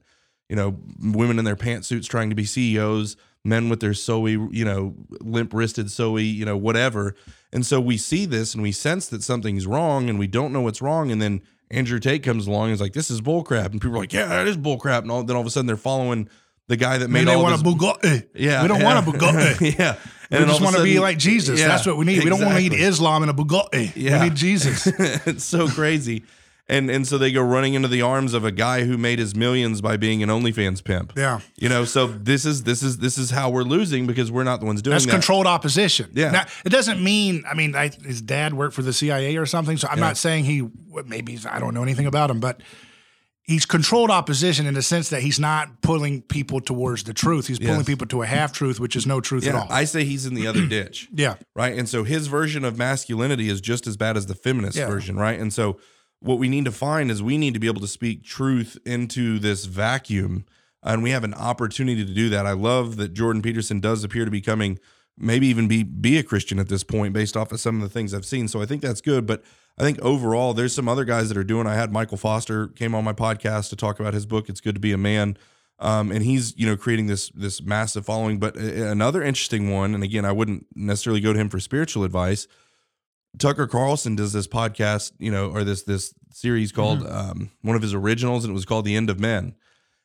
You 0.48 0.56
know 0.56 0.78
women 1.00 1.38
in 1.38 1.44
their 1.44 1.56
pantsuits 1.56 2.08
trying 2.08 2.30
to 2.30 2.36
be 2.36 2.44
ceos 2.44 3.16
men 3.44 3.68
with 3.68 3.80
their 3.80 3.94
soy 3.94 4.30
you 4.50 4.64
know 4.64 4.94
limp 5.20 5.52
wristed 5.54 5.90
soy 5.90 6.18
you 6.18 6.44
know 6.44 6.56
whatever. 6.56 7.14
And 7.52 7.64
so 7.64 7.80
we 7.80 7.96
see 7.96 8.26
this 8.26 8.54
and 8.54 8.62
we 8.62 8.72
sense 8.72 9.08
that 9.08 9.22
something's 9.22 9.66
wrong 9.66 10.10
and 10.10 10.18
we 10.18 10.26
don't 10.26 10.52
know 10.52 10.60
what's 10.60 10.82
wrong. 10.82 11.10
And 11.10 11.20
then 11.20 11.42
andrew 11.70 12.00
tate 12.00 12.22
comes 12.22 12.46
along 12.46 12.64
and 12.64 12.72
is 12.72 12.80
like 12.80 12.94
this 12.94 13.10
is 13.10 13.20
bullcrap. 13.20 13.72
And 13.72 13.80
people 13.80 13.96
are 13.96 14.00
like 14.00 14.12
yeah 14.12 14.28
that 14.28 14.48
is 14.48 14.56
bullcrap. 14.56 15.02
And 15.02 15.10
all, 15.10 15.22
then 15.22 15.36
all 15.36 15.42
of 15.42 15.46
a 15.46 15.50
sudden 15.50 15.66
they're 15.66 15.76
following 15.76 16.28
the 16.68 16.76
guy 16.76 16.98
that 16.98 17.08
made 17.08 17.26
they 17.26 17.34
all 17.34 17.42
want 17.42 17.62
this, 17.62 17.72
a 17.72 17.76
Bugatti. 17.76 18.28
Yeah, 18.34 18.62
we 18.62 18.68
don't 18.68 18.80
yeah. 18.80 18.84
want 18.94 19.08
a 19.08 19.10
Bugatti. 19.10 19.78
yeah, 19.78 19.96
we 20.30 20.46
just 20.46 20.60
want 20.60 20.76
to 20.76 20.82
be 20.82 21.00
like 21.00 21.18
Jesus. 21.18 21.58
yeah, 21.58 21.68
That's 21.68 21.86
what 21.86 21.96
we 21.96 22.04
need. 22.04 22.22
We 22.22 22.30
don't 22.30 22.40
want 22.40 22.52
to 22.52 22.56
exactly. 22.58 22.78
need 22.78 22.84
Islam 22.84 23.22
and 23.22 23.30
a 23.30 23.34
Bugatti. 23.34 23.92
Yeah. 23.96 24.22
We 24.22 24.28
need 24.28 24.36
Jesus. 24.36 24.86
it's 25.26 25.44
so 25.44 25.68
crazy. 25.68 26.22
And 26.70 26.90
and 26.90 27.06
so 27.06 27.16
they 27.16 27.32
go 27.32 27.40
running 27.40 27.72
into 27.72 27.88
the 27.88 28.02
arms 28.02 28.34
of 28.34 28.44
a 28.44 28.52
guy 28.52 28.84
who 28.84 28.98
made 28.98 29.18
his 29.18 29.34
millions 29.34 29.80
by 29.80 29.96
being 29.96 30.22
an 30.22 30.28
OnlyFans 30.28 30.84
pimp. 30.84 31.14
Yeah. 31.16 31.40
You 31.56 31.70
know, 31.70 31.86
so 31.86 32.06
this 32.06 32.44
is 32.44 32.64
this 32.64 32.82
is 32.82 32.98
this 32.98 33.16
is 33.16 33.30
how 33.30 33.48
we're 33.48 33.62
losing 33.62 34.06
because 34.06 34.30
we're 34.30 34.44
not 34.44 34.60
the 34.60 34.66
ones 34.66 34.82
doing 34.82 34.92
That's 34.92 35.06
that. 35.06 35.12
controlled 35.12 35.46
opposition. 35.46 36.10
Yeah. 36.12 36.30
Now, 36.30 36.46
it 36.66 36.68
doesn't 36.68 37.02
mean, 37.02 37.44
I 37.50 37.54
mean, 37.54 37.74
I, 37.74 37.88
his 37.88 38.20
dad 38.20 38.52
worked 38.52 38.74
for 38.74 38.82
the 38.82 38.92
CIA 38.92 39.38
or 39.38 39.46
something. 39.46 39.78
So 39.78 39.88
I'm 39.90 39.98
not 39.98 40.18
saying 40.18 40.44
he, 40.44 40.68
maybe 41.06 41.38
I 41.48 41.58
don't 41.58 41.72
know 41.72 41.82
anything 41.82 42.06
about 42.06 42.30
him, 42.30 42.38
but 42.38 42.60
he's 43.48 43.64
controlled 43.66 44.10
opposition 44.10 44.66
in 44.66 44.74
the 44.74 44.82
sense 44.82 45.08
that 45.08 45.22
he's 45.22 45.40
not 45.40 45.80
pulling 45.82 46.22
people 46.22 46.60
towards 46.60 47.02
the 47.04 47.12
truth. 47.14 47.46
He's 47.48 47.58
pulling 47.58 47.78
Yes. 47.78 47.86
people 47.86 48.06
to 48.08 48.22
a 48.22 48.26
half 48.26 48.52
truth, 48.52 48.78
which 48.78 48.94
is 48.94 49.06
no 49.06 49.20
truth 49.20 49.46
at 49.46 49.54
all. 49.56 49.66
I 49.70 49.84
say 49.84 50.04
he's 50.04 50.26
in 50.26 50.34
the 50.34 50.46
other 50.46 50.66
ditch. 50.76 51.08
yeah. 51.12 51.34
right? 51.56 51.76
And 51.76 51.88
so 51.88 52.04
his 52.04 52.26
version 52.28 52.64
of 52.64 52.78
masculinity 52.78 53.48
is 53.48 53.60
just 53.60 53.86
as 53.88 53.96
bad 53.96 54.16
as 54.16 54.26
the 54.26 54.34
feminist 54.36 54.76
Yeah. 54.78 54.86
version, 54.86 55.16
right? 55.16 55.40
And 55.40 55.52
so 55.52 55.78
what 56.20 56.38
we 56.38 56.48
need 56.48 56.66
to 56.66 56.70
find 56.72 57.10
is 57.10 57.22
we 57.22 57.38
need 57.38 57.54
to 57.54 57.60
be 57.60 57.66
able 57.68 57.80
to 57.80 57.88
speak 57.88 58.22
truth 58.22 58.76
into 58.84 59.38
this 59.38 59.64
vacuum, 59.64 60.44
and 60.82 61.02
we 61.02 61.10
have 61.10 61.24
an 61.24 61.32
opportunity 61.34 62.04
to 62.04 62.12
do 62.12 62.28
that. 62.28 62.44
I 62.46 62.52
love 62.52 62.96
that 62.98 63.14
Jordan 63.14 63.40
Peterson 63.42 63.80
does 63.80 64.04
appear 64.04 64.24
to 64.26 64.30
be 64.30 64.40
coming, 64.42 64.78
maybe 65.16 65.46
even 65.46 65.68
be 65.68 65.82
be 65.84 66.18
a 66.18 66.22
Christian 66.22 66.58
at 66.58 66.68
this 66.68 66.84
point, 66.84 67.12
based 67.14 67.36
off 67.36 67.50
of 67.50 67.60
some 67.60 67.76
of 67.76 67.82
the 67.82 67.88
things 67.88 68.12
I've 68.12 68.26
seen. 68.26 68.46
So 68.46 68.60
I 68.60 68.66
think 68.66 68.82
that's 68.82 69.00
good, 69.00 69.26
but. 69.26 69.42
I 69.78 69.82
think 69.82 70.00
overall, 70.00 70.54
there's 70.54 70.74
some 70.74 70.88
other 70.88 71.04
guys 71.04 71.28
that 71.28 71.38
are 71.38 71.44
doing. 71.44 71.66
I 71.66 71.74
had 71.74 71.92
Michael 71.92 72.16
Foster 72.16 72.66
came 72.68 72.94
on 72.94 73.04
my 73.04 73.12
podcast 73.12 73.70
to 73.70 73.76
talk 73.76 74.00
about 74.00 74.12
his 74.12 74.26
book. 74.26 74.48
It's 74.48 74.60
good 74.60 74.74
to 74.74 74.80
be 74.80 74.92
a 74.92 74.98
man, 74.98 75.38
um, 75.78 76.10
and 76.10 76.24
he's 76.24 76.56
you 76.56 76.66
know 76.66 76.76
creating 76.76 77.06
this 77.06 77.28
this 77.30 77.62
massive 77.62 78.04
following. 78.04 78.38
But 78.38 78.56
another 78.56 79.22
interesting 79.22 79.70
one, 79.70 79.94
and 79.94 80.02
again, 80.02 80.24
I 80.24 80.32
wouldn't 80.32 80.66
necessarily 80.74 81.20
go 81.20 81.32
to 81.32 81.38
him 81.38 81.48
for 81.48 81.60
spiritual 81.60 82.02
advice. 82.02 82.48
Tucker 83.38 83.68
Carlson 83.68 84.16
does 84.16 84.32
this 84.32 84.48
podcast, 84.48 85.12
you 85.18 85.30
know, 85.30 85.50
or 85.50 85.62
this 85.62 85.84
this 85.84 86.12
series 86.32 86.72
called 86.72 87.06
um, 87.06 87.50
one 87.62 87.76
of 87.76 87.82
his 87.82 87.94
originals, 87.94 88.44
and 88.44 88.50
it 88.50 88.54
was 88.54 88.64
called 88.64 88.84
The 88.84 88.96
End 88.96 89.10
of 89.10 89.20
Men. 89.20 89.54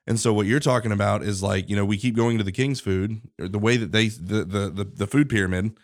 And 0.06 0.20
so 0.20 0.34
what 0.34 0.46
you're 0.46 0.60
talking 0.60 0.92
about 0.92 1.24
is 1.24 1.42
like, 1.42 1.70
you 1.70 1.78
know, 1.78 1.86
we 1.86 1.98
keep 1.98 2.14
going 2.16 2.38
to 2.38 2.44
the 2.44 2.52
king's 2.52 2.82
food, 2.82 3.22
or 3.40 3.48
the 3.48 3.58
way 3.58 3.78
that 3.78 3.92
they 3.92 4.10
the 4.10 4.44
the 4.44 4.70
the, 4.70 4.84
the 4.84 5.08
food 5.08 5.30
pyramid, 5.30 5.78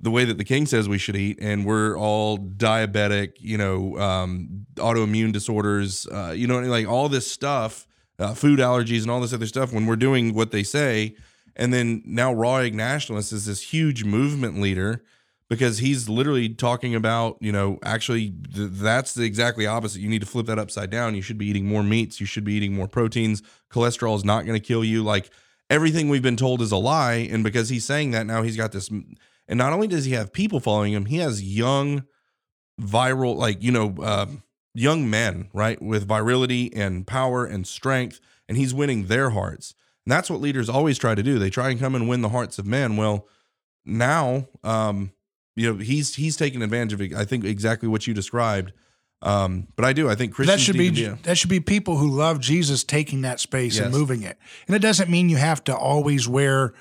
the 0.00 0.10
way 0.10 0.24
that 0.24 0.38
the 0.38 0.44
king 0.44 0.66
says 0.66 0.88
we 0.88 0.98
should 0.98 1.16
eat, 1.16 1.38
and 1.40 1.64
we're 1.64 1.98
all 1.98 2.38
diabetic, 2.38 3.32
you 3.38 3.58
know, 3.58 3.98
um, 3.98 4.66
autoimmune 4.76 5.32
disorders, 5.32 6.06
uh, 6.06 6.32
you 6.36 6.46
know, 6.46 6.60
like 6.60 6.86
all 6.86 7.08
this 7.08 7.30
stuff, 7.30 7.86
uh, 8.18 8.34
food 8.34 8.60
allergies, 8.60 9.02
and 9.02 9.10
all 9.10 9.20
this 9.20 9.32
other 9.32 9.46
stuff. 9.46 9.72
When 9.72 9.86
we're 9.86 9.96
doing 9.96 10.34
what 10.34 10.50
they 10.50 10.62
say, 10.62 11.16
and 11.56 11.72
then 11.72 12.02
now 12.04 12.32
Raw 12.32 12.56
Egg 12.56 12.74
Nationalist 12.74 13.32
is 13.32 13.46
this 13.46 13.72
huge 13.72 14.04
movement 14.04 14.60
leader 14.60 15.02
because 15.48 15.78
he's 15.78 16.08
literally 16.08 16.48
talking 16.48 16.94
about, 16.94 17.38
you 17.40 17.50
know, 17.50 17.78
actually 17.82 18.30
th- 18.54 18.70
that's 18.72 19.14
the 19.14 19.24
exactly 19.24 19.66
opposite. 19.66 20.00
You 20.00 20.08
need 20.08 20.20
to 20.20 20.26
flip 20.26 20.46
that 20.46 20.58
upside 20.58 20.90
down. 20.90 21.14
You 21.14 21.22
should 21.22 21.38
be 21.38 21.46
eating 21.46 21.66
more 21.66 21.82
meats. 21.82 22.20
You 22.20 22.26
should 22.26 22.44
be 22.44 22.52
eating 22.52 22.74
more 22.74 22.86
proteins. 22.86 23.42
Cholesterol 23.70 24.14
is 24.14 24.24
not 24.24 24.44
going 24.44 24.60
to 24.60 24.64
kill 24.64 24.84
you. 24.84 25.02
Like 25.02 25.30
everything 25.70 26.08
we've 26.08 26.22
been 26.22 26.36
told 26.36 26.60
is 26.60 26.70
a 26.70 26.76
lie. 26.76 27.28
And 27.30 27.42
because 27.42 27.70
he's 27.70 27.84
saying 27.84 28.10
that 28.10 28.26
now, 28.26 28.42
he's 28.42 28.56
got 28.56 28.72
this. 28.72 28.90
And 29.48 29.56
not 29.58 29.72
only 29.72 29.86
does 29.86 30.04
he 30.04 30.12
have 30.12 30.32
people 30.32 30.60
following 30.60 30.92
him, 30.92 31.06
he 31.06 31.16
has 31.18 31.42
young, 31.42 32.04
viral, 32.80 33.34
like, 33.34 33.62
you 33.62 33.72
know, 33.72 33.96
uh, 34.02 34.26
young 34.74 35.08
men, 35.08 35.48
right, 35.52 35.80
with 35.80 36.06
virility 36.06 36.72
and 36.74 37.06
power 37.06 37.44
and 37.46 37.66
strength. 37.66 38.20
And 38.48 38.56
he's 38.56 38.74
winning 38.74 39.06
their 39.06 39.30
hearts. 39.30 39.74
And 40.04 40.12
that's 40.12 40.30
what 40.30 40.40
leaders 40.40 40.68
always 40.68 40.96
try 40.98 41.14
to 41.14 41.22
do. 41.22 41.38
They 41.38 41.50
try 41.50 41.70
and 41.70 41.80
come 41.80 41.94
and 41.94 42.08
win 42.08 42.22
the 42.22 42.30
hearts 42.30 42.58
of 42.58 42.66
men. 42.66 42.96
Well, 42.96 43.26
now, 43.84 44.48
um, 44.64 45.12
you 45.56 45.72
know, 45.72 45.78
he's 45.78 46.14
he's 46.14 46.36
taking 46.36 46.62
advantage 46.62 46.92
of, 46.92 47.18
I 47.18 47.24
think, 47.24 47.44
exactly 47.44 47.88
what 47.88 48.06
you 48.06 48.14
described. 48.14 48.72
Um, 49.20 49.66
but 49.74 49.84
I 49.84 49.92
do. 49.92 50.08
I 50.08 50.14
think 50.14 50.32
Christians 50.32 50.60
that 50.60 50.64
should 50.64 50.78
be, 50.78 50.90
to 50.92 51.18
that 51.24 51.36
should 51.36 51.50
be 51.50 51.60
people 51.60 51.96
who 51.96 52.08
love 52.08 52.40
Jesus 52.40 52.84
taking 52.84 53.22
that 53.22 53.40
space 53.40 53.78
and 53.78 53.92
moving 53.92 54.22
it. 54.22 54.38
And 54.66 54.76
it 54.76 54.78
doesn't 54.78 55.10
mean 55.10 55.28
you 55.28 55.36
have 55.36 55.64
to 55.64 55.76
always 55.76 56.28
wear 56.28 56.72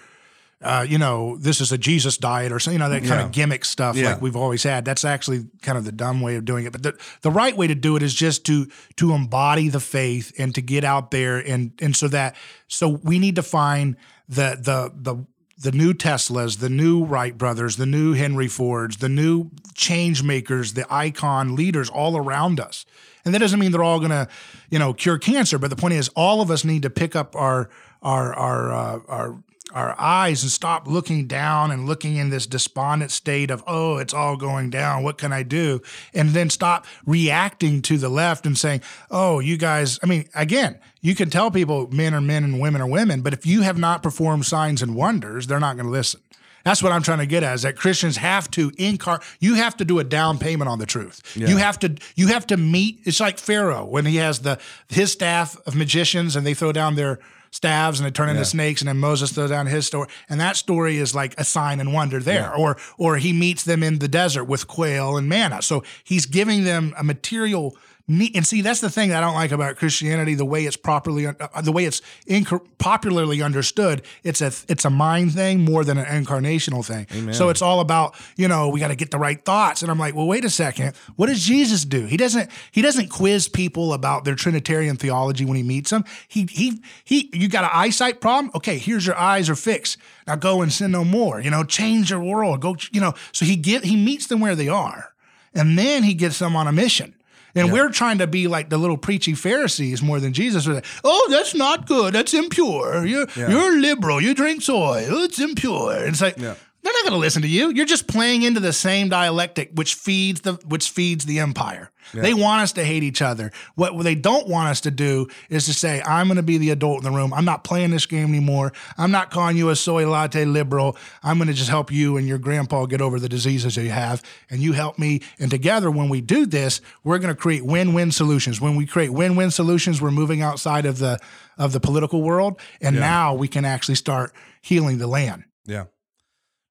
uh, 0.62 0.86
you 0.88 0.98
know, 0.98 1.38
this 1.38 1.62
is 1.62 1.72
a 1.72 1.78
Jesus 1.78 2.18
diet 2.18 2.52
or 2.52 2.60
something, 2.60 2.76
you 2.76 2.80
know, 2.80 2.90
that 2.90 3.02
kind 3.04 3.20
Yeah. 3.20 3.26
of 3.26 3.32
gimmick 3.32 3.64
stuff 3.64 3.96
Yeah. 3.96 4.12
like 4.14 4.22
we've 4.22 4.36
always 4.36 4.64
had. 4.64 4.86
That's 4.86 5.06
actually 5.06 5.46
kind 5.62 5.78
of 5.78 5.86
the 5.86 5.92
dumb 5.92 6.20
way 6.22 6.36
of 6.36 6.46
doing 6.46 6.66
it. 6.66 6.72
But 6.72 6.82
the, 6.84 6.98
the 7.22 7.30
right 7.32 7.56
way 7.56 7.68
to 7.68 7.76
do 7.76 7.96
it 7.96 8.02
is 8.04 8.14
just 8.14 8.44
to 8.46 8.68
to 8.96 9.14
embody 9.14 9.70
the 9.70 9.80
faith 9.80 10.32
and 10.40 10.56
to 10.56 10.62
get 10.62 10.84
out 10.84 11.12
there 11.12 11.38
and 11.38 11.72
and 11.80 11.96
so 11.96 12.08
that 12.08 12.36
so 12.68 12.90
we 12.90 13.20
need 13.20 13.36
to 13.36 13.44
find 13.44 13.96
the 14.28 14.58
the 14.60 14.92
the 14.96 15.26
the 15.60 15.72
new 15.72 15.92
Teslas, 15.94 16.60
the 16.60 16.70
new 16.70 17.04
Wright 17.04 17.36
brothers, 17.36 17.78
the 17.78 17.86
new 17.88 18.14
Henry 18.14 18.48
Fords, 18.48 18.98
the 18.98 19.10
new 19.10 19.50
change 19.74 20.22
makers, 20.22 20.74
the 20.74 20.86
icon 20.92 21.56
leaders 21.56 21.90
all 21.90 22.16
around 22.16 22.60
us. 22.60 22.86
And 23.26 23.34
that 23.34 23.40
doesn't 23.40 23.60
mean 23.60 23.72
they're 23.72 23.84
all 23.84 23.98
going 23.98 24.12
to, 24.12 24.28
you 24.70 24.78
know, 24.80 24.94
cure 24.94 25.18
cancer. 25.18 25.58
But 25.58 25.72
the 25.72 25.76
point 25.76 25.96
is, 25.96 26.10
all 26.10 26.42
of 26.42 26.52
us 26.52 26.64
need 26.64 26.84
to 26.84 26.90
pick 26.92 27.16
up 27.16 27.36
our 27.36 27.70
our 28.04 28.34
our 28.36 28.72
uh, 28.72 29.00
our 29.08 29.44
our 29.74 30.00
eyes 30.00 30.44
and 30.44 30.52
stop 30.52 30.88
looking 30.88 31.28
down 31.28 31.72
and 31.72 31.86
looking 31.86 32.16
in 32.16 32.30
this 32.30 32.46
despondent 32.46 33.12
state 33.12 33.52
of 33.52 33.64
oh 33.68 33.98
it's 33.98 34.14
all 34.14 34.38
going 34.38 34.70
down. 34.70 35.04
What 35.04 35.18
can 35.18 35.34
i 35.34 35.44
do? 35.44 35.82
And 36.14 36.30
then 36.30 36.50
stop 36.50 36.86
reacting 37.06 37.82
to 37.84 37.98
the 37.98 38.10
left 38.10 38.46
and 38.46 38.58
saying 38.58 38.82
oh 39.12 39.40
you 39.40 39.58
guys 39.58 40.00
i 40.02 40.06
mean 40.06 40.28
again 40.36 40.80
you 41.02 41.16
can 41.16 41.30
tell 41.30 41.52
people 41.52 41.90
men 41.92 42.14
are 42.14 42.22
men 42.22 42.44
and 42.44 42.60
women 42.60 42.82
are 42.82 42.88
women 42.88 43.22
but 43.22 43.34
if 43.34 43.46
you 43.46 43.62
have 43.62 43.78
not 43.78 44.02
performed 44.04 44.46
signs 44.46 44.82
and 44.82 44.96
wonders 44.96 45.48
they're 45.48 45.60
not 45.60 45.76
going 45.76 45.86
to 45.86 45.92
listen. 45.92 46.22
That's 46.64 46.84
what 46.84 46.92
I'm 46.92 47.02
trying 47.02 47.20
to 47.20 47.26
get 47.26 47.44
at 47.44 47.56
is 47.56 47.62
that 47.62 47.78
Christians 47.78 48.18
have 48.18 48.52
to 48.52 48.72
incar 48.72 49.24
you 49.40 49.54
have 49.56 49.78
to 49.78 49.86
do 49.86 50.00
a 50.00 50.04
down 50.04 50.38
payment 50.38 50.68
on 50.68 50.80
the 50.80 50.86
truth. 50.86 51.22
You 51.48 51.58
have 51.58 51.80
to 51.80 51.96
you 52.16 52.28
have 52.28 52.46
to 52.48 52.58
meet 52.58 53.00
it's 53.06 53.22
like 53.22 53.38
Pharaoh 53.38 53.86
when 53.86 54.06
he 54.06 54.18
has 54.18 54.40
the 54.40 54.60
his 54.90 55.12
staff 55.14 55.56
of 55.66 55.76
magicians 55.76 56.36
and 56.36 56.46
they 56.46 56.54
throw 56.54 56.74
down 56.74 56.96
their 56.96 57.20
staves 57.52 58.00
and 58.00 58.06
they 58.06 58.12
turn 58.12 58.30
into 58.30 58.46
snakes 58.46 58.82
and 58.82 58.88
then 58.88 58.98
Moses 58.98 59.32
throws 59.32 59.50
down 59.50 59.66
his 59.68 59.86
story. 59.88 60.08
And 60.30 60.40
that 60.40 60.56
story 60.56 60.98
is 60.98 61.16
like 61.16 61.36
a 61.40 61.44
sign 61.44 61.80
and 61.80 61.94
wonder 61.94 62.20
there. 62.20 62.54
Or 62.54 62.78
or 62.98 63.18
he 63.18 63.34
meets 63.34 63.64
them 63.64 63.84
in 63.84 64.00
the 64.00 64.08
desert 64.08 64.46
with 64.46 64.68
quail 64.68 65.18
and 65.18 65.28
manna. 65.28 65.62
So 65.62 65.84
he's 66.04 66.26
giving 66.26 66.64
them 66.64 66.94
a 66.98 67.04
material 67.04 67.76
need. 68.08 68.36
And 68.36 68.46
see, 68.46 68.62
that's 68.62 68.82
the 68.82 68.90
thing 68.90 69.10
that 69.10 69.18
I 69.24 69.26
don't 69.26 69.36
like 69.36 69.52
about 69.52 69.76
Christianity. 69.76 70.36
The 70.36 70.46
way 70.46 70.66
it's 70.66 70.78
properly, 70.78 71.28
uh, 71.28 71.34
the 71.62 71.72
way 71.72 71.86
it's 71.86 72.02
inc- 72.28 72.66
popularly 72.78 73.42
understood. 73.42 74.02
It's 74.24 74.42
a 74.42 74.52
it's 74.68 74.86
a 74.86 74.90
mind 74.90 75.34
thing 75.34 75.62
more 75.62 75.84
than 75.84 75.98
an 75.98 76.06
incarnational 76.06 76.86
thing. 76.86 77.34
So 77.34 77.50
it's 77.50 77.62
all 77.62 77.80
about 77.80 78.16
you 78.36 78.48
know 78.48 78.70
we 78.70 78.80
got 78.80 78.90
to 78.90 78.96
get 78.96 79.12
the 79.12 79.20
right 79.20 79.44
thoughts. 79.44 79.82
And 79.82 79.92
I'm 79.92 80.00
like, 80.00 80.16
well, 80.16 80.28
wait 80.28 80.46
a 80.46 80.50
second. 80.50 80.96
What 81.16 81.28
does 81.28 81.44
Jesus 81.44 81.86
do? 81.86 82.06
He 82.06 82.18
doesn't 82.18 82.50
he 82.72 82.82
doesn't 82.82 83.10
quiz 83.10 83.48
people 83.50 83.94
about 83.94 84.24
their 84.24 84.36
Trinitarian 84.36 84.96
theology 84.96 85.46
when 85.46 85.58
he 85.58 85.64
meets 85.64 85.90
them. 85.90 86.06
He 86.28 86.48
he 86.50 86.82
he. 87.04 87.30
You 87.34 87.50
got 87.50 87.66
an 87.66 87.72
eyesight 87.74 88.22
problem? 88.22 88.52
Okay, 88.56 88.78
here's 88.78 89.06
your 89.06 89.18
eyes 89.18 89.50
are 89.50 89.56
fixed. 89.56 89.98
Now 90.26 90.36
go 90.36 90.62
and 90.62 90.72
sin 90.72 90.92
no 90.92 91.04
more. 91.04 91.40
You 91.42 91.52
know, 91.52 91.64
change 91.64 92.10
your 92.10 92.22
world. 92.22 92.62
Go. 92.62 92.76
You 92.92 93.02
know. 93.02 93.14
So 93.32 93.46
he 93.46 93.56
get 93.56 93.84
he 93.84 93.96
meets 93.96 94.28
them 94.28 94.40
where 94.40 94.56
they 94.56 94.70
are, 94.70 95.14
and 95.54 95.78
then 95.78 96.04
he 96.04 96.14
gets 96.14 96.40
them 96.40 96.56
on 96.56 96.68
a 96.68 96.72
mission. 96.72 97.14
And 97.58 97.72
we're 97.72 97.90
trying 97.90 98.20
to 98.20 98.28
be 98.28 98.48
like 98.48 98.70
the 98.70 98.78
little 98.78 98.98
preachy 98.98 99.34
Pharisees 99.34 100.02
more 100.02 100.20
than 100.20 100.34
Jesus. 100.34 100.68
Like, 100.68 100.86
oh, 101.04 101.28
that's 101.30 101.54
not 101.56 101.88
good. 101.88 102.14
That's 102.14 102.34
impure. 102.34 103.06
You're 103.06 103.28
you're 103.36 103.80
liberal. 103.80 104.22
You 104.22 104.34
drink 104.34 104.62
soy. 104.62 105.06
Oh, 105.10 105.24
it's 105.24 105.40
impure. 105.40 106.06
It's 106.06 106.22
like 106.22 106.38
they're 106.84 106.94
not 106.94 107.04
going 107.04 107.14
to 107.14 107.20
listen 107.20 107.42
to 107.42 107.48
you. 107.48 107.70
You're 107.70 107.86
just 107.86 108.08
playing 108.08 108.44
into 108.44 108.60
the 108.60 108.74
same 108.74 109.10
dialectic, 109.10 109.72
which 109.74 109.96
feeds 109.96 110.42
the 110.42 110.54
which 110.66 110.90
feeds 110.90 111.26
the 111.26 111.40
empire. 111.40 111.92
They 112.14 112.34
want 112.34 112.62
us 112.62 112.72
to 112.74 112.86
hate 112.86 113.04
each 113.04 113.22
other. 113.22 113.52
What 113.76 114.02
they 114.02 114.16
don't 114.16 114.48
want 114.48 114.70
us 114.70 114.80
to 114.82 114.92
do 114.92 115.28
is 115.50 115.66
to 115.66 115.74
say, 115.74 116.02
I'm 116.04 116.28
going 116.28 116.38
to 116.38 116.44
be 116.44 116.58
the 116.58 116.70
adult 116.70 117.00
in 117.00 117.04
the 117.04 117.12
room. 117.12 117.34
I'm 117.34 117.44
not 117.44 117.66
playing 117.66 117.92
this 117.92 118.06
game 118.06 118.30
anymore. 118.30 118.72
I'm 118.98 119.12
not 119.12 119.30
calling 119.30 119.58
you 119.58 119.70
a 119.70 119.76
soy 119.76 120.10
latte 120.10 120.46
liberal. 120.46 120.96
I'm 121.22 121.38
going 121.38 121.50
to 121.50 121.54
just 121.54 121.70
help 121.70 121.92
you 121.92 122.16
and 122.16 122.26
your 122.26 122.38
grandpa 122.38 122.86
get 122.86 123.02
over 123.02 123.20
the 123.20 123.28
diseases 123.28 123.76
that 123.76 123.84
you 123.84 123.90
have, 123.90 124.24
and 124.50 124.62
you 124.62 124.72
help 124.72 124.98
me. 124.98 125.22
And 125.38 125.52
together, 125.52 125.92
when 125.92 126.08
we 126.08 126.22
do 126.22 126.46
this, 126.46 126.80
we're 127.04 127.20
going 127.20 127.36
to 127.36 127.40
create 127.40 127.66
win-win 127.66 128.12
solutions. 128.12 128.62
When 128.62 128.78
we 128.78 128.86
create 128.86 129.10
win-win 129.12 129.52
solutions, 129.52 130.02
we're 130.02 130.12
moving 130.12 130.42
outside 130.42 130.86
of 130.86 131.00
the 131.00 131.20
of 131.58 131.74
the 131.74 131.80
political 131.82 132.22
world, 132.22 132.62
and 132.80 132.98
now 132.98 133.34
we 133.34 133.48
can 133.50 133.66
actually 133.66 133.96
start 133.96 134.32
healing 134.62 134.98
the 134.98 135.08
land. 135.08 135.44
Yeah. 135.66 135.86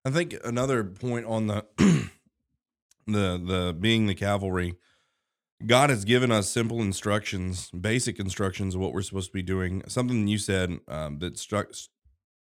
I 0.06 0.10
think 0.10 0.36
another 0.44 0.84
point 0.84 1.26
on 1.26 1.48
the 1.48 1.64
the 1.78 2.08
the 3.44 3.76
being 3.78 4.06
the 4.06 4.14
cavalry, 4.14 4.76
God 5.66 5.90
has 5.90 6.04
given 6.04 6.30
us 6.30 6.48
simple 6.48 6.80
instructions, 6.80 7.70
basic 7.72 8.20
instructions 8.20 8.76
of 8.76 8.80
what 8.80 8.92
we're 8.92 9.02
supposed 9.02 9.30
to 9.30 9.32
be 9.32 9.42
doing. 9.42 9.82
Something 9.88 10.28
you 10.28 10.38
said 10.38 10.78
um, 10.86 11.18
that 11.18 11.36
struck 11.40 11.70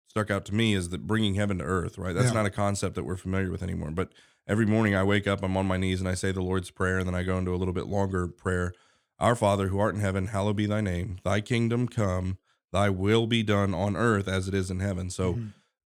stuck 0.09 0.31
out 0.31 0.47
to 0.47 0.55
me 0.55 0.73
is 0.73 0.89
that 0.89 1.07
bringing 1.07 1.35
heaven 1.35 1.59
to 1.59 1.65
earth. 1.65 1.99
Right, 1.99 2.15
that's 2.15 2.29
Yeah. 2.29 2.33
not 2.33 2.47
a 2.47 2.51
concept 2.51 2.95
that 2.95 3.05
we're 3.05 3.19
familiar 3.19 3.51
with 3.51 3.63
anymore. 3.63 3.91
But 3.91 4.11
every 4.49 4.65
morning 4.65 4.95
I 4.95 5.03
wake 5.03 5.27
up, 5.27 5.43
I'm 5.45 5.59
on 5.59 5.67
my 5.67 5.77
knees 5.77 6.01
and 6.01 6.09
I 6.09 6.15
say 6.15 6.33
the 6.33 6.41
Lord's 6.41 6.71
prayer, 6.71 6.97
and 7.01 7.07
then 7.07 7.15
I 7.15 7.25
go 7.25 7.37
into 7.37 7.55
a 7.55 7.57
little 7.61 7.75
bit 7.75 7.89
longer 7.89 8.27
prayer. 8.27 8.73
Our 9.19 9.37
Father 9.37 9.69
who 9.69 9.79
art 9.79 9.95
in 9.95 10.01
heaven, 10.01 10.29
hallowed 10.29 10.57
be 10.57 10.65
thy 10.65 10.81
name. 10.81 11.19
Thy 11.25 11.43
kingdom 11.43 11.89
come. 11.89 12.39
Thy 12.73 12.89
will 12.89 13.27
be 13.27 13.43
done 13.43 13.75
on 13.75 13.97
earth 13.97 14.29
as 14.29 14.49
it 14.49 14.55
is 14.55 14.71
in 14.71 14.81
heaven. 14.81 15.11
So 15.11 15.39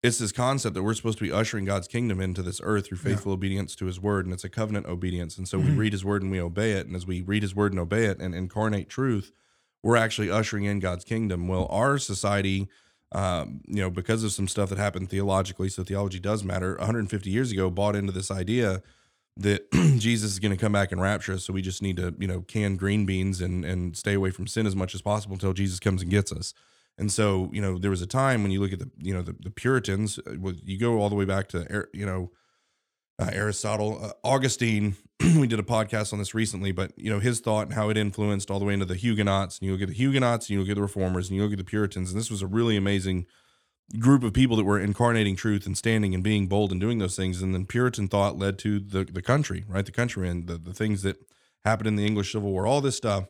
it's 0.02 0.18
this 0.18 0.32
concept 0.32 0.74
that 0.74 0.82
we're 0.82 0.94
supposed 0.94 1.18
to 1.18 1.24
be 1.24 1.32
ushering 1.32 1.64
God's 1.64 1.88
kingdom 1.88 2.20
into 2.20 2.42
this 2.42 2.60
earth 2.62 2.86
through 2.86 2.98
faithful 2.98 3.32
obedience 3.32 3.74
to 3.76 3.86
his 3.86 3.98
word. 3.98 4.26
And 4.26 4.32
it's 4.32 4.44
a 4.44 4.48
covenant 4.48 4.86
obedience. 4.86 5.36
And 5.36 5.48
so 5.48 5.58
we 5.58 5.70
read 5.70 5.92
his 5.92 6.04
word 6.04 6.22
and 6.22 6.30
we 6.30 6.40
obey 6.40 6.72
it. 6.72 6.86
And 6.86 6.94
as 6.94 7.06
we 7.06 7.22
read 7.22 7.42
his 7.42 7.54
word 7.54 7.72
and 7.72 7.80
obey 7.80 8.04
it 8.04 8.20
and 8.20 8.34
incarnate 8.34 8.88
truth, 8.88 9.32
we're 9.82 9.96
actually 9.96 10.30
ushering 10.30 10.64
in 10.64 10.78
God's 10.78 11.04
kingdom. 11.04 11.48
Well, 11.48 11.66
our 11.70 11.98
society, 11.98 12.68
um, 13.10 13.60
you 13.66 13.80
know, 13.80 13.90
because 13.90 14.22
of 14.22 14.30
some 14.30 14.46
stuff 14.46 14.68
that 14.68 14.78
happened 14.78 15.10
theologically, 15.10 15.68
so 15.68 15.82
theology 15.82 16.20
does 16.20 16.44
matter, 16.44 16.76
150 16.76 17.30
years 17.30 17.50
ago, 17.50 17.68
bought 17.68 17.96
into 17.96 18.12
this 18.12 18.30
idea 18.30 18.82
that 19.36 19.70
Jesus 19.98 20.32
is 20.32 20.38
going 20.38 20.52
to 20.52 20.60
come 20.60 20.72
back 20.72 20.92
and 20.92 21.00
rapture 21.00 21.32
us. 21.32 21.44
So 21.44 21.52
we 21.52 21.62
just 21.62 21.82
need 21.82 21.96
to, 21.96 22.14
you 22.18 22.28
know, 22.28 22.42
can 22.42 22.76
green 22.76 23.04
beans 23.04 23.40
and 23.40 23.64
and 23.64 23.96
stay 23.96 24.14
away 24.14 24.30
from 24.30 24.46
sin 24.46 24.66
as 24.66 24.76
much 24.76 24.94
as 24.94 25.02
possible 25.02 25.34
until 25.34 25.52
Jesus 25.52 25.80
comes 25.80 26.02
and 26.02 26.10
gets 26.10 26.30
us. 26.32 26.54
And 26.98 27.12
so, 27.12 27.48
you 27.52 27.62
know, 27.62 27.78
there 27.78 27.90
was 27.90 28.02
a 28.02 28.06
time 28.06 28.42
when 28.42 28.50
you 28.50 28.60
look 28.60 28.72
at 28.72 28.80
the, 28.80 28.90
you 28.98 29.14
know, 29.14 29.22
the, 29.22 29.34
the 29.38 29.50
Puritans, 29.50 30.18
uh, 30.26 30.32
you 30.64 30.78
go 30.78 30.98
all 30.98 31.08
the 31.08 31.14
way 31.14 31.24
back 31.24 31.48
to, 31.48 31.86
you 31.92 32.04
know, 32.04 32.32
uh, 33.18 33.30
Aristotle, 33.32 33.98
uh, 34.02 34.12
Augustine. 34.24 34.96
we 35.20 35.46
did 35.46 35.58
a 35.58 35.64
podcast 35.64 36.12
on 36.12 36.18
this 36.18 36.34
recently, 36.34 36.72
but 36.72 36.92
you 36.96 37.10
know 37.10 37.18
his 37.18 37.40
thought 37.40 37.66
and 37.66 37.74
how 37.74 37.88
it 37.88 37.96
influenced 37.96 38.50
all 38.50 38.58
the 38.58 38.64
way 38.64 38.74
into 38.74 38.86
the 38.86 38.94
Huguenots. 38.94 39.58
And 39.58 39.66
you 39.66 39.72
look 39.72 39.82
at 39.82 39.88
the 39.88 39.94
Huguenots, 39.94 40.46
and 40.46 40.50
you 40.50 40.60
look 40.60 40.70
at 40.70 40.76
the 40.76 40.82
Reformers, 40.82 41.28
and 41.28 41.36
you 41.36 41.42
look 41.42 41.52
at 41.52 41.58
the 41.58 41.64
Puritans, 41.64 42.10
and 42.10 42.20
this 42.20 42.30
was 42.30 42.42
a 42.42 42.46
really 42.46 42.76
amazing 42.76 43.26
group 43.98 44.22
of 44.22 44.32
people 44.32 44.56
that 44.56 44.64
were 44.64 44.78
incarnating 44.78 45.34
truth 45.34 45.66
and 45.66 45.76
standing 45.76 46.14
and 46.14 46.22
being 46.22 46.46
bold 46.46 46.70
and 46.70 46.80
doing 46.80 46.98
those 46.98 47.16
things. 47.16 47.42
And 47.42 47.54
then 47.54 47.66
Puritan 47.66 48.06
thought 48.06 48.38
led 48.38 48.58
to 48.60 48.78
the 48.78 49.04
the 49.04 49.22
country, 49.22 49.64
right? 49.68 49.84
The 49.84 49.92
country 49.92 50.28
and 50.28 50.46
the, 50.46 50.56
the 50.56 50.74
things 50.74 51.02
that 51.02 51.16
happened 51.64 51.88
in 51.88 51.96
the 51.96 52.06
English 52.06 52.32
Civil 52.32 52.52
War, 52.52 52.66
all 52.66 52.80
this 52.80 52.96
stuff. 52.96 53.26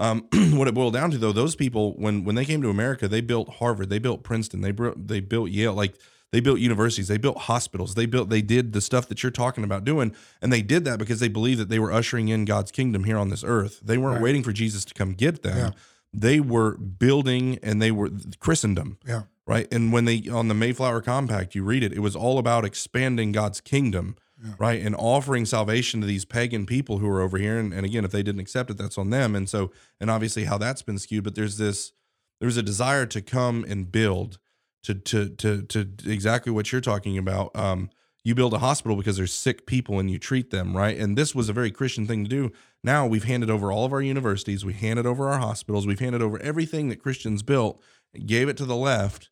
Um, 0.00 0.26
what 0.56 0.66
it 0.66 0.74
boiled 0.74 0.94
down 0.94 1.10
to, 1.12 1.18
though, 1.18 1.30
those 1.32 1.54
people 1.54 1.92
when 1.96 2.24
when 2.24 2.34
they 2.34 2.44
came 2.44 2.62
to 2.62 2.70
America, 2.70 3.06
they 3.06 3.20
built 3.20 3.48
Harvard, 3.56 3.90
they 3.90 3.98
built 3.98 4.22
Princeton, 4.24 4.62
they 4.62 4.72
built 4.72 5.06
they 5.06 5.20
built 5.20 5.50
Yale, 5.50 5.74
like 5.74 5.94
they 6.32 6.40
built 6.40 6.58
universities, 6.60 7.08
they 7.08 7.18
built 7.18 7.36
hospitals, 7.38 7.94
they 7.94 8.06
built 8.06 8.30
they 8.30 8.40
did 8.40 8.72
the 8.72 8.80
stuff 8.80 9.08
that 9.08 9.22
you're 9.22 9.30
talking 9.32 9.62
about 9.62 9.84
doing, 9.84 10.14
and 10.40 10.52
they 10.52 10.62
did 10.62 10.84
that 10.86 10.98
because 10.98 11.20
they 11.20 11.28
believed 11.28 11.60
that 11.60 11.68
they 11.68 11.78
were 11.78 11.92
ushering 11.92 12.28
in 12.28 12.44
God's 12.46 12.70
kingdom 12.72 13.04
here 13.04 13.18
on 13.18 13.28
this 13.28 13.44
earth. 13.44 13.80
They 13.84 13.98
weren't 13.98 14.22
waiting 14.22 14.42
for 14.42 14.52
Jesus 14.52 14.84
to 14.86 14.94
come 14.94 15.12
get 15.12 15.42
them. 15.42 15.56
Yeah. 15.58 15.70
They 16.12 16.40
were 16.40 16.76
building 16.76 17.58
and 17.62 17.80
they 17.80 17.90
were 17.92 18.10
Christendom 18.40 18.98
Yeah. 19.06 19.22
right? 19.46 19.68
And 19.72 19.92
when 19.92 20.06
they 20.06 20.22
on 20.28 20.48
the 20.48 20.54
Mayflower 20.54 21.02
Compact, 21.02 21.54
you 21.54 21.62
read 21.62 21.82
it, 21.84 21.92
it 21.92 22.00
was 22.00 22.16
all 22.16 22.38
about 22.38 22.64
expanding 22.64 23.32
God's 23.32 23.60
kingdom, 23.60 24.16
right? 24.58 24.80
And 24.80 24.94
offering 24.96 25.44
salvation 25.46 26.00
to 26.00 26.06
these 26.06 26.24
pagan 26.24 26.66
people 26.66 26.98
who 26.98 27.08
are 27.08 27.20
over 27.20 27.38
here. 27.38 27.58
And, 27.58 27.72
and 27.72 27.84
again, 27.84 28.04
if 28.04 28.10
they 28.10 28.22
didn't 28.22 28.40
accept 28.40 28.70
it, 28.70 28.78
that's 28.78 28.98
on 28.98 29.10
them. 29.10 29.34
And 29.34 29.48
so, 29.48 29.70
and 30.00 30.10
obviously 30.10 30.44
how 30.44 30.58
that's 30.58 30.82
been 30.82 30.98
skewed, 30.98 31.24
but 31.24 31.34
there's 31.34 31.58
this, 31.58 31.92
there's 32.40 32.56
a 32.56 32.62
desire 32.62 33.06
to 33.06 33.20
come 33.20 33.64
and 33.68 33.90
build 33.90 34.38
to, 34.84 34.94
to, 34.94 35.28
to, 35.28 35.62
to 35.62 35.88
exactly 36.06 36.52
what 36.52 36.72
you're 36.72 36.80
talking 36.80 37.18
about. 37.18 37.54
Um, 37.54 37.90
you 38.22 38.34
build 38.34 38.52
a 38.52 38.58
hospital 38.58 38.96
because 38.96 39.16
there's 39.16 39.32
sick 39.32 39.66
people 39.66 39.98
and 39.98 40.10
you 40.10 40.18
treat 40.18 40.50
them, 40.50 40.76
right? 40.76 40.96
And 40.98 41.16
this 41.16 41.34
was 41.34 41.48
a 41.48 41.54
very 41.54 41.70
Christian 41.70 42.06
thing 42.06 42.24
to 42.24 42.28
do. 42.28 42.52
Now 42.84 43.06
we've 43.06 43.24
handed 43.24 43.50
over 43.50 43.72
all 43.72 43.84
of 43.84 43.92
our 43.92 44.02
universities, 44.02 44.64
we 44.64 44.74
handed 44.74 45.06
over 45.06 45.28
our 45.28 45.38
hospitals, 45.38 45.86
we've 45.86 46.00
handed 46.00 46.22
over 46.22 46.38
everything 46.40 46.88
that 46.90 47.02
Christians 47.02 47.42
built, 47.42 47.80
gave 48.26 48.48
it 48.48 48.56
to 48.58 48.66
the 48.66 48.76
left, 48.76 49.30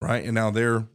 right? 0.00 0.24
And 0.24 0.34
now 0.34 0.50
they're 0.50 0.88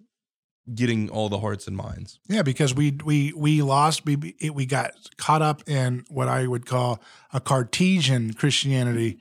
getting 0.73 1.09
all 1.09 1.29
the 1.29 1.39
hearts 1.39 1.67
and 1.67 1.75
minds. 1.77 2.19
Yeah, 2.27 2.41
because 2.41 2.73
we 2.73 2.91
we 3.05 3.33
we 3.35 3.61
lost 3.61 4.05
we 4.05 4.35
we 4.53 4.65
got 4.65 4.91
caught 5.17 5.41
up 5.41 5.67
in 5.67 6.05
what 6.09 6.27
I 6.27 6.47
would 6.47 6.65
call 6.65 7.01
a 7.33 7.39
Cartesian 7.39 8.33
Christianity 8.33 9.19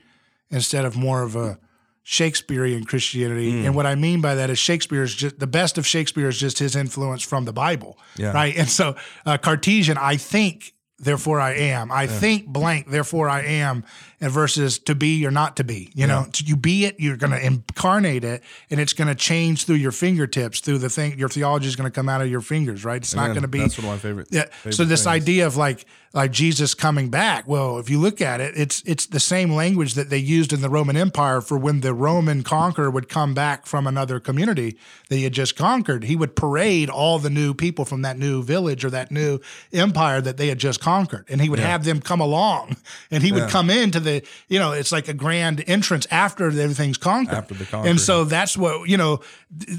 instead 0.51 0.84
of 0.84 0.97
more 0.97 1.22
of 1.22 1.36
a 1.36 1.59
Shakespearean 2.03 2.84
Christianity. 2.84 3.53
Mm. 3.53 3.64
And 3.66 3.74
what 3.74 3.84
I 3.86 3.97
mean 3.97 4.20
by 4.20 4.36
that 4.36 4.49
is 4.49 4.59
Shakespeare 4.61 5.03
is 5.03 5.14
just 5.14 5.40
the 5.40 5.47
best 5.49 5.76
of 5.76 5.84
Shakespeare 5.86 6.28
is 6.28 6.38
just 6.38 6.59
his 6.61 6.76
influence 6.76 7.22
from 7.22 7.44
the 7.47 7.53
Bible, 7.53 7.99
Yeah. 8.16 8.30
right? 8.32 8.57
And 8.57 8.68
so 8.68 8.94
uh, 9.24 9.38
Cartesian, 9.38 9.99
I 9.99 10.16
think 10.16 10.72
therefore 11.01 11.40
I 11.40 11.55
am. 11.55 11.90
I 11.90 12.07
think 12.07 12.47
blank, 12.47 12.88
therefore 12.90 13.28
I 13.28 13.42
am, 13.42 13.84
versus 14.21 14.79
to 14.81 14.95
be 14.95 15.27
or 15.27 15.31
not 15.31 15.57
to 15.57 15.64
be. 15.64 15.91
You 15.95 16.07
know, 16.07 16.27
to- 16.33 16.45
you 16.45 16.57
be 16.57 16.85
it, 16.85 16.97
you're 16.99 17.17
going 17.17 17.33
to 17.33 17.45
incarnate 17.45 18.25
it, 18.25 18.43
and 18.71 18.81
it's 18.81 18.93
going 18.93 19.09
to 19.09 19.14
change 19.14 19.64
through 19.64 19.77
your 19.77 19.93
fingertips, 19.93 20.61
through 20.61 20.79
the 20.79 20.89
thing. 20.91 21.19
Your 21.19 21.29
theology 21.29 21.67
is 21.69 21.77
going 21.77 21.91
to 21.91 21.95
come 21.95 22.09
out 22.09 22.21
of 22.23 22.29
your 22.31 22.41
fingers, 22.41 22.85
right? 22.85 22.97
It's 22.97 23.14
not 23.14 23.29
going 23.29 23.43
to 23.43 23.49
be. 23.49 23.59
That's 23.61 23.79
one 23.79 23.87
of 23.87 23.93
my 23.93 23.99
favorite. 23.99 24.29
Yeah. 24.31 24.45
favorite 24.47 24.75
So 24.75 24.85
this 24.85 25.01
things. 25.05 25.23
idea 25.23 25.47
of 25.47 25.57
like 25.57 25.85
like 26.14 26.31
Jesus 26.33 26.73
coming 26.73 27.11
back. 27.11 27.47
Well, 27.47 27.79
if 27.79 27.91
you 27.91 27.99
look 28.01 28.23
at 28.23 28.41
it, 28.41 28.55
it's 28.57 28.83
it's 28.87 29.05
the 29.07 29.21
same 29.21 29.53
language 29.53 29.95
that 29.95 30.09
they 30.09 30.17
used 30.19 30.53
in 30.53 30.62
the 30.62 30.71
Roman 30.71 30.97
Empire 30.97 31.43
for 31.43 31.59
when 31.59 31.81
the 31.83 31.93
Roman 31.93 32.43
conqueror 32.43 32.91
would 32.91 33.09
come 33.11 33.35
back 33.35 33.67
from 33.67 33.87
another 33.87 34.19
community 34.19 34.79
that 35.11 35.17
he 35.17 35.25
had 35.25 35.35
just 35.35 35.57
conquered. 35.57 36.05
He 36.05 36.17
would 36.17 36.35
parade 36.35 36.89
all 36.89 37.19
the 37.19 37.29
new 37.29 37.53
people 37.53 37.85
from 37.85 38.01
that 38.03 38.19
new 38.19 38.43
village 38.43 38.83
or 38.83 38.89
that 38.91 39.11
new 39.11 39.41
empire 39.75 40.23
that 40.23 40.39
they 40.39 40.49
had 40.49 40.59
just 40.59 40.81
conquered, 40.81 41.27
and 41.29 41.41
he 41.43 41.51
would 41.51 41.59
have 41.59 41.85
them 41.85 42.01
come 42.01 42.21
along, 42.21 42.77
and 43.11 43.23
he 43.23 43.31
would 43.33 43.51
come 43.51 43.69
into 43.69 44.01
the 44.07 44.23
you 44.49 44.59
know 44.59 44.73
it's 44.73 44.93
like 44.93 45.09
a 45.09 45.15
grand 45.15 45.63
entrance 45.67 46.07
after 46.11 46.47
everything's 46.47 46.99
conquered. 46.99 47.35
After 47.35 47.55
the 47.55 47.67
conquered. 47.67 47.91
and 47.91 48.01
so 48.01 48.25
that's 48.25 48.57
what 48.57 48.89
you 48.89 48.97
know. 48.97 49.21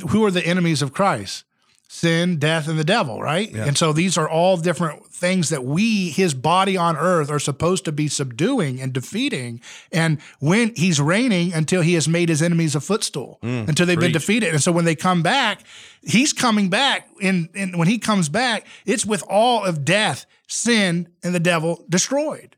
Who 0.10 0.24
are 0.26 0.32
the 0.32 0.46
enemies 0.46 0.82
of 0.82 0.94
Christ? 0.94 1.44
sin, 1.88 2.38
death, 2.38 2.68
and 2.68 2.78
the 2.78 2.84
devil, 2.84 3.22
right? 3.22 3.52
And 3.54 3.78
so 3.78 3.94
these 3.94 4.18
are 4.18 4.30
all 4.30 4.58
different 4.58 5.08
things 5.08 5.50
that 5.50 5.64
we, 5.64 6.10
his 6.10 6.34
body 6.34 6.76
on 6.76 6.98
earth, 6.98 7.32
are 7.32 7.40
supposed 7.40 7.86
to 7.86 7.92
be 7.92 8.08
subduing 8.08 8.82
and 8.82 8.94
defeating. 8.94 9.62
And 9.92 10.20
when 10.40 10.76
he's 10.76 11.00
reigning 11.00 11.54
until 11.54 11.82
he 11.82 11.94
has 11.94 12.08
made 12.08 12.30
his 12.30 12.42
enemies 12.42 12.76
a 12.76 12.82
footstool, 12.82 13.40
mm, 13.42 13.68
until 13.68 13.86
they've 13.86 14.00
been 14.00 14.12
defeated. 14.12 14.50
And 14.50 14.62
so 14.62 14.72
when 14.72 14.86
they 14.86 14.96
come 14.96 15.24
back, 15.24 15.64
he's 16.02 16.34
coming 16.34 16.70
back. 16.70 17.10
And, 17.22 17.50
and 17.56 17.78
when 17.78 17.88
he 17.88 17.98
comes 17.98 18.30
back, 18.30 18.68
it's 18.86 19.06
with 19.06 19.24
all 19.28 19.64
of 19.64 19.86
death, 19.86 20.26
sin, 20.48 21.08
and 21.24 21.34
the 21.34 21.40
devil 21.40 21.86
destroyed. 21.90 22.57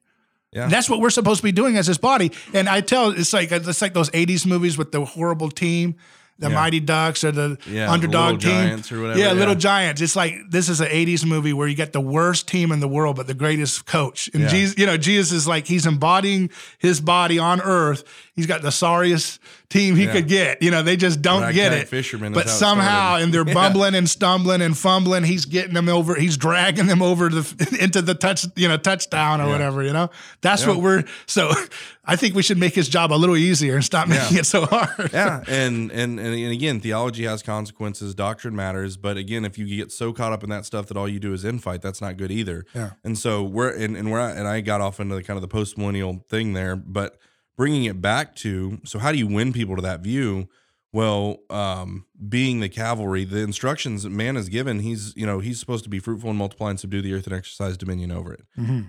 Yeah. 0.51 0.67
That's 0.67 0.89
what 0.89 0.99
we're 0.99 1.11
supposed 1.11 1.39
to 1.41 1.43
be 1.43 1.51
doing 1.51 1.77
as 1.77 1.85
his 1.87 1.97
body. 1.97 2.31
And 2.53 2.67
I 2.67 2.81
tell 2.81 3.11
it's 3.11 3.33
like 3.33 3.51
it's 3.51 3.81
like 3.81 3.93
those 3.93 4.09
'80s 4.09 4.45
movies 4.45 4.77
with 4.77 4.91
the 4.91 5.05
horrible 5.05 5.51
team, 5.51 5.95
the 6.39 6.49
Mighty 6.49 6.79
Ducks 6.79 7.23
or 7.23 7.31
the 7.31 7.57
Yeah, 7.67 7.91
underdog 7.91 8.39
team, 8.39 8.49
Giants 8.49 8.91
or 8.91 9.01
whatever, 9.01 9.19
Yeah, 9.19 9.27
yeah. 9.27 9.33
Little 9.33 9.55
Giants. 9.55 10.01
It's 10.01 10.15
like 10.15 10.35
this 10.49 10.67
is 10.69 10.81
an 10.81 10.87
'80s 10.87 11.23
movie 11.25 11.53
where 11.53 11.67
you 11.67 11.75
get 11.75 11.93
the 11.93 12.01
worst 12.01 12.47
team 12.47 12.71
in 12.71 12.79
the 12.79 12.87
world, 12.87 13.15
but 13.17 13.27
the 13.27 13.33
greatest 13.35 13.85
coach. 13.85 14.29
And 14.33 14.43
Yeah. 14.43 14.49
Jesus, 14.49 14.77
you 14.79 14.85
know, 14.87 14.97
Jesus 14.97 15.31
is 15.31 15.47
like 15.47 15.67
he's 15.67 15.85
embodying 15.85 16.49
his 16.79 16.99
body 16.99 17.37
on 17.37 17.61
earth. 17.61 18.03
He's 18.33 18.47
got 18.47 18.61
the 18.63 18.71
sorriest 18.71 19.39
team 19.69 19.95
he 19.95 20.07
could 20.07 20.27
get. 20.27 20.61
You 20.61 20.71
know, 20.71 20.81
they 20.81 20.97
just 20.97 21.21
don't 21.21 21.53
get 21.53 21.73
it. 21.73 21.87
fishermen 21.87 22.33
but 22.33 22.49
somehow, 22.49 23.15
and 23.17 23.33
they're 23.33 23.45
bumbling 23.53 23.95
and 23.95 24.09
stumbling 24.09 24.61
and 24.61 24.77
fumbling. 24.77 25.23
He's 25.23 25.45
getting 25.45 25.73
them 25.73 25.87
over. 25.87 26.15
He's 26.15 26.37
dragging 26.37 26.87
them 26.87 27.01
over 27.01 27.29
the 27.29 27.77
into 27.81 28.01
the 28.01 28.15
touch, 28.15 28.45
you 28.55 28.67
know, 28.67 28.77
touchdown 28.77 29.41
or 29.41 29.47
whatever. 29.47 29.83
You 29.83 29.93
know, 29.93 30.09
that's 30.41 30.65
what 30.65 30.77
we're. 30.77 31.03
So, 31.27 31.51
I 32.05 32.15
think 32.15 32.33
we 32.33 32.41
should 32.41 32.57
make 32.57 32.73
his 32.73 32.89
job 32.89 33.13
a 33.13 33.13
little 33.13 33.37
easier 33.37 33.75
and 33.75 33.85
stop 33.85 34.07
making 34.07 34.37
it 34.37 34.47
so 34.47 34.65
hard. 34.65 35.13
yeah, 35.13 35.43
and, 35.47 35.91
and 35.91 36.19
and 36.19 36.33
and 36.33 36.51
again, 36.51 36.79
theology 36.79 37.25
has 37.25 37.43
consequences. 37.43 38.15
Doctrine 38.15 38.55
matters, 38.55 38.97
but 38.97 39.15
again, 39.15 39.45
if 39.45 39.59
you 39.59 39.67
get 39.67 39.91
so 39.91 40.11
caught 40.11 40.33
up 40.33 40.43
in 40.43 40.49
that 40.49 40.65
stuff 40.65 40.87
that 40.87 40.97
all 40.97 41.07
you 41.07 41.19
do 41.19 41.33
is 41.33 41.43
infight, 41.43 41.81
that's 41.81 42.01
not 42.01 42.17
good 42.17 42.31
either. 42.31 42.65
Yeah. 42.73 42.91
And 43.03 43.17
so 43.17 43.43
we're 43.43 43.69
and 43.69 43.95
and 43.95 44.11
we're 44.11 44.19
and 44.19 44.47
I 44.47 44.61
got 44.61 44.81
off 44.81 44.99
into 44.99 45.13
the 45.13 45.23
kind 45.23 45.37
of 45.37 45.41
the 45.41 45.47
post 45.47 45.77
millennial 45.77 46.25
thing 46.27 46.53
there, 46.53 46.75
but 46.75 47.18
bringing 47.59 47.83
it 47.83 48.01
back 48.01 48.35
to 48.37 48.79
so 48.85 48.99
how 48.99 49.11
do 49.11 49.17
you 49.17 49.27
win 49.27 49.51
people 49.51 49.75
to 49.75 49.81
that 49.81 49.99
view? 49.99 50.47
Well, 50.93 51.39
um, 51.49 52.05
being 52.29 52.61
the 52.61 52.69
cavalry, 52.69 53.25
the 53.25 53.39
instructions 53.39 54.03
that 54.03 54.11
man 54.11 54.37
is 54.37 54.47
given, 54.47 54.79
he's 54.79 55.13
you 55.17 55.25
know 55.25 55.39
he's 55.39 55.59
supposed 55.59 55.83
to 55.83 55.89
be 55.89 55.99
fruitful 55.99 56.29
and 56.29 56.39
multiply 56.39 56.69
and 56.69 56.79
subdue 56.79 57.01
the 57.01 57.13
earth 57.13 57.27
and 57.27 57.35
exercise 57.35 57.75
dominion 57.75 58.11
over 58.13 58.33
it, 58.33 58.45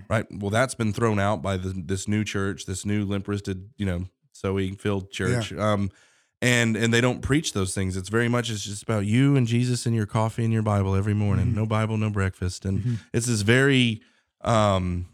right? 0.09 0.25
Well, 0.31 0.49
that's 0.49 0.73
been 0.73 0.93
thrown 0.93 1.19
out 1.19 1.41
by 1.41 1.57
the, 1.57 1.73
this 1.85 2.07
new 2.07 2.23
church, 2.23 2.65
this 2.65 2.85
new 2.85 3.03
limp 3.03 3.27
wristed, 3.27 3.69
you 3.77 3.85
know, 3.85 4.05
sewing 4.31 4.77
filled 4.77 5.11
church. 5.11 5.51
Um, 5.59 5.91
and 6.41 6.77
and 6.77 6.91
they 6.93 7.01
don't 7.01 7.21
preach 7.21 7.51
those 7.53 7.75
things. 7.75 7.97
It's 7.97 8.09
very 8.09 8.29
much 8.29 8.49
it's 8.49 8.63
just 8.63 8.83
about 8.83 9.05
you 9.05 9.35
and 9.35 9.45
Jesus 9.45 9.85
and 9.85 9.93
your 9.93 10.07
coffee 10.07 10.45
and 10.45 10.53
your 10.53 10.63
Bible 10.63 10.95
every 10.95 11.13
morning. 11.13 11.53
No 11.53 11.65
Bible, 11.67 11.97
no 11.97 12.09
breakfast, 12.09 12.63
and 12.65 12.99
it's 13.13 13.27
this 13.27 13.41
very 13.41 14.01
um, 14.39 15.05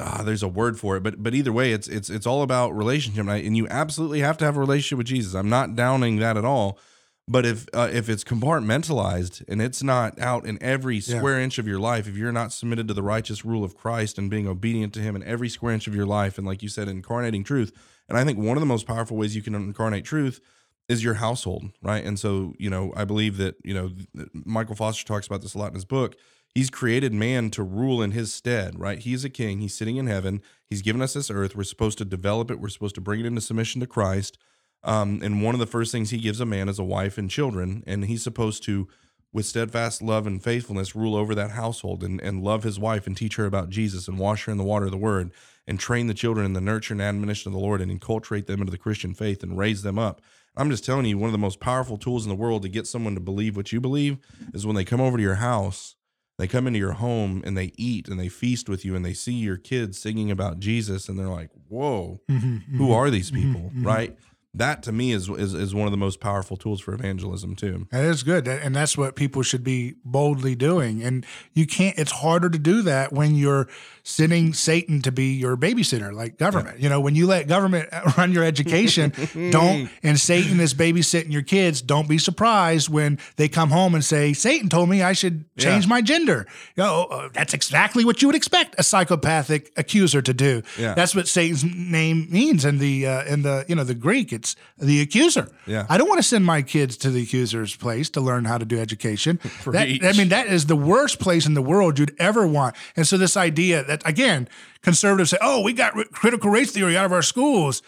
ah, 0.00 0.22
there's 0.22 0.42
a 0.42 0.48
word 0.48 0.78
for 0.78 0.96
it, 0.96 1.02
but 1.02 1.22
but 1.22 1.34
either 1.34 1.52
way, 1.52 1.72
it's 1.72 1.88
it's 1.88 2.10
it's 2.10 2.26
all 2.26 2.42
about 2.42 2.76
relationship, 2.76 3.20
and, 3.20 3.30
I, 3.30 3.38
and 3.38 3.56
you 3.56 3.66
absolutely 3.68 4.20
have 4.20 4.36
to 4.38 4.44
have 4.44 4.56
a 4.56 4.60
relationship 4.60 4.98
with 4.98 5.06
Jesus. 5.06 5.34
I'm 5.34 5.48
not 5.48 5.74
downing 5.76 6.16
that 6.18 6.36
at 6.36 6.44
all, 6.44 6.78
but 7.26 7.44
if 7.44 7.66
uh, 7.74 7.88
if 7.92 8.08
it's 8.08 8.24
compartmentalized 8.24 9.44
and 9.48 9.60
it's 9.60 9.82
not 9.82 10.18
out 10.20 10.46
in 10.46 10.62
every 10.62 11.00
square 11.00 11.40
inch 11.40 11.58
of 11.58 11.66
your 11.66 11.80
life, 11.80 12.06
if 12.06 12.16
you're 12.16 12.32
not 12.32 12.52
submitted 12.52 12.88
to 12.88 12.94
the 12.94 13.02
righteous 13.02 13.44
rule 13.44 13.64
of 13.64 13.76
Christ 13.76 14.18
and 14.18 14.30
being 14.30 14.46
obedient 14.46 14.92
to 14.94 15.00
Him 15.00 15.16
in 15.16 15.22
every 15.24 15.48
square 15.48 15.74
inch 15.74 15.86
of 15.86 15.94
your 15.94 16.06
life, 16.06 16.38
and 16.38 16.46
like 16.46 16.62
you 16.62 16.68
said, 16.68 16.88
incarnating 16.88 17.44
truth, 17.44 17.72
and 18.08 18.16
I 18.16 18.24
think 18.24 18.38
one 18.38 18.56
of 18.56 18.60
the 18.60 18.66
most 18.66 18.86
powerful 18.86 19.16
ways 19.16 19.36
you 19.36 19.42
can 19.42 19.54
incarnate 19.54 20.04
truth 20.04 20.40
is 20.88 21.04
your 21.04 21.14
household, 21.14 21.70
right? 21.82 22.02
And 22.04 22.18
so, 22.18 22.54
you 22.58 22.70
know, 22.70 22.92
I 22.96 23.04
believe 23.04 23.36
that, 23.36 23.56
you 23.62 23.74
know, 23.74 23.90
Michael 24.32 24.74
Foster 24.74 25.04
talks 25.04 25.26
about 25.26 25.42
this 25.42 25.54
a 25.54 25.58
lot 25.58 25.68
in 25.68 25.74
his 25.74 25.84
book. 25.84 26.16
He's 26.54 26.70
created 26.70 27.12
man 27.12 27.50
to 27.50 27.62
rule 27.62 28.02
in 28.02 28.12
his 28.12 28.32
stead, 28.32 28.78
right? 28.78 28.98
He's 28.98 29.24
a 29.24 29.30
king. 29.30 29.60
He's 29.60 29.76
sitting 29.76 29.96
in 29.96 30.06
heaven. 30.06 30.42
He's 30.66 30.82
given 30.82 31.02
us 31.02 31.14
this 31.14 31.30
earth. 31.30 31.54
We're 31.54 31.64
supposed 31.64 31.98
to 31.98 32.04
develop 32.04 32.50
it. 32.50 32.60
We're 32.60 32.68
supposed 32.68 32.96
to 32.96 33.00
bring 33.00 33.20
it 33.20 33.26
into 33.26 33.40
submission 33.40 33.80
to 33.80 33.86
Christ. 33.86 34.38
Um, 34.82 35.20
and 35.22 35.42
one 35.42 35.54
of 35.54 35.60
the 35.60 35.66
first 35.66 35.92
things 35.92 36.10
he 36.10 36.18
gives 36.18 36.40
a 36.40 36.46
man 36.46 36.68
is 36.68 36.78
a 36.78 36.84
wife 36.84 37.18
and 37.18 37.30
children. 37.30 37.84
And 37.86 38.04
he's 38.06 38.22
supposed 38.22 38.62
to, 38.64 38.88
with 39.32 39.46
steadfast 39.46 40.02
love 40.02 40.26
and 40.26 40.42
faithfulness, 40.42 40.96
rule 40.96 41.14
over 41.14 41.34
that 41.34 41.52
household 41.52 42.02
and, 42.02 42.20
and 42.20 42.42
love 42.42 42.64
his 42.64 42.78
wife 42.78 43.06
and 43.06 43.16
teach 43.16 43.36
her 43.36 43.46
about 43.46 43.70
Jesus 43.70 44.08
and 44.08 44.18
wash 44.18 44.44
her 44.44 44.52
in 44.52 44.58
the 44.58 44.64
water 44.64 44.86
of 44.86 44.92
the 44.92 44.96
word 44.96 45.30
and 45.66 45.78
train 45.78 46.06
the 46.06 46.14
children 46.14 46.46
in 46.46 46.54
the 46.54 46.60
nurture 46.60 46.94
and 46.94 47.02
admonition 47.02 47.50
of 47.50 47.52
the 47.52 47.64
Lord 47.64 47.80
and 47.80 47.92
enculturate 47.92 48.46
them 48.46 48.60
into 48.60 48.72
the 48.72 48.78
Christian 48.78 49.14
faith 49.14 49.42
and 49.42 49.58
raise 49.58 49.82
them 49.82 49.98
up. 49.98 50.22
I'm 50.56 50.70
just 50.70 50.84
telling 50.84 51.06
you, 51.06 51.18
one 51.18 51.28
of 51.28 51.32
the 51.32 51.38
most 51.38 51.60
powerful 51.60 51.98
tools 51.98 52.24
in 52.24 52.30
the 52.30 52.34
world 52.34 52.62
to 52.62 52.68
get 52.68 52.86
someone 52.86 53.14
to 53.14 53.20
believe 53.20 53.56
what 53.56 53.70
you 53.70 53.80
believe 53.80 54.18
is 54.54 54.66
when 54.66 54.74
they 54.74 54.84
come 54.84 55.00
over 55.00 55.16
to 55.16 55.22
your 55.22 55.36
house, 55.36 55.94
they 56.38 56.46
come 56.46 56.66
into 56.66 56.78
your 56.78 56.92
home 56.92 57.42
and 57.44 57.58
they 57.58 57.72
eat 57.76 58.08
and 58.08 58.18
they 58.18 58.28
feast 58.28 58.68
with 58.68 58.84
you 58.84 58.94
and 58.94 59.04
they 59.04 59.12
see 59.12 59.32
your 59.32 59.56
kids 59.56 59.98
singing 59.98 60.30
about 60.30 60.60
Jesus 60.60 61.08
and 61.08 61.18
they're 61.18 61.26
like, 61.26 61.50
whoa, 61.68 62.20
mm-hmm, 62.30 62.76
who 62.76 62.84
mm-hmm. 62.84 62.92
are 62.92 63.10
these 63.10 63.30
mm-hmm, 63.30 63.54
people? 63.54 63.72
Right? 63.82 64.16
That 64.54 64.82
to 64.84 64.92
me 64.92 65.12
is, 65.12 65.28
is 65.28 65.52
is 65.52 65.74
one 65.74 65.86
of 65.86 65.90
the 65.90 65.98
most 65.98 66.20
powerful 66.20 66.56
tools 66.56 66.80
for 66.80 66.94
evangelism 66.94 67.54
too. 67.54 67.86
That 67.90 68.04
is 68.04 68.22
good. 68.22 68.48
And 68.48 68.74
that's 68.74 68.96
what 68.96 69.14
people 69.14 69.42
should 69.42 69.62
be 69.62 69.96
boldly 70.04 70.54
doing. 70.54 71.02
And 71.02 71.26
you 71.52 71.66
can't, 71.66 71.98
it's 71.98 72.10
harder 72.10 72.48
to 72.48 72.58
do 72.58 72.82
that 72.82 73.12
when 73.12 73.34
you're 73.34 73.68
sending 74.08 74.54
Satan 74.54 75.02
to 75.02 75.12
be 75.12 75.34
your 75.34 75.54
babysitter, 75.54 76.10
like 76.14 76.38
government. 76.38 76.80
You 76.80 76.88
know, 76.88 76.98
when 76.98 77.14
you 77.14 77.26
let 77.26 77.46
government 77.46 77.90
run 78.16 78.32
your 78.32 78.42
education, 78.42 79.12
don't, 79.50 79.90
and 80.02 80.18
Satan 80.18 80.60
is 80.60 80.72
babysitting 80.72 81.30
your 81.30 81.42
kids, 81.42 81.82
don't 81.82 82.08
be 82.08 82.16
surprised 82.16 82.88
when 82.88 83.18
they 83.36 83.48
come 83.48 83.68
home 83.70 83.94
and 83.94 84.02
say, 84.02 84.32
Satan 84.32 84.70
told 84.70 84.88
me 84.88 85.02
I 85.02 85.12
should 85.12 85.44
change 85.58 85.84
Yeah. 85.84 85.90
my 85.90 86.00
gender. 86.00 86.46
You 86.74 86.84
know, 86.84 87.04
uh, 87.10 87.28
that's 87.34 87.52
exactly 87.52 88.02
what 88.06 88.22
you 88.22 88.28
would 88.28 88.34
expect 88.34 88.74
a 88.78 88.82
psychopathic 88.82 89.72
accuser 89.76 90.22
to 90.22 90.32
do. 90.32 90.62
Yeah. 90.78 90.94
That's 90.94 91.14
what 91.14 91.28
Satan's 91.28 91.64
name 91.64 92.28
means 92.30 92.64
in 92.64 92.78
the, 92.78 93.06
uh, 93.06 93.24
in 93.24 93.42
the, 93.42 93.66
you 93.68 93.74
know, 93.74 93.84
the 93.84 93.94
Greek. 93.94 94.32
It's 94.32 94.56
the 94.78 95.02
accuser. 95.02 95.48
Yeah. 95.66 95.84
I 95.90 95.98
don't 95.98 96.08
want 96.08 96.18
to 96.18 96.26
send 96.26 96.46
my 96.46 96.62
kids 96.62 96.96
to 96.98 97.10
the 97.10 97.24
accuser's 97.24 97.76
place 97.76 98.08
to 98.10 98.22
learn 98.22 98.46
how 98.46 98.56
to 98.56 98.64
do 98.64 98.80
education. 98.80 99.38
that, 99.66 99.86
I 100.02 100.12
mean, 100.16 100.30
that 100.30 100.46
is 100.46 100.64
the 100.64 100.76
worst 100.76 101.18
place 101.20 101.44
in 101.46 101.52
the 101.52 101.62
world 101.62 101.98
you'd 101.98 102.16
ever 102.18 102.46
want. 102.46 102.74
And 102.96 103.06
so, 103.06 103.18
this 103.18 103.36
idea 103.36 103.84
that, 103.84 103.97
again, 104.04 104.48
conservatives 104.82 105.30
say, 105.30 105.38
oh, 105.40 105.62
we 105.62 105.72
got 105.72 105.94
ri- 105.94 106.04
critical 106.12 106.50
race 106.50 106.72
theory 106.72 106.96
out 106.96 107.04
of 107.04 107.12
our 107.12 107.22
schools. 107.22 107.82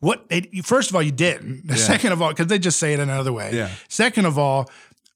What, 0.00 0.28
they, 0.28 0.42
first 0.62 0.90
of 0.90 0.96
all, 0.96 1.02
you 1.02 1.10
didn't. 1.12 1.68
Second 1.76 2.12
of 2.12 2.22
all, 2.22 2.28
because 2.28 2.46
they 2.46 2.58
just 2.58 2.78
say 2.78 2.92
it 2.94 3.00
another 3.00 3.32
way. 3.32 3.50
Yeah. 3.52 3.70
Second 3.88 4.26
of 4.26 4.38
all, 4.38 4.70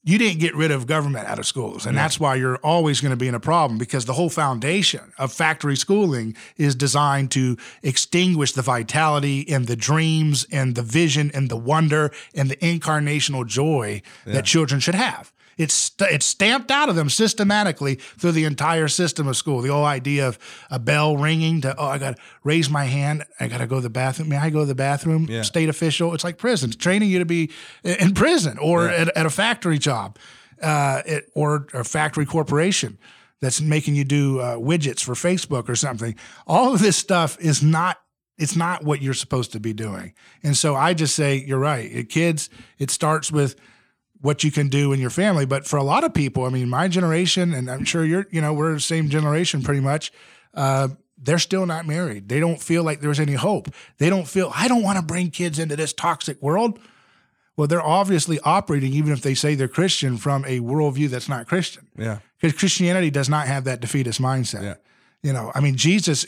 you 0.05 0.19
didn't 0.19 0.41
get 0.41 0.57
rid 0.57 0.73
of 0.73 0.89
government 0.89 1.29
out 1.29 1.39
of 1.39 1.47
schools. 1.47 1.87
And 1.87 1.97
that's 1.97 2.19
why 2.19 2.35
you're 2.35 2.57
always 2.57 3.01
going 3.01 3.11
to 3.11 3.17
be 3.17 3.29
in 3.29 3.37
a 3.37 3.41
problem 3.41 3.79
because 3.79 4.05
the 4.05 4.15
whole 4.15 4.29
foundation 4.31 5.13
of 5.17 5.33
factory 5.33 5.77
schooling 5.77 6.37
is 6.57 6.75
designed 6.75 7.31
to 7.33 7.57
extinguish 7.85 8.53
the 8.53 8.63
vitality 8.63 9.49
and 9.49 9.69
the 9.69 9.77
dreams 9.77 10.45
and 10.51 10.75
the 10.75 10.83
vision 10.83 11.31
and 11.33 11.49
the 11.49 11.57
wonder 11.57 12.11
and 12.35 12.51
the 12.51 12.57
incarnational 12.57 13.47
joy 13.47 14.03
that 14.27 14.45
children 14.45 14.81
should 14.81 14.97
have. 14.97 15.33
It's 15.57 15.93
it's 16.01 16.27
stamped 16.27 16.71
out 16.71 16.89
of 16.89 16.97
them 16.97 17.09
systematically 17.09 17.97
through 17.97 18.33
the 18.33 18.45
entire 18.45 18.89
system 18.89 19.29
of 19.29 19.37
school. 19.37 19.61
The 19.61 19.73
whole 19.73 19.85
idea 19.85 20.29
of 20.29 20.39
a 20.71 20.79
bell 20.79 21.17
ringing 21.17 21.61
to 21.63 21.75
oh 21.77 21.87
I 21.87 21.99
got 21.99 22.17
to 22.17 22.23
raise 22.45 22.71
my 22.71 22.85
hand, 22.85 23.25
I 23.39 23.49
got 23.49 23.59
to 23.59 23.67
go 23.67 23.77
to 23.77 23.83
the 23.83 23.91
bathroom. 23.91 24.29
May 24.29 24.39
I 24.39 24.51
go 24.51 24.61
to 24.61 24.67
the 24.67 24.75
bathroom? 24.75 25.27
Yeah. 25.29 25.43
State 25.43 25.69
official. 25.69 26.15
It's 26.15 26.25
like 26.25 26.39
prison, 26.39 26.71
It's 26.71 26.77
training 26.77 27.11
you 27.11 27.19
to 27.19 27.25
be 27.25 27.51
in 27.85 28.15
prison 28.15 28.59
or 28.59 28.89
at, 28.89 29.15
at 29.17 29.27
a 29.27 29.31
factory 29.31 29.79
job, 29.79 30.19
uh, 30.63 31.03
it, 31.07 31.31
or 31.35 31.67
a 31.75 31.85
factory 31.85 32.27
corporation 32.27 32.99
that's 33.41 33.61
making 33.61 33.95
you 33.95 34.05
do 34.05 34.39
uh, 34.41 34.57
widgets 34.57 35.03
for 35.05 35.15
Facebook 35.15 35.69
or 35.69 35.77
something. 35.77 36.15
All 36.47 36.73
of 36.73 36.81
this 36.81 36.97
stuff 36.97 37.37
is 37.41 37.63
not. 37.63 37.99
It's 38.39 38.57
not 38.57 38.83
what 38.83 39.03
you're 39.03 39.15
supposed 39.15 39.53
to 39.53 39.61
be 39.61 39.75
doing. 39.75 40.15
And 40.43 40.57
so 40.57 40.75
I 40.75 40.95
just 40.95 41.15
say 41.15 41.45
you're 41.47 41.59
right. 41.59 41.89
It, 41.93 42.09
kids, 42.09 42.49
it 42.79 42.91
starts 42.91 43.31
with 43.31 43.55
what 44.23 44.43
you 44.43 44.51
can 44.51 44.69
do 44.69 44.93
in 44.93 45.01
your 45.01 45.11
family. 45.11 45.45
But 45.45 45.67
for 45.67 45.77
a 45.77 45.83
lot 45.85 46.05
of 46.05 46.15
people, 46.15 46.45
I 46.45 46.49
mean, 46.49 46.69
my 46.71 46.89
generation, 46.89 47.53
and 47.53 47.71
I'm 47.71 47.85
sure 47.85 48.05
you're, 48.05 48.27
you 48.31 48.41
know, 48.41 48.55
we're 48.55 48.73
the 48.73 48.81
same 48.81 49.11
generation 49.11 49.63
pretty 49.63 49.81
much. 49.81 50.11
uh, 50.55 50.89
they're 51.19 51.39
still 51.39 51.67
not 51.67 51.87
married. 51.87 52.29
They 52.29 52.41
don't 52.41 52.61
feel 52.61 52.83
like 52.83 53.01
there's 53.01 53.21
any 53.21 53.35
hope. 53.35 53.69
They 53.99 54.11
don't 54.11 54.27
feel, 54.27 54.51
I 54.55 54.67
don't 54.69 54.83
want 54.83 54.99
to 54.99 55.05
bring 55.05 55.31
kids 55.31 55.59
into 55.59 55.77
this 55.77 55.93
toxic 55.93 56.43
world. 56.43 56.79
Well, 57.57 57.69
they're 57.69 57.83
obviously 57.83 58.41
operating, 58.41 58.93
even 58.93 59.13
if 59.13 59.21
they 59.21 59.35
say 59.35 59.55
they're 59.55 59.69
Christian, 59.69 60.17
from 60.17 60.45
a 60.47 60.61
worldview 60.61 61.09
that's 61.11 61.29
not 61.29 61.47
Christian. 61.47 61.87
Yeah. 61.97 62.19
Because 62.41 62.59
Christianity 62.59 63.11
does 63.11 63.29
not 63.29 63.47
have 63.47 63.65
that 63.65 63.81
defeatist 63.81 64.21
mindset. 64.21 64.63
Yeah. 64.63 64.75
You 65.23 65.33
know, 65.33 65.53
I 65.55 65.61
mean, 65.61 65.77
Jesus, 65.77 66.27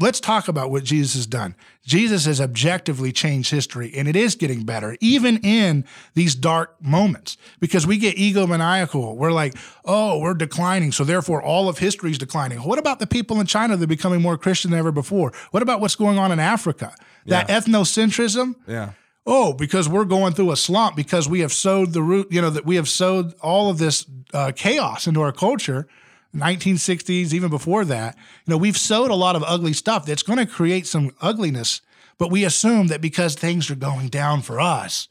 let's 0.00 0.20
talk 0.20 0.46
about 0.46 0.70
what 0.70 0.84
Jesus 0.84 1.14
has 1.14 1.26
done. 1.26 1.56
Jesus 1.84 2.24
has 2.26 2.40
objectively 2.40 3.10
changed 3.10 3.50
history, 3.50 3.92
and 3.96 4.06
it 4.06 4.14
is 4.14 4.36
getting 4.36 4.62
better, 4.62 4.96
even 5.00 5.38
in 5.38 5.84
these 6.14 6.36
dark 6.36 6.80
moments, 6.80 7.36
because 7.58 7.84
we 7.84 7.98
get 7.98 8.16
egomaniacal. 8.16 9.16
We're 9.16 9.32
like, 9.32 9.56
oh, 9.84 10.20
we're 10.20 10.34
declining. 10.34 10.92
So 10.92 11.02
therefore, 11.02 11.42
all 11.42 11.68
of 11.68 11.78
history 11.78 12.12
is 12.12 12.18
declining. 12.18 12.58
What 12.58 12.78
about 12.78 13.00
the 13.00 13.08
people 13.08 13.40
in 13.40 13.46
China 13.46 13.76
that 13.76 13.82
are 13.82 13.88
becoming 13.88 14.22
more 14.22 14.38
Christian 14.38 14.70
than 14.70 14.78
ever 14.78 14.92
before? 14.92 15.32
What 15.50 15.64
about 15.64 15.80
what's 15.80 15.96
going 15.96 16.16
on 16.18 16.30
in 16.30 16.38
Africa? 16.38 16.94
That 17.26 17.48
Yeah. 17.48 17.58
ethnocentrism? 17.58 18.54
Yeah. 18.68 18.90
oh, 19.26 19.52
because 19.52 19.88
we're 19.90 20.04
going 20.06 20.32
through 20.32 20.52
a 20.52 20.56
slump 20.56 20.94
because 20.96 21.28
we 21.28 21.40
have 21.40 21.52
sowed 21.52 21.92
the 21.92 22.02
root, 22.02 22.28
you 22.30 22.40
know, 22.40 22.48
that 22.50 22.64
we 22.64 22.76
have 22.76 22.88
sowed 22.88 23.34
all 23.42 23.68
of 23.68 23.76
this 23.78 24.06
uh, 24.32 24.52
chaos 24.54 25.06
into 25.08 25.20
our 25.20 25.32
culture. 25.32 25.86
1960s, 26.34 27.32
even 27.32 27.50
before 27.50 27.84
that, 27.86 28.16
you 28.16 28.52
know, 28.52 28.58
we've 28.58 28.76
sowed 28.76 29.10
a 29.10 29.14
lot 29.14 29.36
of 29.36 29.44
ugly 29.46 29.72
stuff 29.72 30.06
that's 30.06 30.22
going 30.22 30.38
to 30.38 30.46
create 30.46 30.86
some 30.86 31.14
ugliness. 31.20 31.80
But 32.18 32.30
we 32.30 32.44
assume 32.44 32.88
that 32.88 33.00
because 33.00 33.34
things 33.34 33.70
are 33.70 33.76
going 33.76 34.08
down 34.08 34.42
for 34.42 34.60
us, 34.60 35.08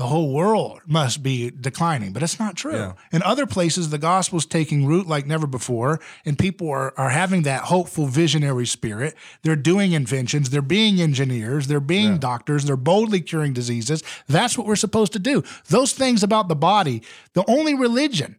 the 0.00 0.06
whole 0.06 0.32
world 0.32 0.80
must 0.86 1.22
be 1.22 1.50
declining. 1.50 2.14
But 2.14 2.22
it's 2.22 2.38
not 2.38 2.56
true. 2.56 2.74
Yeah. 2.74 2.92
In 3.12 3.22
other 3.22 3.44
places, 3.44 3.90
the 3.90 3.98
gospel's 3.98 4.46
taking 4.46 4.86
root 4.86 5.06
like 5.06 5.26
never 5.26 5.46
before, 5.46 6.00
and 6.24 6.38
people 6.38 6.70
are, 6.70 6.98
are 6.98 7.10
having 7.10 7.42
that 7.42 7.64
hopeful, 7.64 8.06
visionary 8.06 8.66
spirit. 8.66 9.14
They're 9.42 9.56
doing 9.56 9.92
inventions, 9.92 10.48
they're 10.48 10.62
being 10.62 11.02
engineers, 11.02 11.66
they're 11.66 11.80
being 11.80 12.16
doctors, 12.16 12.64
they're 12.64 12.76
boldly 12.76 13.20
curing 13.20 13.52
diseases. 13.52 14.02
That's 14.26 14.56
what 14.56 14.66
we're 14.66 14.74
supposed 14.74 15.12
to 15.12 15.18
do. 15.18 15.44
Those 15.68 15.92
things 15.92 16.22
about 16.22 16.48
the 16.48 16.56
body, 16.56 17.02
the 17.34 17.44
only 17.46 17.74
religion, 17.74 18.36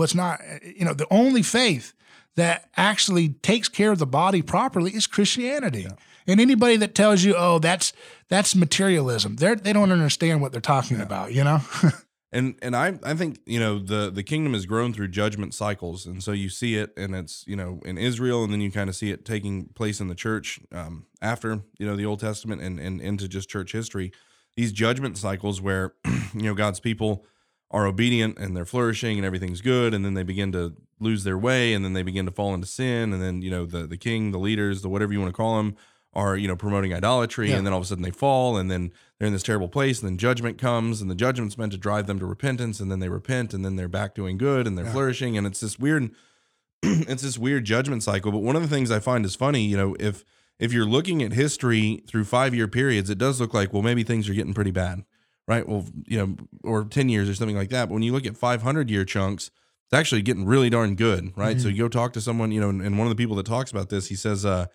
what's 0.00 0.14
not, 0.14 0.40
you 0.64 0.84
know, 0.84 0.94
the 0.94 1.06
only 1.10 1.42
faith 1.42 1.92
that 2.36 2.70
actually 2.76 3.28
takes 3.28 3.68
care 3.68 3.92
of 3.92 3.98
the 3.98 4.06
body 4.06 4.40
properly 4.42 4.92
is 4.92 5.06
Christianity. 5.06 5.86
And 6.26 6.40
anybody 6.40 6.76
that 6.78 6.94
tells 6.94 7.22
you, 7.22 7.34
oh, 7.36 7.58
that's 7.58 7.92
that's 8.28 8.56
materialism, 8.56 9.36
they 9.36 9.54
they 9.54 9.72
don't 9.72 9.92
understand 9.92 10.40
what 10.40 10.52
they're 10.52 10.60
talking 10.60 11.00
about, 11.00 11.32
you 11.32 11.44
know? 11.44 11.60
And 12.32 12.54
and 12.62 12.76
I 12.76 12.96
I 13.02 13.14
think 13.14 13.40
you 13.44 13.58
know 13.58 13.80
the 13.80 14.08
the 14.08 14.22
kingdom 14.22 14.52
has 14.52 14.64
grown 14.64 14.92
through 14.92 15.08
judgment 15.08 15.52
cycles, 15.52 16.06
and 16.06 16.22
so 16.22 16.30
you 16.30 16.48
see 16.48 16.76
it, 16.76 16.92
and 16.96 17.12
it's 17.12 17.44
you 17.48 17.56
know 17.56 17.80
in 17.84 17.98
Israel, 17.98 18.44
and 18.44 18.52
then 18.52 18.60
you 18.60 18.70
kind 18.70 18.88
of 18.88 18.94
see 18.94 19.10
it 19.10 19.24
taking 19.24 19.64
place 19.74 20.00
in 20.00 20.06
the 20.06 20.14
church 20.14 20.60
um, 20.70 21.06
after 21.20 21.62
you 21.76 21.86
know 21.88 21.96
the 21.96 22.06
Old 22.06 22.20
Testament 22.20 22.62
and 22.62 22.78
and 22.78 23.00
into 23.00 23.26
just 23.26 23.48
church 23.48 23.72
history. 23.72 24.12
These 24.54 24.70
judgment 24.70 25.18
cycles 25.18 25.60
where 25.60 25.94
you 26.32 26.42
know 26.42 26.54
God's 26.54 26.78
people 26.78 27.26
are 27.70 27.86
obedient 27.86 28.36
and 28.38 28.56
they're 28.56 28.64
flourishing 28.64 29.16
and 29.16 29.24
everything's 29.24 29.60
good, 29.60 29.94
and 29.94 30.04
then 30.04 30.14
they 30.14 30.22
begin 30.24 30.50
to 30.52 30.74
lose 30.98 31.24
their 31.24 31.38
way, 31.38 31.72
and 31.72 31.84
then 31.84 31.92
they 31.92 32.02
begin 32.02 32.26
to 32.26 32.32
fall 32.32 32.52
into 32.54 32.66
sin, 32.66 33.12
and 33.12 33.22
then 33.22 33.42
you 33.42 33.50
know 33.50 33.64
the 33.66 33.86
the 33.86 33.96
king, 33.96 34.30
the 34.32 34.38
leaders, 34.38 34.82
the 34.82 34.88
whatever 34.88 35.12
you 35.12 35.20
want 35.20 35.32
to 35.32 35.36
call 35.36 35.56
them, 35.56 35.76
are 36.12 36.36
you 36.36 36.48
know 36.48 36.56
promoting 36.56 36.92
idolatry, 36.92 37.50
Yeah. 37.50 37.56
and 37.56 37.66
then 37.66 37.72
all 37.72 37.78
of 37.78 37.84
a 37.84 37.88
sudden 37.88 38.02
they 38.02 38.10
fall, 38.10 38.56
and 38.56 38.70
then 38.70 38.92
they're 39.18 39.26
in 39.28 39.32
this 39.32 39.42
terrible 39.42 39.68
place, 39.68 40.00
and 40.00 40.08
then 40.10 40.18
judgment 40.18 40.58
comes, 40.58 41.00
and 41.00 41.10
the 41.10 41.14
judgment's 41.14 41.56
meant 41.56 41.72
to 41.72 41.78
drive 41.78 42.06
them 42.06 42.18
to 42.18 42.26
repentance, 42.26 42.80
and 42.80 42.90
then 42.90 42.98
they 42.98 43.08
repent, 43.08 43.54
and 43.54 43.64
then 43.64 43.76
they're 43.76 43.88
back 43.88 44.14
doing 44.14 44.36
good, 44.36 44.66
and 44.66 44.76
they're 44.76 44.86
flourishing, 44.86 45.38
and 45.38 45.46
it's 45.46 45.60
this 45.60 45.78
weird, 45.78 46.10
it's 46.82 47.22
this 47.22 47.38
weird 47.38 47.64
judgment 47.64 48.02
cycle. 48.02 48.32
But 48.32 48.38
one 48.38 48.56
of 48.56 48.62
the 48.62 48.68
things 48.68 48.90
I 48.90 48.98
find 48.98 49.24
is 49.24 49.34
funny, 49.36 49.64
you 49.64 49.76
know, 49.76 49.94
if 50.00 50.24
if 50.58 50.72
you're 50.74 50.84
looking 50.86 51.22
at 51.22 51.32
history 51.32 52.02
through 52.06 52.24
five 52.24 52.54
year 52.54 52.68
periods, 52.68 53.08
it 53.08 53.16
does 53.18 53.40
look 53.40 53.54
like 53.54 53.72
well 53.72 53.82
maybe 53.82 54.02
things 54.02 54.28
are 54.28 54.34
getting 54.34 54.54
pretty 54.54 54.70
bad, 54.72 55.04
right? 55.46 55.66
Well, 55.68 55.86
you 56.06 56.18
know, 56.18 56.36
or 56.62 56.84
ten 56.84 57.08
years 57.08 57.28
or 57.28 57.34
something 57.34 57.56
like 57.56 57.70
that. 57.70 57.88
But 57.88 57.94
when 57.94 58.02
you 58.02 58.12
look 58.12 58.26
at 58.26 58.36
500 58.36 58.90
year 58.90 59.04
chunks, 59.04 59.50
it's 59.90 59.98
actually 59.98 60.22
getting 60.22 60.44
really 60.44 60.70
darn 60.70 60.94
good, 60.94 61.36
right? 61.36 61.60
So 61.60 61.66
you 61.68 61.78
go 61.78 61.88
talk 61.88 62.12
to 62.12 62.20
someone, 62.20 62.52
you 62.52 62.60
know, 62.60 62.68
and, 62.68 62.80
and 62.80 62.96
one 62.96 63.08
of 63.08 63.10
the 63.10 63.20
people 63.20 63.34
that 63.36 63.46
talks 63.46 63.72
about 63.72 63.88
this, 63.88 64.06
he 64.06 64.14
says, 64.14 64.46
uh, 64.46 64.66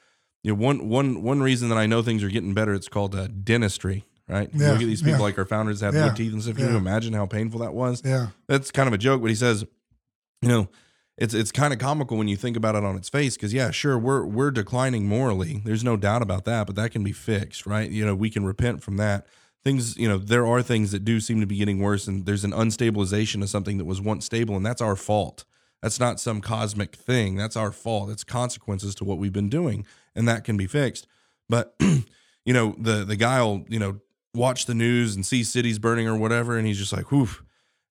you 0.44 0.52
know, 0.52 0.62
one 0.62 0.90
one 0.90 1.24
one 1.24 1.42
reason 1.42 1.70
that 1.70 1.78
I 1.78 1.86
know 1.86 2.02
things 2.02 2.24
are 2.24 2.30
getting 2.30 2.54
better, 2.54 2.74
it's 2.74 2.90
called 2.90 3.16
uh, 3.16 3.28
dentistry, 3.28 4.06
right? 4.28 4.50
Yeah, 4.54 4.74
look 4.74 4.82
at 4.82 4.88
these 4.88 5.02
people 5.02 5.20
yeah. 5.20 5.24
like 5.24 5.38
our 5.38 5.46
founders 5.46 5.80
have 5.82 5.94
Yeah, 5.96 6.10
good 6.10 6.18
teeth 6.18 6.34
and 6.34 6.44
stuff. 6.44 6.58
Can 6.58 6.70
you 6.70 6.78
imagine 6.78 7.14
how 7.14 7.26
painful 7.26 7.62
that 7.62 7.74
was? 7.74 8.02
yeah. 8.04 8.28
that's 8.48 8.72
kind 8.72 8.88
of 8.88 8.94
a 8.94 8.98
joke, 8.98 9.22
but 9.22 9.30
he 9.30 9.36
says, 9.36 9.66
you 10.42 10.50
know, 10.50 10.68
it's 11.18 11.34
it's 11.34 11.52
kind 11.52 11.72
of 11.74 11.80
comical 11.80 12.18
when 12.18 12.28
you 12.28 12.36
think 12.36 12.58
about 12.58 12.76
it 12.76 12.84
on 12.84 12.98
its 12.98 13.08
face 13.08 13.36
because 13.38 13.54
yeah, 13.54 13.72
sure, 13.72 13.98
we're 13.98 14.26
we're 14.26 14.52
declining 14.52 15.08
morally. 15.08 15.62
There's 15.64 15.84
no 15.84 15.96
doubt 15.96 16.22
about 16.22 16.44
that, 16.46 16.68
but 16.68 16.76
that 16.76 16.92
can 16.92 17.04
be 17.04 17.14
fixed, 17.14 17.66
right? 17.66 17.90
You 17.90 18.06
know, 18.06 18.16
we 18.16 18.30
can 18.30 18.46
repent 18.46 18.84
from 18.84 18.98
that. 18.98 19.26
Things, 19.66 19.98
you 19.98 20.08
know, 20.08 20.18
there 20.18 20.46
are 20.46 20.62
things 20.62 20.92
that 20.92 21.04
do 21.04 21.20
seem 21.20 21.42
to 21.42 21.48
be 21.48 21.58
getting 21.58 21.80
worse, 21.80 22.08
and 22.08 22.26
there's 22.26 22.44
an 22.44 22.52
unstabilization 22.52 23.42
of 23.42 23.50
something 23.50 23.78
that 23.80 23.86
was 23.86 24.00
once 24.00 24.26
stable, 24.26 24.56
and 24.56 24.66
that's 24.66 24.82
our 24.82 24.96
fault. 24.96 25.44
That's 25.82 26.00
not 26.00 26.20
some 26.20 26.40
cosmic 26.40 26.96
thing. 26.96 27.36
That's 27.36 27.58
our 27.58 27.72
fault. 27.72 28.10
It's 28.10 28.24
consequences 28.24 28.96
to 28.96 29.04
what 29.04 29.18
we've 29.18 29.34
been 29.34 29.50
doing, 29.50 29.86
and 30.16 30.28
that 30.28 30.44
can 30.44 30.56
be 30.56 30.68
fixed. 30.68 31.08
But 31.50 31.76
you 31.80 32.54
know, 32.54 32.76
the 32.78 33.04
the 33.04 33.16
guy'll 33.16 33.66
you 33.68 33.80
know 33.80 34.00
watch 34.36 34.66
the 34.66 34.76
news 34.76 35.16
and 35.16 35.26
see 35.26 35.44
cities 35.44 35.80
burning 35.80 36.08
or 36.08 36.16
whatever, 36.16 36.58
and 36.58 36.68
he's 36.68 36.78
just 36.78 36.94
like, 36.94 37.12
whew. 37.12 37.30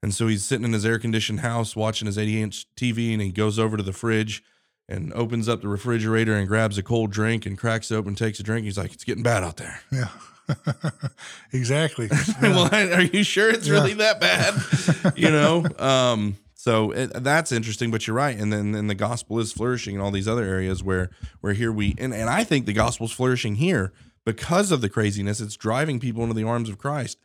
And 0.03 0.15
so 0.15 0.27
he's 0.27 0.45
sitting 0.45 0.65
in 0.65 0.73
his 0.75 0.85
air 0.85 0.99
conditioned 0.99 1.41
house 1.41 1.75
watching 1.75 2.07
his 2.07 2.19
80 2.19 2.43
inch 2.43 2.67
TV, 2.77 3.13
and 3.13 3.23
he 3.23 3.33
goes 3.33 3.59
over 3.59 3.77
to 3.77 3.83
the 3.83 3.93
fridge 3.93 4.43
and 4.89 5.13
opens 5.15 5.49
up 5.49 5.63
the 5.63 5.69
refrigerator 5.69 6.35
and 6.35 6.47
grabs 6.47 6.77
a 6.77 6.83
cold 6.83 7.11
drink 7.11 7.47
and 7.47 7.57
cracks 7.57 7.91
it 7.91 7.97
open, 7.97 8.15
takes 8.15 8.39
a 8.39 8.43
drink. 8.43 8.65
He's 8.65 8.77
like, 8.77 8.93
"It's 8.93 9.05
getting 9.05 9.23
bad 9.23 9.43
out 9.43 9.57
there." 9.57 9.81
Yeah. 9.91 10.09
exactly. 11.53 12.09
well, 12.43 12.73
are 12.75 13.03
you 13.03 13.25
sure 13.25 13.51
it's 13.51 13.69
really 13.69 13.95
that 13.95 14.21
bad? 14.21 15.17
you 15.17 15.31
know. 15.31 15.65
Um, 15.79 16.37
so 16.55 16.93
it, 16.93 17.23
that's 17.23 17.53
interesting, 17.53 17.91
but 17.91 18.07
you're 18.07 18.17
right. 18.17 18.37
And 18.39 18.53
then 18.53 18.73
then 18.73 18.87
the 18.87 18.95
gospel 18.95 19.39
is 19.39 19.53
flourishing 19.53 19.95
in 19.95 20.01
all 20.01 20.11
these 20.11 20.29
other 20.29 20.45
areas 20.45 20.83
where 20.83 21.11
where 21.41 21.53
here 21.53 21.73
we 21.73 21.95
and 21.99 22.15
and 22.15 22.31
I 22.31 22.45
think 22.45 22.67
the 22.67 22.73
gospel's 22.73 23.13
flourishing 23.13 23.57
here 23.57 23.93
because 24.25 24.73
of 24.73 24.81
the 24.81 24.89
craziness. 24.89 25.41
It's 25.41 25.57
driving 25.57 26.01
people 26.01 26.23
into 26.23 26.35
the 26.35 26.45
arms 26.45 26.69
of 26.69 26.79
Christ. 26.79 27.19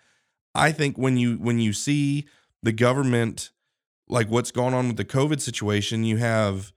I 0.53 0.71
think 0.71 0.97
when 0.97 1.17
you 1.17 1.35
when 1.35 1.59
you 1.59 1.73
see 1.73 2.27
the 2.63 2.73
government 2.73 3.51
like 4.09 4.27
what's 4.27 4.51
going 4.51 4.73
on 4.73 4.87
with 4.87 4.97
the 4.97 5.05
COVID 5.05 5.39
situation, 5.39 6.03
you 6.03 6.17
have 6.17 6.73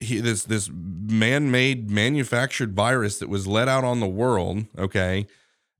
he, 0.00 0.20
this 0.20 0.44
this 0.44 0.70
man-made 0.72 1.90
manufactured 1.90 2.74
virus 2.74 3.18
that 3.18 3.28
was 3.28 3.46
let 3.46 3.68
out 3.68 3.84
on 3.84 4.00
the 4.00 4.06
world, 4.06 4.64
okay? 4.78 5.26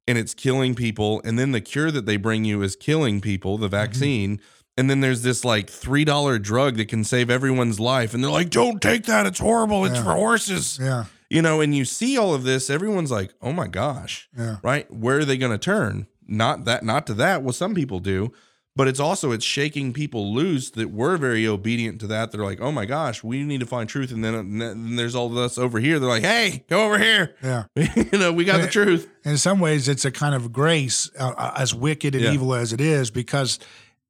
And 0.06 0.18
it's 0.18 0.34
killing 0.34 0.74
people 0.74 1.22
and 1.24 1.38
then 1.38 1.52
the 1.52 1.60
cure 1.60 1.90
that 1.90 2.04
they 2.04 2.16
bring 2.18 2.44
you 2.44 2.62
is 2.62 2.76
killing 2.76 3.20
people, 3.20 3.56
the 3.56 3.66
mm-hmm. 3.66 3.76
vaccine. 3.76 4.40
And 4.76 4.90
then 4.90 5.00
there's 5.00 5.22
this 5.22 5.44
like 5.44 5.68
$3 5.68 6.42
drug 6.42 6.76
that 6.76 6.88
can 6.88 7.04
save 7.04 7.30
everyone's 7.30 7.78
life 7.80 8.12
and 8.12 8.22
they're 8.22 8.30
like, 8.30 8.50
"Don't 8.50 8.82
take 8.82 9.04
that. 9.04 9.24
It's 9.24 9.38
horrible. 9.38 9.84
It's 9.84 9.96
Yeah. 9.96 10.04
for 10.04 10.12
horses." 10.14 10.78
yeah. 10.80 11.04
You 11.30 11.42
know, 11.42 11.60
and 11.60 11.74
you 11.74 11.84
see 11.84 12.18
all 12.18 12.34
of 12.34 12.44
this, 12.44 12.68
everyone's 12.68 13.10
like, 13.10 13.32
"Oh 13.40 13.52
my 13.52 13.66
gosh." 13.66 14.28
Yeah. 14.36 14.56
right 14.62 14.90
where 14.92 15.18
are 15.20 15.24
they 15.24 15.38
going 15.38 15.52
to 15.52 15.58
turn 15.58 16.06
not 16.26 16.64
that 16.64 16.82
not 16.84 17.06
to 17.06 17.14
that 17.14 17.42
well 17.42 17.52
some 17.52 17.74
people 17.74 18.00
do 18.00 18.32
but 18.76 18.88
it's 18.88 18.98
also 19.00 19.30
it's 19.32 19.44
shaking 19.44 19.92
people 19.92 20.34
loose 20.34 20.70
that 20.72 20.90
were 20.90 21.16
very 21.16 21.46
obedient 21.46 22.00
to 22.00 22.06
that. 22.08 22.32
They're 22.32 22.44
like 22.44 22.60
oh 22.60 22.72
my 22.72 22.84
gosh 22.86 23.22
we 23.22 23.42
need 23.44 23.60
to 23.60 23.66
find 23.66 23.88
truth. 23.88 24.10
And 24.12 24.24
then, 24.24 24.34
and 24.34 24.60
then 24.60 24.96
there's 24.96 25.14
all 25.14 25.26
of 25.26 25.36
us 25.36 25.58
over 25.58 25.78
here. 25.80 25.98
They're 25.98 26.08
like 26.08 26.22
hey 26.24 26.64
go 26.68 26.84
over 26.86 26.98
here. 26.98 27.34
Yeah. 27.42 27.64
you 27.76 28.18
know 28.18 28.32
we 28.32 28.44
got 28.44 28.60
the 28.60 28.68
truth. 28.68 29.08
in 29.24 29.38
some 29.38 29.60
ways 29.60 29.88
it's 29.88 30.04
a 30.04 30.10
kind 30.10 30.34
of 30.34 30.52
grace 30.52 31.10
uh, 31.18 31.52
as 31.56 31.74
wicked 31.74 32.14
and 32.14 32.24
Yeah. 32.24 32.32
evil 32.32 32.54
as 32.54 32.72
it 32.72 32.80
is 32.80 33.10
because 33.10 33.58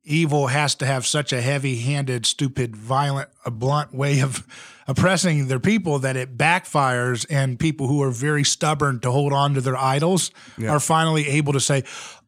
evil 0.07 0.49
has 0.49 0.75
to 0.77 0.85
have 0.87 1.07
such 1.07 1.33
a 1.33 1.41
heavy-handed 1.41 2.27
stupid 2.27 2.77
violent 2.77 3.29
a 3.47 3.51
blunt 3.51 3.95
way 3.95 4.21
of 4.21 4.47
oppressing 4.87 5.49
their 5.49 5.59
people 5.59 5.99
that 6.01 6.15
it 6.15 6.37
backfires 6.37 7.25
and 7.31 7.59
people 7.59 7.87
who 7.87 8.03
are 8.03 8.11
very 8.11 8.45
stubborn 8.45 9.01
to 9.01 9.11
hold 9.11 9.33
on 9.33 9.55
to 9.55 9.63
their 9.63 9.79
idols 9.79 10.31
are 10.69 10.79
finally 10.81 11.27
able 11.29 11.55
to 11.55 11.61
say 11.61 11.83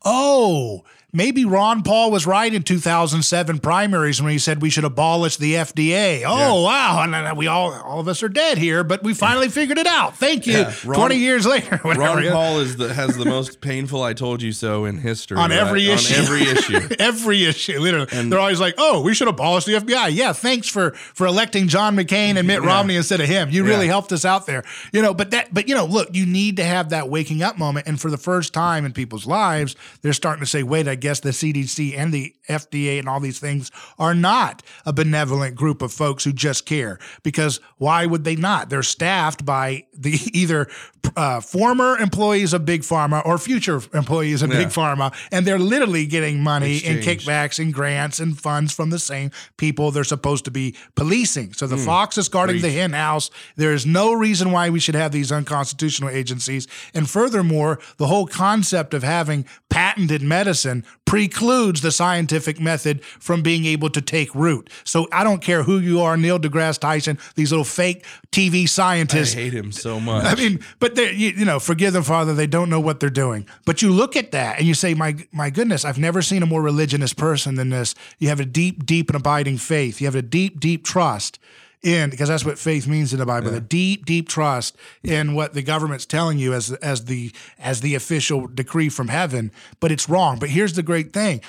oh 0.06 0.84
maybe 1.16 1.44
ron 1.44 1.82
paul 1.82 2.10
was 2.10 2.26
right 2.26 2.52
in 2.52 2.62
2007 2.62 3.58
primaries 3.58 4.20
when 4.20 4.30
he 4.32 4.38
said 4.38 4.60
we 4.60 4.70
should 4.70 4.84
abolish 4.84 5.36
the 5.36 5.54
fda 5.54 6.22
oh 6.26 6.62
wow 6.62 7.02
and 7.02 7.36
we 7.38 7.46
all 7.46 7.72
all 7.72 8.00
of 8.00 8.08
us 8.08 8.22
are 8.22 8.28
dead 8.28 8.58
here 8.58 8.84
but 8.84 9.02
we 9.02 9.14
finally 9.14 9.48
figured 9.48 9.78
it 9.78 9.86
out 9.86 10.16
thank 10.16 10.46
you 10.46 10.52
Yeah, 10.54 10.74
Ron- 10.84 10.98
20 10.98 11.16
years 11.16 11.46
later 11.46 11.80
ron 11.84 12.22
paul 12.30 12.58
is 12.60 12.76
the 12.76 12.92
has 12.92 13.16
the 13.16 13.24
most 13.24 13.60
painful 13.60 14.02
i 14.02 14.12
told 14.12 14.42
you 14.42 14.52
so 14.52 14.84
in 14.84 14.98
history 14.98 15.36
on 15.38 15.50
right? 15.50 15.58
every 15.58 15.88
issue. 15.90 16.14
on 16.14 16.20
every 16.20 16.42
issue 16.42 16.96
every 16.98 17.44
issue. 17.44 17.78
Literally, 17.86 18.28
they're 18.28 18.38
always 18.38 18.60
like, 18.60 18.74
"Oh, 18.78 19.00
we 19.02 19.14
should 19.14 19.28
abolish 19.28 19.64
the 19.64 19.74
FBI." 19.74 20.10
Yeah, 20.14 20.32
thanks 20.32 20.68
for 20.68 20.90
for 20.92 21.26
electing 21.26 21.68
John 21.68 21.96
McCain 21.96 22.36
and 22.36 22.46
Mitt 22.46 22.62
Romney 22.62 22.96
instead 22.96 23.20
of 23.20 23.28
him. 23.28 23.50
You 23.50 23.64
really 23.64 23.86
helped 23.86 24.12
us 24.12 24.24
out 24.24 24.46
there. 24.46 24.64
You 24.92 25.02
know, 25.02 25.14
but 25.14 25.30
that, 25.30 25.52
but 25.52 25.68
you 25.68 25.74
know, 25.74 25.84
look, 25.84 26.08
you 26.12 26.26
need 26.26 26.56
to 26.56 26.64
have 26.64 26.90
that 26.90 27.08
waking 27.08 27.42
up 27.42 27.58
moment, 27.58 27.86
and 27.86 28.00
for 28.00 28.10
the 28.10 28.16
first 28.18 28.52
time 28.52 28.84
in 28.84 28.92
people's 28.92 29.26
lives, 29.26 29.76
they're 30.02 30.12
starting 30.12 30.40
to 30.40 30.46
say, 30.46 30.62
"Wait, 30.62 30.88
I 30.88 30.94
get." 30.94 31.05
Guess 31.06 31.20
the 31.20 31.30
CDC 31.30 31.96
and 31.96 32.12
the 32.12 32.34
FDA 32.48 32.98
and 32.98 33.08
all 33.08 33.20
these 33.20 33.38
things 33.38 33.70
are 33.98 34.14
not 34.14 34.62
a 34.84 34.92
benevolent 34.92 35.54
group 35.54 35.82
of 35.82 35.92
folks 35.92 36.24
who 36.24 36.32
just 36.32 36.66
care. 36.66 36.98
Because 37.22 37.60
why 37.78 38.06
would 38.06 38.24
they 38.24 38.36
not? 38.36 38.70
They're 38.70 38.82
staffed 38.82 39.44
by 39.44 39.84
the 39.96 40.18
either 40.32 40.68
uh, 41.16 41.40
former 41.40 41.96
employees 41.98 42.52
of 42.52 42.64
Big 42.64 42.82
Pharma 42.82 43.24
or 43.24 43.38
future 43.38 43.80
employees 43.94 44.42
of 44.42 44.50
Yeah. 44.50 44.58
Big 44.58 44.68
Pharma, 44.68 45.14
and 45.30 45.46
they're 45.46 45.58
literally 45.58 46.06
getting 46.06 46.40
money 46.42 46.76
Exchange. 46.78 47.04
kickbacks 47.06 47.58
and 47.60 47.72
grants 47.72 48.18
and 48.20 48.38
funds 48.38 48.72
from 48.72 48.90
the 48.90 48.98
same 48.98 49.30
people 49.56 49.90
they're 49.92 50.02
supposed 50.04 50.44
to 50.46 50.50
be 50.50 50.74
policing. 50.96 51.52
So 51.52 51.66
the 51.68 51.76
fox 51.76 52.18
is 52.18 52.28
guarding 52.28 52.60
the 52.60 52.70
hen 52.70 52.92
house. 52.92 53.30
There 53.56 53.72
is 53.72 53.86
no 53.86 54.12
reason 54.12 54.50
why 54.50 54.70
we 54.70 54.80
should 54.80 54.96
have 54.96 55.12
these 55.12 55.30
unconstitutional 55.30 56.10
agencies. 56.10 56.66
And 56.94 57.08
furthermore, 57.08 57.78
the 57.98 58.08
whole 58.08 58.26
concept 58.26 58.92
of 58.94 59.02
having 59.04 59.46
patented 59.70 60.22
medicine 60.22 60.84
precludes 61.04 61.82
the 61.82 61.92
scientific 61.92 62.60
method 62.60 63.02
from 63.04 63.42
being 63.42 63.64
able 63.64 63.88
to 63.90 64.00
take 64.00 64.34
root. 64.34 64.68
So 64.84 65.06
I 65.12 65.24
don't 65.24 65.40
care 65.40 65.62
who 65.62 65.78
you 65.78 66.00
are, 66.00 66.16
Neil 66.16 66.38
deGrasse 66.38 66.78
Tyson, 66.78 67.18
these 67.36 67.52
little 67.52 67.64
fake 67.64 68.04
TV 68.32 68.68
scientists. 68.68 69.34
I 69.34 69.40
hate 69.40 69.52
him 69.52 69.72
so 69.72 70.00
much. 70.00 70.24
I 70.24 70.34
mean, 70.34 70.60
but 70.80 70.94
they, 70.94 71.12
you, 71.12 71.30
you 71.30 71.44
know, 71.44 71.58
forgive 71.60 71.92
them, 71.92 72.02
Father. 72.02 72.34
They 72.34 72.46
don't 72.46 72.68
know 72.68 72.80
what 72.80 73.00
they're 73.00 73.08
doing. 73.10 73.46
But 73.64 73.82
you 73.82 73.92
look 73.92 74.16
at 74.16 74.32
that 74.32 74.58
and 74.58 74.66
you 74.66 74.74
say, 74.74 74.94
my 74.94 75.16
my 75.32 75.50
goodness, 75.50 75.84
I've 75.84 75.98
never 75.98 76.22
seen 76.22 76.42
a 76.42 76.46
more 76.46 76.62
religionist 76.62 77.16
person 77.16 77.54
than 77.54 77.70
this. 77.70 77.94
You 78.18 78.28
have 78.28 78.40
a 78.40 78.44
deep, 78.44 78.84
deep 78.84 79.08
and 79.08 79.16
abiding 79.16 79.58
faith. 79.58 80.00
You 80.00 80.06
have 80.06 80.16
a 80.16 80.22
deep, 80.22 80.60
deep 80.60 80.84
trust 80.84 81.38
in 81.82 82.10
because 82.10 82.28
that's 82.28 82.44
what 82.44 82.58
faith 82.58 82.86
means 82.86 83.12
in 83.12 83.18
the 83.18 83.26
Bible. 83.26 83.50
the 83.50 83.60
deep, 83.60 84.06
deep 84.06 84.28
trust 84.28 84.76
in 85.02 85.34
what 85.34 85.54
the 85.54 85.62
government's 85.62 86.06
telling 86.06 86.38
you 86.38 86.52
as 86.54 86.72
as 86.72 87.04
the 87.04 87.32
as 87.58 87.80
the 87.80 87.94
official 87.94 88.46
decree 88.46 88.88
from 88.88 89.08
heaven. 89.08 89.52
But 89.80 89.92
it's 89.92 90.08
wrong. 90.08 90.38
But 90.38 90.50
here's 90.50 90.74
the 90.74 90.82
great 90.82 91.12
thing, 91.12 91.40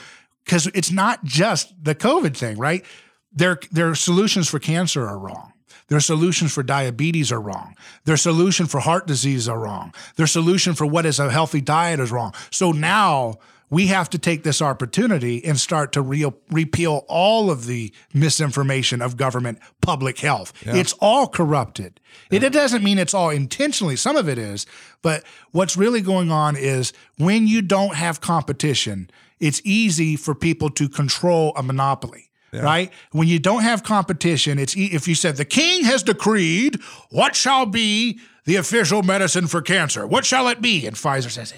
because 0.46 0.68
it's 0.68 0.92
not 0.92 1.24
just 1.24 1.74
the 1.82 1.96
COVID 1.96 2.36
thing, 2.36 2.58
right? 2.58 2.86
Their 3.32 3.60
their 3.72 3.96
solutions 3.96 4.48
for 4.48 4.60
cancer 4.60 5.08
are 5.08 5.18
wrong. 5.18 5.54
Their 5.90 6.00
solutions 6.02 6.54
for 6.54 6.64
diabetes 6.64 7.32
are 7.32 7.40
wrong. 7.40 7.76
Their 8.04 8.18
solution 8.18 8.66
for 8.66 8.80
heart 8.80 9.08
disease 9.08 9.48
are 9.48 9.60
wrong. 9.60 9.94
Their 10.18 10.28
solution 10.28 10.74
for 10.74 10.86
what 10.86 11.06
is 11.06 11.18
a 11.18 11.32
healthy 11.32 11.62
diet 11.62 12.00
is 12.02 12.12
wrong. 12.12 12.34
So 12.52 12.72
now 12.74 13.36
we 13.70 13.88
have 13.88 14.10
to 14.12 14.18
take 14.18 14.44
this 14.44 14.62
opportunity 14.62 15.44
and 15.44 15.60
start 15.60 15.92
to 15.94 16.02
re- 16.02 16.32
repeal 16.50 17.06
all 17.08 17.52
of 17.52 17.66
the 17.66 17.94
misinformation 18.14 19.02
of 19.02 19.18
government 19.18 19.60
public 19.82 20.20
health. 20.20 20.54
It's 20.66 20.94
all 21.00 21.28
corrupted. 21.28 22.00
It, 22.32 22.44
it 22.44 22.54
doesn't 22.54 22.84
mean 22.84 22.98
it's 22.98 23.14
all 23.14 23.30
intentionally. 23.30 23.96
Some 23.96 24.16
of 24.16 24.30
it 24.30 24.38
is, 24.38 24.66
but 25.02 25.24
what's 25.52 25.76
really 25.78 26.02
going 26.02 26.32
on 26.32 26.56
is 26.56 26.94
when 27.18 27.48
you 27.48 27.62
don't 27.62 27.96
have 27.96 28.22
competition, 28.22 29.10
it's 29.40 29.62
easy 29.64 30.16
for 30.16 30.34
people 30.34 30.70
to 30.72 30.88
control 30.90 31.54
a 31.56 31.64
monopoly 31.64 32.24
right? 32.64 32.92
When 33.12 33.28
you 33.28 33.40
don't 33.40 33.64
have 33.64 33.84
competition, 33.84 34.58
it's 34.58 34.76
e- 34.78 34.90
if 34.94 35.06
you 35.08 35.16
said 35.16 35.36
the 35.36 35.46
king 35.46 35.84
has 35.84 36.02
decreed 36.02 36.80
what 37.12 37.36
shall 37.36 37.66
be 37.66 38.20
the 38.46 38.56
official 38.56 39.04
medicine 39.04 39.48
for 39.48 39.62
cancer, 39.62 40.08
what 40.08 40.26
shall 40.26 40.48
it 40.48 40.62
be? 40.62 40.88
And 40.88 40.96
Pfizer 40.96 41.30
says, 41.30 41.52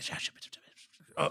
"Uh, 1.15 1.29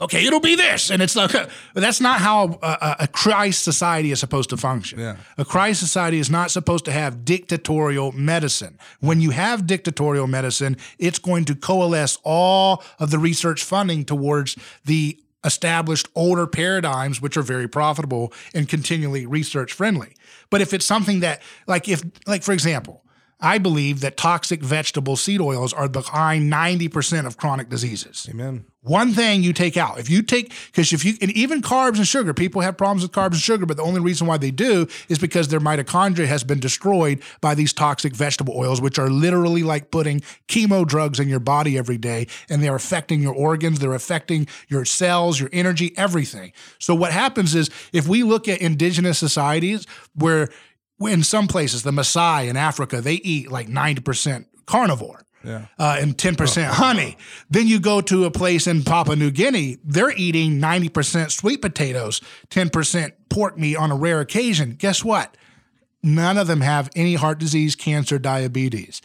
okay, 0.00 0.26
it'll 0.26 0.40
be 0.40 0.54
this, 0.56 0.90
and 0.90 1.00
it's 1.02 1.16
like 1.16 1.32
that's 1.74 2.00
not 2.00 2.20
how 2.20 2.58
a, 2.62 2.66
a- 2.80 2.96
a 3.00 3.08
Christ 3.08 3.64
society 3.64 4.10
is 4.10 4.20
supposed 4.20 4.50
to 4.50 4.56
function. 4.56 4.98
Yeah. 4.98 5.16
A 5.38 5.44
Christ 5.44 5.80
society 5.80 6.18
is 6.18 6.30
not 6.30 6.50
supposed 6.50 6.84
to 6.86 6.92
have 6.92 7.24
dictatorial 7.24 8.12
medicine. 8.12 8.78
When 9.00 9.20
you 9.20 9.30
have 9.30 9.66
dictatorial 9.66 10.26
medicine, 10.26 10.76
it's 10.98 11.18
going 11.18 11.44
to 11.46 11.54
coalesce 11.54 12.18
all 12.24 12.82
of 12.98 13.10
the 13.10 13.18
research 13.18 13.64
funding 13.64 14.04
towards 14.04 14.56
the 14.84 15.18
established 15.44 16.08
older 16.16 16.46
paradigms, 16.46 17.22
which 17.22 17.36
are 17.36 17.42
very 17.42 17.68
profitable 17.68 18.32
and 18.54 18.68
continually 18.68 19.26
research 19.26 19.72
friendly. 19.72 20.12
But 20.50 20.60
if 20.60 20.74
it's 20.74 20.84
something 20.84 21.20
that, 21.20 21.40
like, 21.68 21.88
if, 21.88 22.02
like, 22.26 22.42
for 22.42 22.52
example, 22.52 23.04
I 23.38 23.58
believe 23.58 24.00
that 24.00 24.16
toxic 24.16 24.62
vegetable 24.62 25.16
seed 25.16 25.40
oils 25.40 25.72
are 25.74 25.88
behind 25.88 26.50
90% 26.50 27.26
of 27.26 27.36
chronic 27.36 27.68
diseases. 27.68 28.26
Amen. 28.30 28.64
One 28.86 29.12
thing 29.12 29.42
you 29.42 29.52
take 29.52 29.76
out, 29.76 29.98
if 29.98 30.08
you 30.08 30.22
take, 30.22 30.52
because 30.66 30.92
if 30.92 31.04
you, 31.04 31.14
and 31.20 31.32
even 31.32 31.60
carbs 31.60 31.96
and 31.96 32.06
sugar, 32.06 32.32
people 32.32 32.62
have 32.62 32.76
problems 32.76 33.02
with 33.02 33.10
carbs 33.10 33.32
and 33.32 33.40
sugar, 33.40 33.66
but 33.66 33.76
the 33.76 33.82
only 33.82 34.00
reason 34.00 34.28
why 34.28 34.36
they 34.38 34.52
do 34.52 34.86
is 35.08 35.18
because 35.18 35.48
their 35.48 35.58
mitochondria 35.58 36.26
has 36.26 36.44
been 36.44 36.60
destroyed 36.60 37.20
by 37.40 37.56
these 37.56 37.72
toxic 37.72 38.14
vegetable 38.14 38.54
oils, 38.56 38.80
which 38.80 38.96
are 38.96 39.10
literally 39.10 39.64
like 39.64 39.90
putting 39.90 40.20
chemo 40.46 40.86
drugs 40.86 41.18
in 41.18 41.28
your 41.28 41.40
body 41.40 41.76
every 41.76 41.98
day, 41.98 42.28
and 42.48 42.62
they're 42.62 42.76
affecting 42.76 43.20
your 43.20 43.34
organs, 43.34 43.80
they're 43.80 43.92
affecting 43.92 44.46
your 44.68 44.84
cells, 44.84 45.40
your 45.40 45.50
energy, 45.52 45.92
everything. 45.96 46.52
So 46.78 46.94
what 46.94 47.10
happens 47.10 47.56
is 47.56 47.70
if 47.92 48.06
we 48.06 48.22
look 48.22 48.46
at 48.46 48.60
indigenous 48.60 49.18
societies 49.18 49.84
where 50.14 50.48
in 51.00 51.22
some 51.22 51.46
places, 51.46 51.82
the 51.82 51.90
Maasai 51.90 52.48
in 52.48 52.56
Africa, 52.56 53.00
they 53.00 53.14
eat 53.14 53.50
like 53.50 53.68
90% 53.68 54.46
carnivore 54.66 55.22
Yeah. 55.44 55.66
uh, 55.78 55.98
and 56.00 56.16
10% 56.16 56.64
honey. 56.70 57.16
Then 57.50 57.66
you 57.68 57.78
go 57.80 58.00
to 58.00 58.24
a 58.24 58.30
place 58.30 58.66
in 58.66 58.82
Papua 58.82 59.14
New 59.16 59.30
Guinea, 59.30 59.78
they're 59.84 60.10
eating 60.16 60.58
90% 60.60 61.30
sweet 61.30 61.60
potatoes, 61.62 62.20
10% 62.50 63.12
pork 63.28 63.58
meat 63.58 63.76
on 63.76 63.90
a 63.90 63.96
rare 63.96 64.20
occasion. 64.20 64.70
Guess 64.78 65.04
what? 65.04 65.36
None 66.02 66.38
of 66.38 66.46
them 66.46 66.60
have 66.60 66.88
any 66.96 67.14
heart 67.14 67.38
disease, 67.38 67.74
cancer, 67.74 68.18
diabetes. 68.18 69.02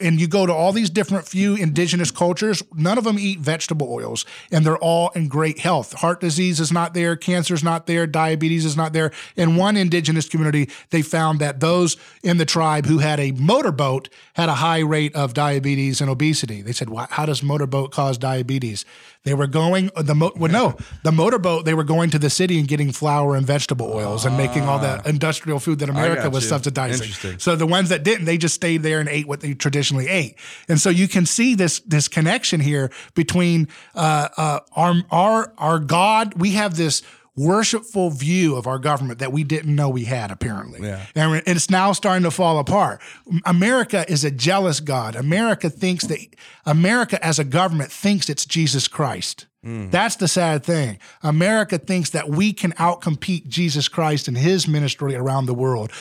And 0.00 0.20
you 0.20 0.28
go 0.28 0.46
to 0.46 0.52
all 0.52 0.72
these 0.72 0.90
different 0.90 1.26
few 1.26 1.54
indigenous 1.54 2.10
cultures, 2.10 2.62
none 2.74 2.98
of 2.98 3.04
them 3.04 3.18
eat 3.18 3.40
vegetable 3.40 3.92
oils, 3.92 4.24
and 4.50 4.64
they're 4.64 4.78
all 4.78 5.10
in 5.10 5.28
great 5.28 5.58
health. 5.58 5.94
Heart 5.94 6.20
disease 6.20 6.60
is 6.60 6.70
not 6.70 6.94
there, 6.94 7.16
cancer 7.16 7.54
is 7.54 7.64
not 7.64 7.86
there, 7.86 8.06
diabetes 8.06 8.64
is 8.64 8.76
not 8.76 8.92
there. 8.92 9.10
In 9.36 9.56
one 9.56 9.76
indigenous 9.76 10.28
community, 10.28 10.68
they 10.90 11.02
found 11.02 11.40
that 11.40 11.60
those 11.60 11.96
in 12.22 12.36
the 12.36 12.44
tribe 12.44 12.86
who 12.86 12.98
had 12.98 13.18
a 13.18 13.32
motorboat 13.32 14.08
had 14.34 14.48
a 14.48 14.54
high 14.54 14.80
rate 14.80 15.14
of 15.14 15.34
diabetes 15.34 16.00
and 16.00 16.08
obesity. 16.08 16.62
They 16.62 16.72
said, 16.72 16.88
"Why- 16.88 17.08
"How 17.10 17.26
does 17.26 17.42
motorboat 17.42 17.90
cause 17.90 18.18
diabetes?" 18.18 18.84
They 19.24 19.34
were 19.34 19.46
going 19.46 19.90
the 19.96 20.14
mo- 20.14 20.32
well, 20.36 20.50
no, 20.50 20.76
the 21.04 21.12
motorboat. 21.12 21.64
They 21.64 21.74
were 21.74 21.84
going 21.84 22.10
to 22.10 22.18
the 22.18 22.30
city 22.30 22.58
and 22.58 22.66
getting 22.66 22.90
flour 22.90 23.36
and 23.36 23.46
vegetable 23.46 23.92
oils 23.92 24.24
and 24.24 24.36
making 24.36 24.64
all 24.64 24.80
the 24.80 25.00
industrial 25.08 25.60
food 25.60 25.78
that 25.78 25.88
America 25.88 26.28
was 26.28 26.42
you. 26.42 26.48
subsidizing. 26.48 27.38
So 27.38 27.54
the 27.54 27.66
ones 27.66 27.88
that 27.90 28.02
didn't, 28.02 28.24
they 28.24 28.36
just 28.36 28.54
stayed 28.54 28.82
there 28.82 28.98
and 28.98 29.08
ate 29.08 29.28
what 29.28 29.40
they 29.40 29.54
traditionally 29.54 30.08
ate. 30.08 30.36
And 30.68 30.80
so 30.80 30.90
you 30.90 31.06
can 31.06 31.24
see 31.24 31.54
this 31.54 31.78
this 31.80 32.08
connection 32.08 32.58
here 32.60 32.90
between 33.14 33.68
uh, 33.94 34.28
uh, 34.36 34.60
our 34.74 34.94
our 35.10 35.52
our 35.56 35.78
God. 35.78 36.34
We 36.34 36.52
have 36.52 36.76
this 36.76 37.02
worshipful 37.36 38.10
view 38.10 38.56
of 38.56 38.66
our 38.66 38.78
government 38.78 39.18
that 39.20 39.32
we 39.32 39.42
didn't 39.44 39.74
know 39.74 39.88
we 39.88 40.04
had 40.04 40.30
apparently. 40.30 40.86
Yeah. 40.86 41.06
and 41.14 41.42
it's 41.46 41.70
now 41.70 41.92
starting 41.92 42.24
to 42.24 42.30
fall 42.30 42.58
apart. 42.58 43.00
America 43.46 44.04
is 44.10 44.24
a 44.24 44.30
jealous 44.30 44.80
god. 44.80 45.16
America 45.16 45.70
thinks 45.70 46.04
that 46.06 46.18
america 46.66 47.24
as 47.24 47.38
a 47.38 47.44
government 47.44 47.90
thinks 47.90 48.28
it's 48.28 48.46
jesus 48.46 48.88
christ 48.88 49.46
Mm. 49.64 49.92
that's 49.92 50.16
the 50.16 50.26
sad 50.26 50.64
thing. 50.64 50.98
America 51.22 51.78
thinks 51.78 52.10
that 52.10 52.28
we 52.28 52.52
can 52.52 52.72
outcompete 52.72 53.46
Jesus 53.46 53.86
Christ 53.86 54.26
and 54.26 54.36
his 54.36 54.66
ministry 54.66 55.14
around 55.14 55.46
the 55.46 55.54
world. 55.54 55.92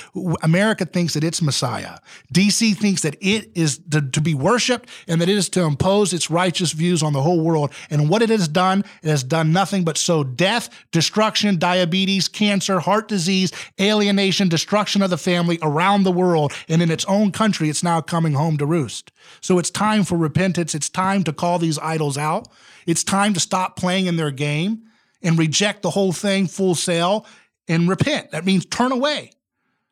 America 0.42 0.84
thinks 0.84 1.14
that 1.14 1.24
it's 1.24 1.44
Messiah. 1.44 2.00
DC 2.34 2.76
thinks 2.76 3.04
that 3.04 3.16
it 3.22 3.52
is 3.54 3.80
to, 3.92 4.02
to 4.02 4.20
be 4.20 4.34
worshiped 4.34 4.90
and 5.08 5.22
that 5.22 5.30
it 5.30 5.38
is 5.38 5.48
to 5.50 5.62
impose 5.62 6.12
its 6.12 6.32
righteous 6.32 6.72
views 6.72 7.04
on 7.04 7.14
the 7.14 7.22
whole 7.22 7.44
world. 7.44 7.72
And 7.92 8.10
what 8.10 8.24
it 8.24 8.30
has 8.30 8.48
done, 8.48 8.84
it 9.04 9.10
has 9.10 9.24
done 9.24 9.54
nothing 9.54 9.84
but 9.84 9.96
sow 9.96 10.24
death, 10.24 10.70
destruction, 10.92 11.60
diabetes, 11.60 12.28
cancer, 12.28 12.80
heart 12.80 13.08
disease, 13.08 13.52
alienation, 13.80 14.50
destruction 14.50 15.04
of 15.04 15.12
the 15.12 15.20
family 15.20 15.60
around 15.62 16.02
the 16.02 16.12
world. 16.12 16.52
And 16.68 16.82
in 16.82 16.90
its 16.90 17.06
own 17.06 17.32
country, 17.32 17.70
it's 17.70 17.84
now 17.84 18.02
coming 18.02 18.34
home 18.34 18.58
to 18.58 18.66
roost. 18.66 19.12
So 19.40 19.60
it's 19.60 19.70
time 19.70 20.04
for 20.04 20.18
repentance. 20.18 20.74
It's 20.74 20.90
time 20.90 21.24
to 21.26 21.34
call 21.34 21.60
these 21.60 21.78
idols 21.78 22.18
out. 22.18 22.48
It's 22.86 23.04
time 23.04 23.34
to 23.34 23.40
stop 23.40 23.76
playing 23.76 24.06
in 24.08 24.16
their 24.16 24.32
game 24.32 24.84
and 25.22 25.38
reject 25.38 25.82
the 25.84 25.90
whole 25.92 26.12
thing 26.14 26.48
full 26.48 26.76
sail 26.76 27.26
and 27.68 27.88
repent. 27.90 28.32
That 28.32 28.46
means 28.46 28.66
turn 28.66 28.92
away, 28.92 29.32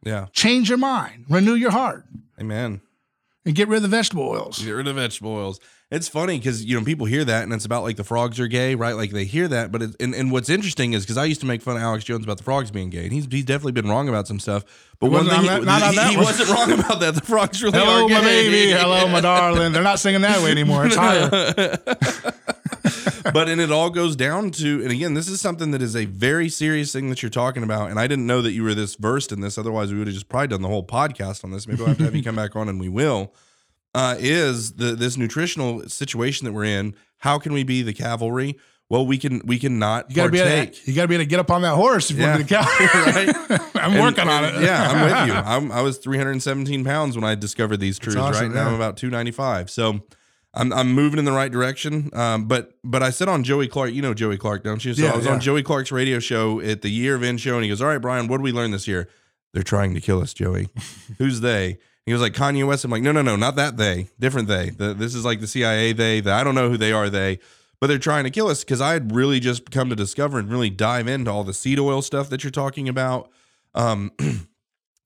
Yeah. 0.03 0.25
change 0.33 0.69
your 0.69 0.77
mind, 0.79 1.25
renew 1.29 1.53
your 1.55 1.71
heart, 1.71 2.05
Amen. 2.39 2.81
and 3.45 3.55
get 3.55 3.67
rid 3.67 3.77
of 3.77 3.83
the 3.83 3.87
vegetable 3.89 4.27
oils. 4.27 4.59
Get 4.63 4.71
rid 4.71 4.87
of 4.87 4.95
vegetable 4.95 5.31
oils. 5.33 5.59
It's 5.91 6.07
funny 6.07 6.37
because 6.37 6.63
you 6.63 6.77
know 6.79 6.85
people 6.85 7.07
hear 7.07 7.25
that 7.25 7.41
and 7.43 7.51
it's 7.51 7.65
about 7.65 7.81
like 7.81 7.95
the 7.95 8.03
frogs 8.03 8.39
are 8.39 8.45
gay, 8.45 8.75
right? 8.75 8.95
Like 8.95 9.09
they 9.09 9.25
hear 9.25 9.47
that, 9.47 9.71
but 9.71 9.81
it, 9.81 9.95
and 9.99 10.13
and 10.13 10.31
what's 10.31 10.47
interesting 10.47 10.93
is 10.93 11.03
because 11.03 11.17
I 11.17 11.25
used 11.25 11.41
to 11.41 11.47
make 11.47 11.63
fun 11.63 11.77
of 11.77 11.81
Alex 11.81 12.03
Jones 12.03 12.23
about 12.23 12.37
the 12.37 12.43
frogs 12.43 12.69
being 12.69 12.91
gay, 12.91 13.05
and 13.05 13.11
he's 13.11 13.25
he's 13.31 13.43
definitely 13.45 13.71
been 13.71 13.87
wrong 13.89 14.07
about 14.07 14.27
some 14.27 14.39
stuff. 14.39 14.65
But 14.99 15.07
one 15.09 15.25
wasn't 15.25 15.31
thing 15.31 15.41
he, 15.41 15.47
that- 15.47 15.63
not 15.63 15.81
on 15.81 15.89
he- 15.89 15.95
that 15.95 16.09
he 16.11 16.15
one. 16.17 16.25
wasn't 16.25 16.49
wrong 16.51 16.71
about 16.73 16.99
that. 16.99 17.15
The 17.15 17.21
frogs 17.21 17.63
really 17.63 17.79
Hello, 17.79 18.05
are 18.05 18.09
my 18.09 18.21
baby. 18.21 18.71
Hello, 18.71 19.07
my 19.07 19.19
darling. 19.21 19.71
They're 19.73 19.81
not 19.81 19.97
singing 19.99 20.21
that 20.21 20.43
way 20.43 20.51
anymore. 20.51 20.85
It's 20.85 20.95
higher. 20.95 21.77
but 23.34 23.49
and 23.49 23.60
it 23.62 23.72
all 23.72 23.89
goes 23.89 24.16
down 24.16 24.51
to 24.51 24.82
and 24.84 24.91
again 24.91 25.14
this 25.14 25.28
is 25.28 25.39
something 25.41 25.72
that 25.72 25.82
is 25.82 25.95
a 25.95 26.05
very 26.05 26.49
serious 26.49 26.91
thing 26.93 27.10
that 27.10 27.22
you're 27.22 27.30
talking 27.30 27.64
about 27.64 27.89
and 27.89 27.99
i 27.99 28.07
didn't 28.07 28.26
know 28.28 28.41
that 28.41 28.51
you 28.51 28.64
were 28.64 28.74
this 28.74 28.95
versed 28.95 29.32
in 29.32 29.41
this 29.41 29.57
otherwise 29.57 29.91
we 29.91 29.97
would 29.99 30.07
have 30.07 30.14
just 30.14 30.30
probably 30.30 30.47
done 30.47 30.62
the 30.62 30.68
whole 30.68 30.86
podcast 30.86 31.43
on 31.43 31.51
this 31.51 31.68
maybe 31.68 31.80
we'll 31.80 31.88
have 31.88 31.97
to 31.97 32.03
have 32.03 32.16
you 32.16 32.24
come 32.24 32.36
back 32.36 32.55
on 32.55 32.68
and 32.70 32.80
we 32.80 32.89
will 32.89 33.34
uh, 33.95 34.16
is 34.20 34.74
the 34.74 34.95
this 34.95 35.18
nutritional 35.18 35.88
situation 35.89 36.45
that 36.45 36.51
we're 36.53 36.64
in 36.64 36.93
how 37.18 37.39
can 37.39 37.53
we 37.53 37.64
be 37.64 37.82
the 37.82 37.93
cavalry 37.93 38.57
well, 38.91 39.05
we 39.05 39.20
can 39.20 39.43
we 39.45 39.60
can 39.60 39.78
not 39.78 40.10
You 40.10 40.16
gotta 40.16 40.32
be 40.32 40.39
able 40.39 40.72
to, 40.74 40.80
you 40.89 40.95
gotta 40.95 41.07
be 41.07 41.14
able 41.14 41.24
to 41.26 41.30
get 41.30 41.39
up 41.39 41.51
on 41.51 41.62
that 41.62 41.76
horse 41.76 42.10
if 42.10 42.18
Yeah. 42.18 42.38
to 42.38 42.43
the 42.43 42.49
cavalry, 42.49 43.28
right. 43.28 43.62
I'm 43.76 43.93
And- 43.93 44.01
working 44.01 44.28
on 44.28 44.45
it. 44.45 44.64
yeah, 44.64 44.89
I'm 44.89 45.03
with 45.03 45.28
you. 45.28 45.34
I'm, 45.39 45.72
I 45.72 45.82
was 45.84 45.99
317 45.99 46.84
pounds 46.84 47.16
when 47.16 47.24
I 47.24 47.36
discovered 47.36 47.78
these 47.78 47.99
truths. 47.99 48.18
awesome, 48.18 48.47
right 48.47 48.51
now, 48.55 48.64
yeah. 48.64 48.68
I'm 48.70 48.74
about 48.74 48.97
295. 48.97 49.70
So 49.70 49.99
I'm 50.54 50.74
I'm 50.74 50.93
moving 50.93 51.20
in 51.20 51.26
the 51.26 51.32
right 51.32 51.52
direction. 51.52 52.10
Um, 52.14 52.47
but 52.47 52.74
but 52.84 53.04
I 53.04 53.12
said 53.12 53.28
on 53.30 53.43
Joey 53.43 53.68
Clark, 53.68 53.93
you 53.93 54.02
know 54.02 54.14
Joey 54.14 54.38
Clark, 54.38 54.64
don't 54.64 54.84
you? 54.84 54.93
So 54.93 55.04
Yeah, 55.04 55.12
I 55.14 55.18
was 55.18 55.26
yeah. 55.26 55.34
on 55.34 55.39
Joey 55.39 55.64
Clark's 55.64 55.91
radio 55.91 56.20
show 56.20 56.60
at 56.60 56.82
the 56.82 56.89
year 56.89 57.16
of 57.16 57.24
end 57.24 57.39
show, 57.41 57.56
and 57.56 57.64
he 57.64 57.70
goes, 57.70 57.82
"All 57.82 57.88
right, 57.88 58.00
Bryan, 58.00 58.28
what 58.28 58.38
did 58.38 58.43
we 58.43 58.52
learn 58.52 58.72
this 58.72 58.88
year? 58.88 59.10
They're 59.54 59.64
trying 59.64 59.93
to 59.93 60.02
kill 60.02 60.22
us, 60.22 60.34
Joey. 60.34 60.70
Who's 61.18 61.41
they?" 61.41 61.78
He 62.06 62.14
was 62.14 62.24
like 62.24 62.34
Kanye 62.34 62.66
West. 62.66 62.84
I'm 62.84 62.89
like, 62.89 63.04
no, 63.04 63.12
no, 63.12 63.22
no, 63.22 63.36
not 63.36 63.56
that 63.58 63.78
they, 63.78 64.10
different 64.20 64.47
they. 64.47 64.72
The, 64.72 64.95
this 64.95 65.14
is 65.14 65.24
like 65.24 65.41
the 65.41 65.47
CIA 65.47 65.93
they. 65.93 66.22
The, 66.22 66.32
I 66.34 66.43
don't 66.43 66.56
know 66.56 66.68
who 66.68 66.78
they 66.78 66.91
are 66.91 67.08
they, 67.08 67.38
but 67.80 67.86
they're 67.86 68.00
trying 68.00 68.24
to 68.24 68.32
kill 68.32 68.47
us 68.47 68.64
because 68.64 68.82
I 68.82 68.93
had 68.93 69.14
really 69.14 69.39
just 69.39 69.70
come 69.70 69.89
to 69.89 69.95
discover 69.95 70.39
and 70.39 70.50
really 70.50 70.72
dive 70.72 71.08
into 71.08 71.30
all 71.30 71.43
the 71.43 71.54
seed 71.54 71.78
oil 71.78 72.02
stuff 72.02 72.30
that 72.32 72.43
you're 72.43 72.50
talking 72.50 72.89
about. 72.89 73.30
Um, 73.76 74.12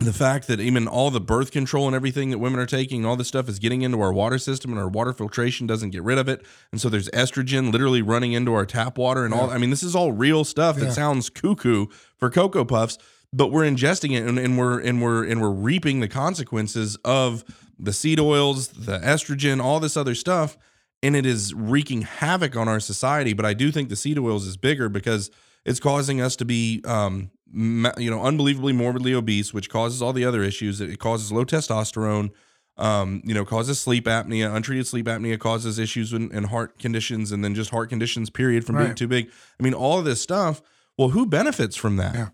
the 0.05 0.13
fact 0.13 0.47
that 0.47 0.59
even 0.59 0.87
all 0.87 1.11
the 1.11 1.21
birth 1.21 1.51
control 1.51 1.87
and 1.87 1.95
everything 1.95 2.29
that 2.29 2.37
women 2.37 2.59
are 2.59 2.65
taking, 2.65 3.05
all 3.05 3.15
this 3.15 3.27
stuff 3.27 3.47
is 3.49 3.59
getting 3.59 3.81
into 3.81 3.99
our 4.01 4.13
water 4.13 4.37
system 4.37 4.71
and 4.71 4.79
our 4.79 4.87
water 4.87 5.13
filtration 5.13 5.67
doesn't 5.67 5.89
get 5.91 6.03
rid 6.03 6.17
of 6.17 6.27
it. 6.29 6.45
And 6.71 6.79
so 6.79 6.89
there's 6.89 7.09
estrogen 7.09 7.71
literally 7.71 8.01
running 8.01 8.33
into 8.33 8.53
our 8.53 8.65
tap 8.65 8.97
water 8.97 9.25
and 9.25 9.33
all. 9.33 9.49
I 9.49 9.57
mean, 9.57 9.69
this 9.69 9.83
is 9.83 9.95
all 9.95 10.11
real 10.11 10.43
stuff 10.43 10.77
that 10.77 10.85
Yeah. 10.85 10.91
sounds 10.91 11.29
cuckoo 11.29 11.87
for 12.17 12.29
Cocoa 12.29 12.65
Puffs, 12.65 12.97
but 13.31 13.47
we're 13.51 13.63
ingesting 13.63 14.11
it 14.15 14.27
and, 14.27 14.37
and 14.37 14.57
we're 14.57 14.79
and 14.79 15.01
we're 15.01 15.23
and 15.25 15.41
we're 15.41 15.49
reaping 15.51 15.99
the 15.99 16.07
consequences 16.07 16.95
of 17.03 17.43
the 17.79 17.93
seed 17.93 18.19
oils, 18.19 18.67
the 18.69 18.99
estrogen, 18.99 19.61
all 19.61 19.79
this 19.79 19.97
other 19.97 20.15
stuff. 20.15 20.57
And 21.01 21.15
it 21.17 21.25
is 21.25 21.53
wreaking 21.53 22.03
havoc 22.03 22.55
on 22.55 22.67
our 22.69 22.79
society. 22.79 23.33
But 23.33 23.45
I 23.45 23.53
do 23.53 23.71
think 23.71 23.89
the 23.89 23.95
seed 23.97 24.17
oils 24.17 24.47
is 24.47 24.55
bigger 24.55 24.87
because 24.87 25.29
it's 25.65 25.79
causing 25.79 26.21
us 26.21 26.35
to 26.37 26.45
be 26.45 26.81
um, 26.85 27.29
you 27.53 28.09
know 28.09 28.23
unbelievably 28.23 28.73
morbidly 28.73 29.13
obese 29.13 29.53
which 29.53 29.69
causes 29.69 30.01
all 30.01 30.11
the 30.13 30.25
other 30.25 30.41
issues 30.43 30.81
it 30.81 30.99
causes 30.99 31.31
low 31.31 31.45
testosterone 31.45 32.31
um, 32.77 33.21
you 33.23 33.33
know 33.33 33.45
causes 33.45 33.79
sleep 33.79 34.05
apnea 34.05 34.53
untreated 34.55 34.87
sleep 34.87 35.05
apnea 35.05 35.37
causes 35.39 35.77
issues 35.77 36.13
in, 36.13 36.31
in 36.31 36.45
heart 36.45 36.79
conditions 36.79 37.31
and 37.31 37.43
then 37.43 37.53
just 37.53 37.69
heart 37.69 37.89
conditions 37.89 38.29
period 38.31 38.65
from 38.65 38.77
being 38.77 38.95
too 38.95 39.07
big 39.07 39.29
i 39.59 39.63
mean 39.63 39.73
all 39.75 39.99
of 39.99 40.05
this 40.05 40.19
stuff 40.21 40.61
well 40.97 41.09
who 41.09 41.25
benefits 41.25 41.75
from 41.75 41.97
that 41.97 42.15
Yeah. 42.15 42.29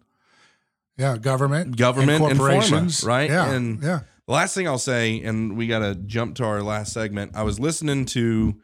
Yeah, 0.98 1.16
government, 1.18 1.78
government 1.78 2.22
and 2.24 2.32
and 2.32 2.40
corporations, 2.40 3.02
pharma, 3.02 3.08
right 3.08 3.30
Yeah, 3.30 3.52
and 3.54 3.82
yeah. 3.82 4.00
the 4.28 4.34
last 4.34 4.54
thing 4.54 4.68
I'll 4.68 4.78
say, 4.78 5.22
and 5.24 5.56
we 5.56 5.66
got 5.66 5.80
to 5.80 5.96
jump 5.96 6.36
to 6.36 6.44
our 6.44 6.62
last 6.62 6.92
segment. 6.92 7.38
I 7.38 7.44
was 7.44 7.58
listening 7.58 8.04
to 8.08 8.56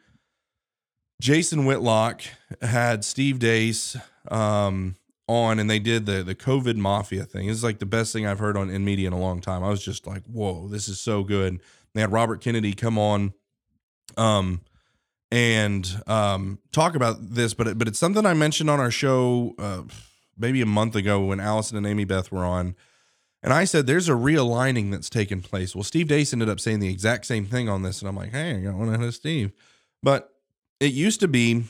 Jason 1.20 1.64
Whitlock 1.64 2.20
had 2.60 3.06
Steve 3.06 3.38
Deace 3.38 3.96
um, 4.30 4.96
on, 5.28 5.58
and 5.58 5.68
they 5.68 5.78
did 5.78 6.06
the 6.06 6.22
the 6.22 6.34
COVID 6.34 6.76
mafia 6.76 7.24
thing. 7.24 7.48
It's 7.48 7.62
like 7.62 7.78
the 7.78 7.86
best 7.86 8.12
thing 8.12 8.26
I've 8.26 8.38
heard 8.38 8.56
on 8.56 8.70
in 8.70 8.84
media 8.84 9.08
in 9.08 9.12
a 9.12 9.20
long 9.20 9.40
time. 9.40 9.64
I 9.64 9.70
was 9.70 9.84
just 9.84 10.06
like, 10.06 10.24
whoa, 10.26 10.68
this 10.68 10.88
is 10.88 11.00
so 11.00 11.22
good. 11.22 11.60
They 11.94 12.00
had 12.00 12.12
Robert 12.12 12.40
Kennedy 12.40 12.74
come 12.74 12.98
on, 12.98 13.32
um, 14.16 14.60
and 15.30 16.02
um, 16.06 16.58
talk 16.72 16.94
about 16.94 17.16
this, 17.20 17.54
but 17.54 17.66
it, 17.68 17.78
but 17.78 17.88
it's 17.88 17.98
something 17.98 18.24
I 18.26 18.34
mentioned 18.34 18.70
on 18.70 18.80
our 18.80 18.90
show 18.90 19.54
uh, 19.58 19.82
maybe 20.38 20.60
a 20.60 20.66
month 20.66 20.94
ago 20.94 21.24
when 21.24 21.40
Allison 21.40 21.76
and 21.76 21.86
Amy 21.86 22.04
Beth 22.04 22.30
were 22.30 22.44
on. 22.44 22.76
And 23.42 23.52
I 23.52 23.64
said, 23.64 23.86
there's 23.86 24.08
a 24.08 24.12
realigning 24.12 24.90
that's 24.90 25.08
taken 25.08 25.40
place. 25.40 25.74
Well, 25.74 25.84
Steve 25.84 26.08
Deace 26.08 26.32
ended 26.32 26.48
up 26.48 26.58
saying 26.58 26.80
the 26.80 26.88
exact 26.88 27.26
same 27.26 27.46
thing 27.46 27.68
on 27.68 27.82
this. 27.82 28.00
And 28.00 28.08
I'm 28.08 28.16
like, 28.16 28.32
hey, 28.32 28.56
I 28.56 28.60
got 28.60 28.74
one 28.74 28.92
out 28.92 29.00
of 29.00 29.14
Steve. 29.14 29.52
But 30.02 30.32
it 30.80 30.92
used 30.92 31.20
to 31.20 31.28
be 31.28 31.64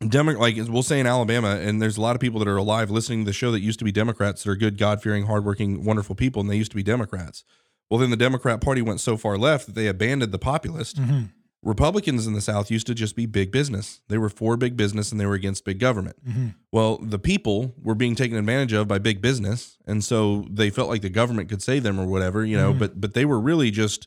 Demo- 0.00 0.38
like 0.38 0.56
we'll 0.68 0.82
say 0.82 1.00
in 1.00 1.06
Alabama, 1.06 1.56
and 1.60 1.80
there's 1.80 1.96
a 1.96 2.00
lot 2.00 2.14
of 2.16 2.20
people 2.20 2.38
that 2.40 2.48
are 2.48 2.56
alive 2.56 2.90
listening 2.90 3.20
to 3.20 3.24
the 3.26 3.32
show 3.32 3.50
that 3.52 3.60
used 3.60 3.78
to 3.78 3.84
be 3.84 3.92
Democrats 3.92 4.42
that 4.44 4.50
are 4.50 4.56
good, 4.56 4.76
God 4.76 5.02
fearing, 5.02 5.26
hardworking, 5.26 5.84
wonderful 5.84 6.14
people, 6.14 6.40
and 6.40 6.50
they 6.50 6.56
used 6.56 6.72
to 6.72 6.76
be 6.76 6.82
Democrats. 6.82 7.44
Well, 7.90 8.00
then 8.00 8.10
the 8.10 8.16
Democrat 8.16 8.60
Party 8.60 8.82
went 8.82 9.00
so 9.00 9.16
far 9.16 9.38
left 9.38 9.66
that 9.66 9.74
they 9.74 9.86
abandoned 9.86 10.32
the 10.32 10.38
populist. 10.38 10.96
Mhm. 11.00 11.30
Republicans 11.62 12.26
in 12.26 12.34
the 12.34 12.40
South 12.42 12.70
used 12.70 12.86
to 12.88 12.94
just 12.94 13.16
be 13.16 13.24
big 13.24 13.50
business. 13.50 14.00
They 14.08 14.18
were 14.18 14.28
for 14.28 14.56
big 14.58 14.76
business 14.76 15.10
and 15.12 15.18
they 15.20 15.24
were 15.26 15.34
against 15.34 15.64
big 15.64 15.78
government. 15.78 16.16
Mhm. 16.28 16.54
Well, 16.72 16.98
the 16.98 17.18
people 17.18 17.74
were 17.82 17.94
being 17.94 18.14
taken 18.14 18.36
advantage 18.36 18.72
of 18.74 18.86
by 18.88 18.98
big 18.98 19.22
business, 19.22 19.78
and 19.86 20.04
so 20.04 20.44
they 20.50 20.68
felt 20.68 20.90
like 20.90 21.00
the 21.02 21.08
government 21.08 21.48
could 21.48 21.62
save 21.62 21.82
them 21.82 21.98
or 21.98 22.06
whatever, 22.06 22.44
you 22.44 22.56
know. 22.56 22.74
Mhm. 22.74 22.78
But 22.80 23.00
but 23.00 23.14
they 23.14 23.24
were 23.24 23.40
really 23.40 23.70
just, 23.70 24.06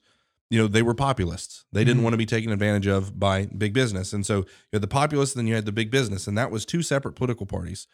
you 0.49 0.59
know, 0.59 0.67
they 0.67 0.81
were 0.81 0.93
populists. 0.93 1.65
They 1.71 1.83
didn't 1.83 2.01
Mhm. 2.01 2.03
want 2.03 2.13
to 2.13 2.17
be 2.17 2.25
taken 2.25 2.51
advantage 2.51 2.87
of 2.87 3.19
by 3.19 3.47
big 3.47 3.73
business, 3.73 4.13
and 4.13 4.25
so 4.25 4.37
you 4.39 4.45
had 4.73 4.81
the 4.81 4.87
populists, 4.87 5.35
and 5.35 5.39
then 5.41 5.47
you 5.47 5.55
had 5.55 5.65
the 5.65 5.71
big 5.71 5.91
business, 5.91 6.27
and 6.27 6.37
that 6.37 6.51
was 6.51 6.65
two 6.65 6.81
separate 6.81 7.13
political 7.15 7.45
parties. 7.45 7.87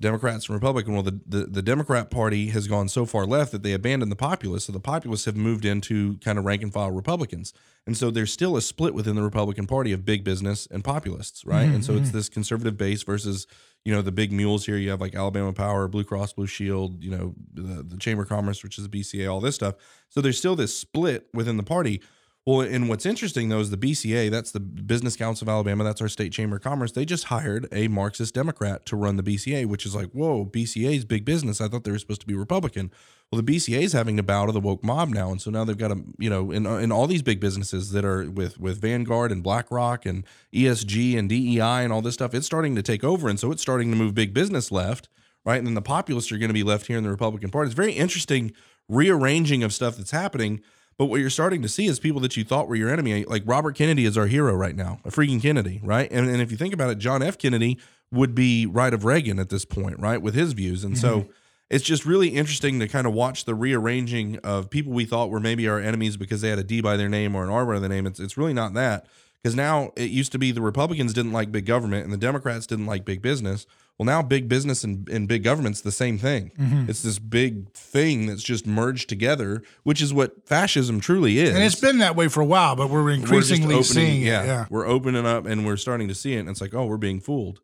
Democrats 0.00 0.48
and 0.48 0.54
Republican. 0.54 0.92
Well, 0.92 1.04
the, 1.04 1.20
the, 1.26 1.46
the 1.46 1.62
Democrat 1.62 2.10
Party 2.10 2.48
has 2.48 2.66
gone 2.66 2.88
so 2.88 3.06
far 3.06 3.26
left 3.26 3.52
that 3.52 3.62
they 3.62 3.72
abandoned 3.72 4.10
the 4.10 4.16
populists. 4.16 4.64
So 4.64 4.72
the 4.72 4.80
populists 4.80 5.24
have 5.26 5.36
moved 5.36 5.64
into 5.64 6.16
kind 6.18 6.38
of 6.38 6.44
rank 6.44 6.62
and 6.62 6.72
file 6.72 6.90
Republicans. 6.90 7.52
And 7.86 7.96
so 7.96 8.10
there's 8.10 8.32
still 8.32 8.56
a 8.56 8.62
split 8.62 8.92
within 8.92 9.14
the 9.14 9.22
Republican 9.22 9.66
Party 9.68 9.92
of 9.92 10.04
big 10.04 10.24
business 10.24 10.66
and 10.70 10.82
populists, 10.82 11.44
right? 11.44 11.68
Mhm, 11.68 11.74
And 11.76 11.84
so 11.84 11.94
it's 11.94 12.10
this 12.10 12.28
conservative 12.28 12.76
base 12.76 13.02
versus, 13.04 13.46
you 13.84 13.92
know, 13.94 14.02
the 14.02 14.10
big 14.10 14.32
mules 14.32 14.66
here. 14.66 14.76
You 14.76 14.90
have 14.90 15.00
like 15.00 15.14
Alabama 15.14 15.52
Power, 15.52 15.86
Blue 15.86 16.02
Cross 16.04 16.32
Blue 16.32 16.46
Shield, 16.46 17.02
you 17.02 17.10
know, 17.10 17.34
the, 17.52 17.82
the 17.84 17.96
Chamber 17.98 18.24
of 18.24 18.28
Commerce, 18.28 18.64
which 18.64 18.78
is 18.78 18.88
the 18.88 19.00
BCA, 19.00 19.30
all 19.30 19.40
this 19.40 19.54
stuff. 19.54 19.74
So 20.08 20.20
there's 20.20 20.38
still 20.38 20.56
this 20.56 20.76
split 20.76 21.28
within 21.32 21.56
the 21.56 21.62
party. 21.62 22.00
Well, 22.46 22.60
and 22.60 22.90
what's 22.90 23.06
interesting 23.06 23.48
though 23.48 23.60
is 23.60 23.70
the 23.70 23.78
BCA, 23.78 24.30
that's 24.30 24.50
the 24.50 24.60
Business 24.60 25.16
Council 25.16 25.46
of 25.46 25.48
Alabama, 25.48 25.82
that's 25.82 26.02
our 26.02 26.08
state 26.08 26.30
chamber 26.30 26.56
of 26.56 26.62
commerce. 26.62 26.92
They 26.92 27.06
just 27.06 27.24
hired 27.24 27.66
a 27.72 27.88
Marxist 27.88 28.34
Democrat 28.34 28.84
to 28.86 28.96
run 28.96 29.16
the 29.16 29.22
BCA, 29.22 29.64
which 29.64 29.86
is 29.86 29.94
like, 29.94 30.10
whoa, 30.10 30.44
BCA 30.44 30.96
is 30.96 31.06
big 31.06 31.24
business. 31.24 31.62
I 31.62 31.68
thought 31.68 31.84
they 31.84 31.90
were 31.90 31.98
supposed 31.98 32.20
to 32.20 32.26
be 32.26 32.34
Republican. 32.34 32.90
Well, 33.32 33.40
the 33.40 33.56
BCA 33.56 33.80
is 33.80 33.94
having 33.94 34.18
to 34.18 34.22
bow 34.22 34.44
to 34.44 34.52
the 34.52 34.60
woke 34.60 34.84
mob 34.84 35.08
now, 35.08 35.30
and 35.30 35.40
so 35.40 35.50
now 35.50 35.64
they've 35.64 35.78
got 35.78 35.90
a, 35.90 36.02
you 36.18 36.28
know, 36.28 36.50
in 36.50 36.66
in 36.66 36.92
all 36.92 37.06
these 37.06 37.22
big 37.22 37.40
businesses 37.40 37.92
that 37.92 38.04
are 38.04 38.30
with 38.30 38.60
with 38.60 38.78
Vanguard 38.78 39.32
and 39.32 39.42
BlackRock 39.42 40.04
and 40.04 40.24
ESG 40.54 41.18
and 41.18 41.30
DEI 41.30 41.82
and 41.82 41.92
all 41.92 42.02
this 42.02 42.14
stuff, 42.14 42.34
it's 42.34 42.46
starting 42.46 42.76
to 42.76 42.82
take 42.82 43.02
over, 43.02 43.28
and 43.30 43.40
so 43.40 43.50
it's 43.50 43.62
starting 43.62 43.90
to 43.90 43.96
move 43.96 44.14
big 44.14 44.34
business 44.34 44.70
left, 44.70 45.08
right? 45.46 45.56
And 45.56 45.66
then 45.66 45.74
the 45.74 45.82
populists 45.82 46.30
are 46.30 46.38
going 46.38 46.50
to 46.50 46.54
be 46.54 46.62
left 46.62 46.86
here 46.86 46.98
in 46.98 47.04
the 47.04 47.10
Republican 47.10 47.50
Party. 47.50 47.68
It's 47.68 47.74
very 47.74 47.92
interesting 47.92 48.52
rearranging 48.88 49.64
of 49.64 49.72
stuff 49.72 49.96
that's 49.96 50.10
happening. 50.10 50.60
But 50.96 51.06
what 51.06 51.20
you're 51.20 51.30
starting 51.30 51.62
to 51.62 51.68
see 51.68 51.86
is 51.86 51.98
people 51.98 52.20
that 52.20 52.36
you 52.36 52.44
thought 52.44 52.68
were 52.68 52.76
your 52.76 52.90
enemy, 52.90 53.24
like 53.24 53.42
Robert 53.46 53.74
Kennedy 53.74 54.04
is 54.04 54.16
our 54.16 54.26
hero 54.26 54.54
right 54.54 54.76
now, 54.76 55.00
a 55.04 55.10
freaking 55.10 55.42
Kennedy, 55.42 55.80
right? 55.82 56.10
And, 56.10 56.28
and 56.28 56.40
if 56.40 56.50
you 56.50 56.56
think 56.56 56.72
about 56.72 56.90
it, 56.90 56.98
John 56.98 57.22
F. 57.22 57.36
Kennedy 57.36 57.78
would 58.12 58.34
be 58.34 58.64
right 58.66 58.94
of 58.94 59.04
Reagan 59.04 59.38
at 59.38 59.48
this 59.48 59.64
point, 59.64 59.98
right, 59.98 60.22
with 60.22 60.34
his 60.34 60.52
views. 60.52 60.84
And 60.84 60.96
so 60.96 61.20
mm-hmm. 61.20 61.30
it's 61.68 61.84
just 61.84 62.06
really 62.06 62.28
interesting 62.28 62.78
to 62.78 62.86
kind 62.86 63.06
of 63.06 63.12
watch 63.12 63.44
the 63.44 63.54
rearranging 63.54 64.38
of 64.38 64.70
people 64.70 64.92
we 64.92 65.04
thought 65.04 65.30
were 65.30 65.40
maybe 65.40 65.66
our 65.68 65.80
enemies 65.80 66.16
because 66.16 66.40
they 66.40 66.48
had 66.48 66.60
a 66.60 66.64
D 66.64 66.80
by 66.80 66.96
their 66.96 67.08
name 67.08 67.34
or 67.34 67.42
an 67.42 67.50
R 67.50 67.66
by 67.66 67.80
their 67.80 67.88
name. 67.88 68.06
It's, 68.06 68.20
it's 68.20 68.36
really 68.36 68.54
not 68.54 68.74
that. 68.74 69.06
Because 69.42 69.56
now 69.56 69.92
it 69.96 70.10
used 70.10 70.32
to 70.32 70.38
be 70.38 70.52
the 70.52 70.62
Republicans 70.62 71.12
didn't 71.12 71.32
like 71.32 71.52
big 71.52 71.66
government 71.66 72.04
and 72.04 72.12
the 72.12 72.18
Democrats 72.18 72.66
didn't 72.66 72.86
like 72.86 73.04
big 73.04 73.20
business. 73.20 73.66
Well, 73.98 74.06
now 74.06 74.22
big 74.22 74.48
business 74.48 74.82
and, 74.82 75.08
and 75.08 75.28
big 75.28 75.44
government's 75.44 75.80
the 75.80 75.92
same 75.92 76.18
thing. 76.18 76.50
Mm-hmm. 76.58 76.90
It's 76.90 77.02
this 77.02 77.20
big 77.20 77.70
thing 77.74 78.26
that's 78.26 78.42
just 78.42 78.66
merged 78.66 79.08
together, 79.08 79.62
which 79.84 80.02
is 80.02 80.12
what 80.12 80.48
fascism 80.48 80.98
truly 81.00 81.38
is. 81.38 81.54
And 81.54 81.62
it's 81.62 81.80
been 81.80 81.98
that 81.98 82.16
way 82.16 82.26
for 82.26 82.40
a 82.40 82.44
while, 82.44 82.74
but 82.74 82.90
we're 82.90 83.04
We're 83.04 83.12
increasingly 83.12 83.66
opening- 83.76 83.82
seeing 83.84 84.22
it. 84.22 84.26
yeah, 84.26 84.44
Yeah. 84.44 84.66
we're 84.68 84.86
opening 84.86 85.24
up 85.26 85.46
and 85.46 85.64
we're 85.64 85.76
starting 85.76 86.08
to 86.08 86.14
see 86.14 86.34
it. 86.34 86.40
And 86.40 86.48
it's 86.48 86.60
like, 86.60 86.74
oh, 86.74 86.86
we're 86.86 86.96
being 86.96 87.20
fooled. 87.20 87.60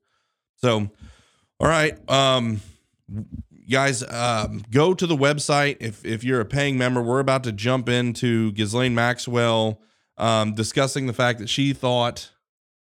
So, 0.59 0.91
all 1.59 1.69
right, 1.69 1.99
um, 2.09 2.61
guys, 3.69 4.03
um, 4.05 4.63
go 4.71 4.95
to 4.95 5.07
the 5.07 5.17
website 5.17 5.79
if 5.81 6.05
if 6.05 6.23
you're 6.25 6.41
a 6.41 6.45
paying 6.45 6.79
member. 6.79 7.03
We're 7.03 7.21
about 7.21 7.45
to 7.45 7.53
jump 7.53 7.89
into 7.89 8.53
Ghislaine 8.53 8.95
Maxwell 8.95 9.81
um, 10.17 10.55
discussing 10.55 11.07
the 11.07 11.13
fact 11.13 11.39
that 11.41 11.49
she 11.49 11.73
thought 11.73 12.31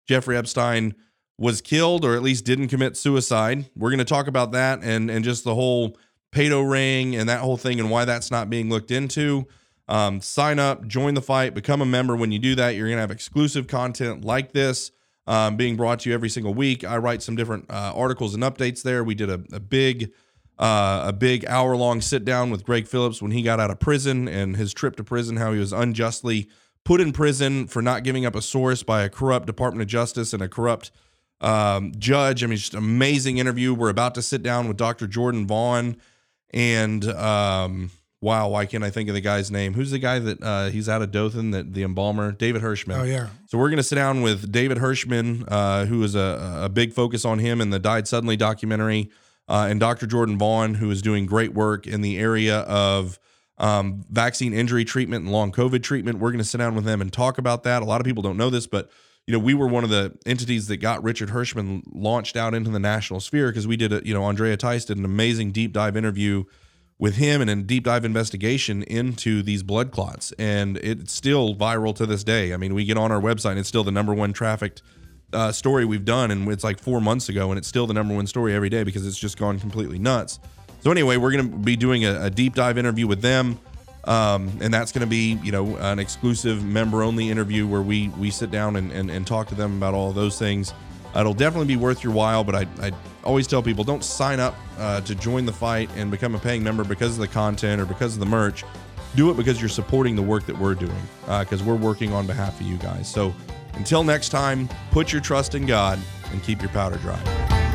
Jeffrey 0.08 0.36
Epstein 0.38 0.96
was 1.38 1.62
killed 1.62 2.04
or 2.04 2.16
at 2.16 2.24
least 2.24 2.46
didn't 2.46 2.68
commit 2.68 2.98
suicide. 2.98 3.70
We're 3.76 3.90
going 3.90 4.00
to 4.00 4.06
talk 4.06 4.28
about 4.28 4.52
that 4.54 4.84
and 4.84 5.10
and 5.10 5.24
just 5.24 5.44
the 5.44 5.56
whole 5.56 5.98
pedo 6.32 6.70
ring 6.70 7.16
and 7.16 7.30
that 7.30 7.42
whole 7.42 7.58
thing 7.58 7.80
and 7.80 7.90
why 7.90 8.06
that's 8.06 8.32
not 8.32 8.50
being 8.50 8.70
looked 8.70 8.92
into. 8.92 9.48
Um, 9.88 10.20
sign 10.20 10.60
up, 10.60 10.86
join 10.88 11.14
the 11.14 11.22
fight, 11.22 11.54
become 11.54 11.82
a 11.82 11.86
member. 11.86 12.16
When 12.16 12.32
you 12.32 12.40
do 12.40 12.56
that, 12.56 12.76
you're 12.76 12.88
going 12.88 12.98
to 12.98 13.02
have 13.02 13.12
exclusive 13.12 13.68
content 13.68 14.26
like 14.26 14.52
this 14.52 14.92
um, 15.28 15.56
being 15.56 15.78
brought 15.78 16.02
to 16.02 16.10
you 16.10 16.16
every 16.16 16.30
single 16.30 16.54
week. 16.54 16.84
I 16.84 16.98
write 16.98 17.22
some 17.22 17.36
different 17.36 17.70
uh, 17.70 17.94
articles 17.96 18.34
and 18.34 18.44
updates 18.44 18.82
there. 18.82 19.04
We 19.04 19.16
did 19.16 19.30
a, 19.30 19.42
a 19.54 19.60
big 19.60 20.12
uh, 20.60 21.04
a 21.06 21.14
big 21.14 21.46
hour 21.46 21.76
long 21.76 22.02
sit 22.02 22.26
down 22.26 22.50
with 22.50 22.66
Greg 22.66 22.88
Phillips 22.88 23.22
when 23.22 23.32
he 23.32 23.44
got 23.44 23.60
out 23.60 23.70
of 23.70 23.80
prison 23.80 24.28
and 24.28 24.56
his 24.56 24.74
trip 24.74 24.96
to 24.96 25.04
prison, 25.04 25.38
how 25.38 25.54
he 25.54 25.60
was 25.60 25.72
unjustly 25.72 26.50
put 26.84 27.00
in 27.00 27.12
prison 27.12 27.68
for 27.68 27.82
not 27.82 28.04
giving 28.04 28.26
up 28.26 28.34
a 28.34 28.42
source 28.42 28.82
by 28.82 29.04
a 29.04 29.10
corrupt 29.10 29.46
Department 29.46 29.84
of 29.84 29.88
Justice 29.88 30.34
and 30.34 30.42
a 30.42 30.48
corrupt 30.48 30.90
um, 31.42 31.94
judge. 31.98 32.44
I 32.44 32.48
mean, 32.48 32.58
just 32.58 32.74
amazing 32.74 33.38
interview. 33.38 33.74
We're 33.74 33.90
about 33.90 34.16
to 34.16 34.22
sit 34.22 34.44
down 34.44 34.68
with 34.68 34.78
Dr. 34.78 35.08
Jordan 35.08 35.48
Vaughn 35.48 35.98
and 36.52 37.06
um, 37.06 37.92
wow, 38.22 38.50
why 38.50 38.66
can't 38.66 38.84
I 38.84 38.90
think 38.90 39.10
of 39.10 39.16
the 39.16 39.22
guy's 39.22 39.52
name? 39.52 39.74
Who's 39.74 39.92
the 39.92 40.00
guy 40.00 40.20
that 40.20 40.42
uh, 40.42 40.70
he's 40.70 40.90
out 40.90 41.02
of 41.02 41.12
Dothan, 41.12 41.52
that 41.52 41.74
the 41.74 41.84
embalmer, 41.84 42.32
David 42.32 42.62
Hirschman. 42.62 43.00
Oh 43.00 43.04
yeah. 43.04 43.28
So 43.48 43.58
we're 43.58 43.70
going 43.70 43.78
to 43.78 43.84
sit 43.84 43.96
down 43.96 44.22
with 44.22 44.52
David 44.52 44.78
Hirschman, 44.78 45.46
uh, 45.48 45.86
who 45.86 46.04
is 46.04 46.16
a, 46.16 46.62
a 46.64 46.70
big 46.70 46.94
focus 46.94 47.26
on 47.26 47.40
him 47.40 47.62
in 47.62 47.70
the 47.70 47.80
Died 47.80 48.08
Suddenly 48.08 48.38
documentary, 48.38 49.10
uh, 49.48 49.68
and 49.70 49.80
Dr. 49.80 50.08
Jordan 50.08 50.38
Vaughn, 50.38 50.76
who 50.76 50.90
is 50.92 51.02
doing 51.02 51.26
great 51.26 51.54
work 51.54 51.88
in 51.88 52.02
the 52.02 52.18
area 52.18 52.60
of 52.60 53.20
um, 53.58 54.06
vaccine 54.10 54.54
injury 54.54 54.86
treatment 54.86 55.24
and 55.24 55.32
long 55.32 55.52
COVID 55.52 55.84
treatment. 55.84 56.20
We're 56.20 56.32
going 56.32 56.40
to 56.40 56.44
sit 56.44 56.60
down 56.60 56.76
with 56.76 56.86
them 56.86 57.02
and 57.02 57.12
talk 57.12 57.38
about 57.38 57.64
that. 57.64 57.82
A 57.82 57.86
lot 57.86 58.02
of 58.02 58.06
people 58.06 58.24
don't 58.24 58.38
know 58.38 58.50
this, 58.50 58.68
but 58.68 58.90
you 59.28 59.34
know, 59.34 59.40
we 59.40 59.54
were 59.54 59.68
one 59.68 59.84
of 59.84 59.90
the 59.90 60.18
entities 60.26 60.68
that 60.68 60.78
got 60.78 61.04
Richard 61.04 61.30
Hirschman 61.30 61.84
launched 61.94 62.38
out 62.38 62.54
into 62.54 62.70
the 62.70 62.80
national 62.80 63.20
sphere 63.20 63.50
because 63.50 63.68
we 63.68 63.76
did 63.76 63.92
a, 63.92 64.02
you 64.08 64.14
know, 64.14 64.24
Andrea 64.24 64.56
Tice 64.56 64.86
did 64.86 64.98
an 64.98 65.04
amazing 65.04 65.52
deep 65.52 65.74
dive 65.74 65.98
interview 65.98 66.46
with 66.98 67.16
him 67.16 67.42
and 67.42 67.50
a 67.50 67.56
deep 67.58 67.84
dive 67.84 68.06
investigation 68.06 68.84
into 68.84 69.44
these 69.44 69.64
blood 69.64 69.92
clots. 69.92 70.32
And 70.40 70.78
it's 70.78 71.14
still 71.14 71.56
viral 71.56 71.94
to 71.98 72.06
this 72.06 72.24
day. 72.24 72.54
I 72.54 72.58
mean, 72.58 72.74
we 72.74 72.86
get 72.86 72.98
on 72.98 73.12
our 73.12 73.20
website 73.20 73.52
and 73.52 73.60
it's 73.60 73.70
still 73.70 73.84
the 73.84 73.92
number 73.92 74.14
one 74.14 74.32
trafficked 74.32 74.82
uh, 75.34 75.52
story 75.52 75.84
we've 75.84 76.06
done. 76.06 76.32
And 76.32 76.48
it's 76.48 76.64
like 76.64 76.80
four 76.80 77.02
months 77.02 77.28
ago 77.28 77.52
and 77.52 77.58
it's 77.58 77.68
still 77.68 77.86
the 77.86 77.94
number 77.94 78.16
one 78.16 78.28
story 78.28 78.54
every 78.54 78.70
day 78.70 78.84
because 78.84 79.06
it's 79.06 79.20
just 79.20 79.38
gone 79.38 79.60
completely 79.60 80.00
nuts. 80.00 80.40
So, 80.80 80.92
anyway, 80.92 81.18
we're 81.18 81.32
going 81.32 81.52
to 81.52 81.58
be 81.58 81.76
doing 81.76 82.06
a, 82.06 82.26
a, 82.26 82.30
deep 82.30 82.56
dive 82.56 82.78
interview 82.78 83.08
with 83.08 83.22
them. 83.22 83.60
Um, 84.08 84.58
and 84.62 84.74
that's 84.74 84.94
going 84.94 85.02
to 85.02 85.08
be, 85.08 85.38
you 85.44 85.52
know, 85.52 85.76
an 85.78 86.00
exclusive 86.00 86.64
member 86.64 87.04
only 87.04 87.30
interview 87.30 87.68
where 87.68 87.82
we 87.82 88.08
we 88.10 88.32
sit 88.32 88.50
down 88.52 88.78
and, 88.78 88.92
and, 88.92 89.12
and 89.12 89.28
talk 89.28 89.48
to 89.50 89.56
them 89.56 89.76
about 89.78 89.94
all 89.94 90.14
those 90.14 90.40
things. 90.40 90.74
It'll 91.14 91.34
definitely 91.34 91.68
be 91.68 91.76
worth 91.76 92.04
your 92.04 92.14
while, 92.14 92.44
but 92.44 92.56
I, 92.56 92.68
I 92.82 92.92
always 93.24 93.48
tell 93.48 93.62
people 93.62 93.84
don't 93.84 94.04
sign 94.04 94.40
up 94.40 94.56
uh, 94.78 95.02
to 95.02 95.14
join 95.14 95.46
the 95.46 95.52
fight 95.52 95.90
and 95.96 96.10
become 96.10 96.36
a 96.36 96.40
paying 96.40 96.64
member 96.64 96.84
because 96.84 97.14
of 97.14 97.20
the 97.20 97.28
content 97.28 97.82
or 97.82 97.86
because 97.86 98.14
of 98.14 98.20
the 98.20 98.26
merch. 98.26 98.64
Do 99.16 99.30
it 99.32 99.38
because 99.38 99.60
you're 99.60 99.70
supporting 99.70 100.16
the 100.16 100.22
work 100.22 100.46
that 100.46 100.58
we're 100.58 100.76
doing, 100.76 101.02
because 101.22 101.62
uh, 101.62 101.66
we're 101.66 101.76
working 101.76 102.14
on 102.14 102.28
behalf 102.28 102.60
of 102.62 102.68
you 102.68 102.78
guys. 102.78 103.12
So 103.12 103.34
until 103.74 104.04
next 104.04 104.30
time, 104.30 104.70
put 104.92 105.12
your 105.12 105.22
trust 105.22 105.56
in 105.56 105.66
God 105.66 106.00
and 106.32 106.42
keep 106.44 106.62
your 106.62 106.70
powder 106.70 106.98
dry. 106.98 107.67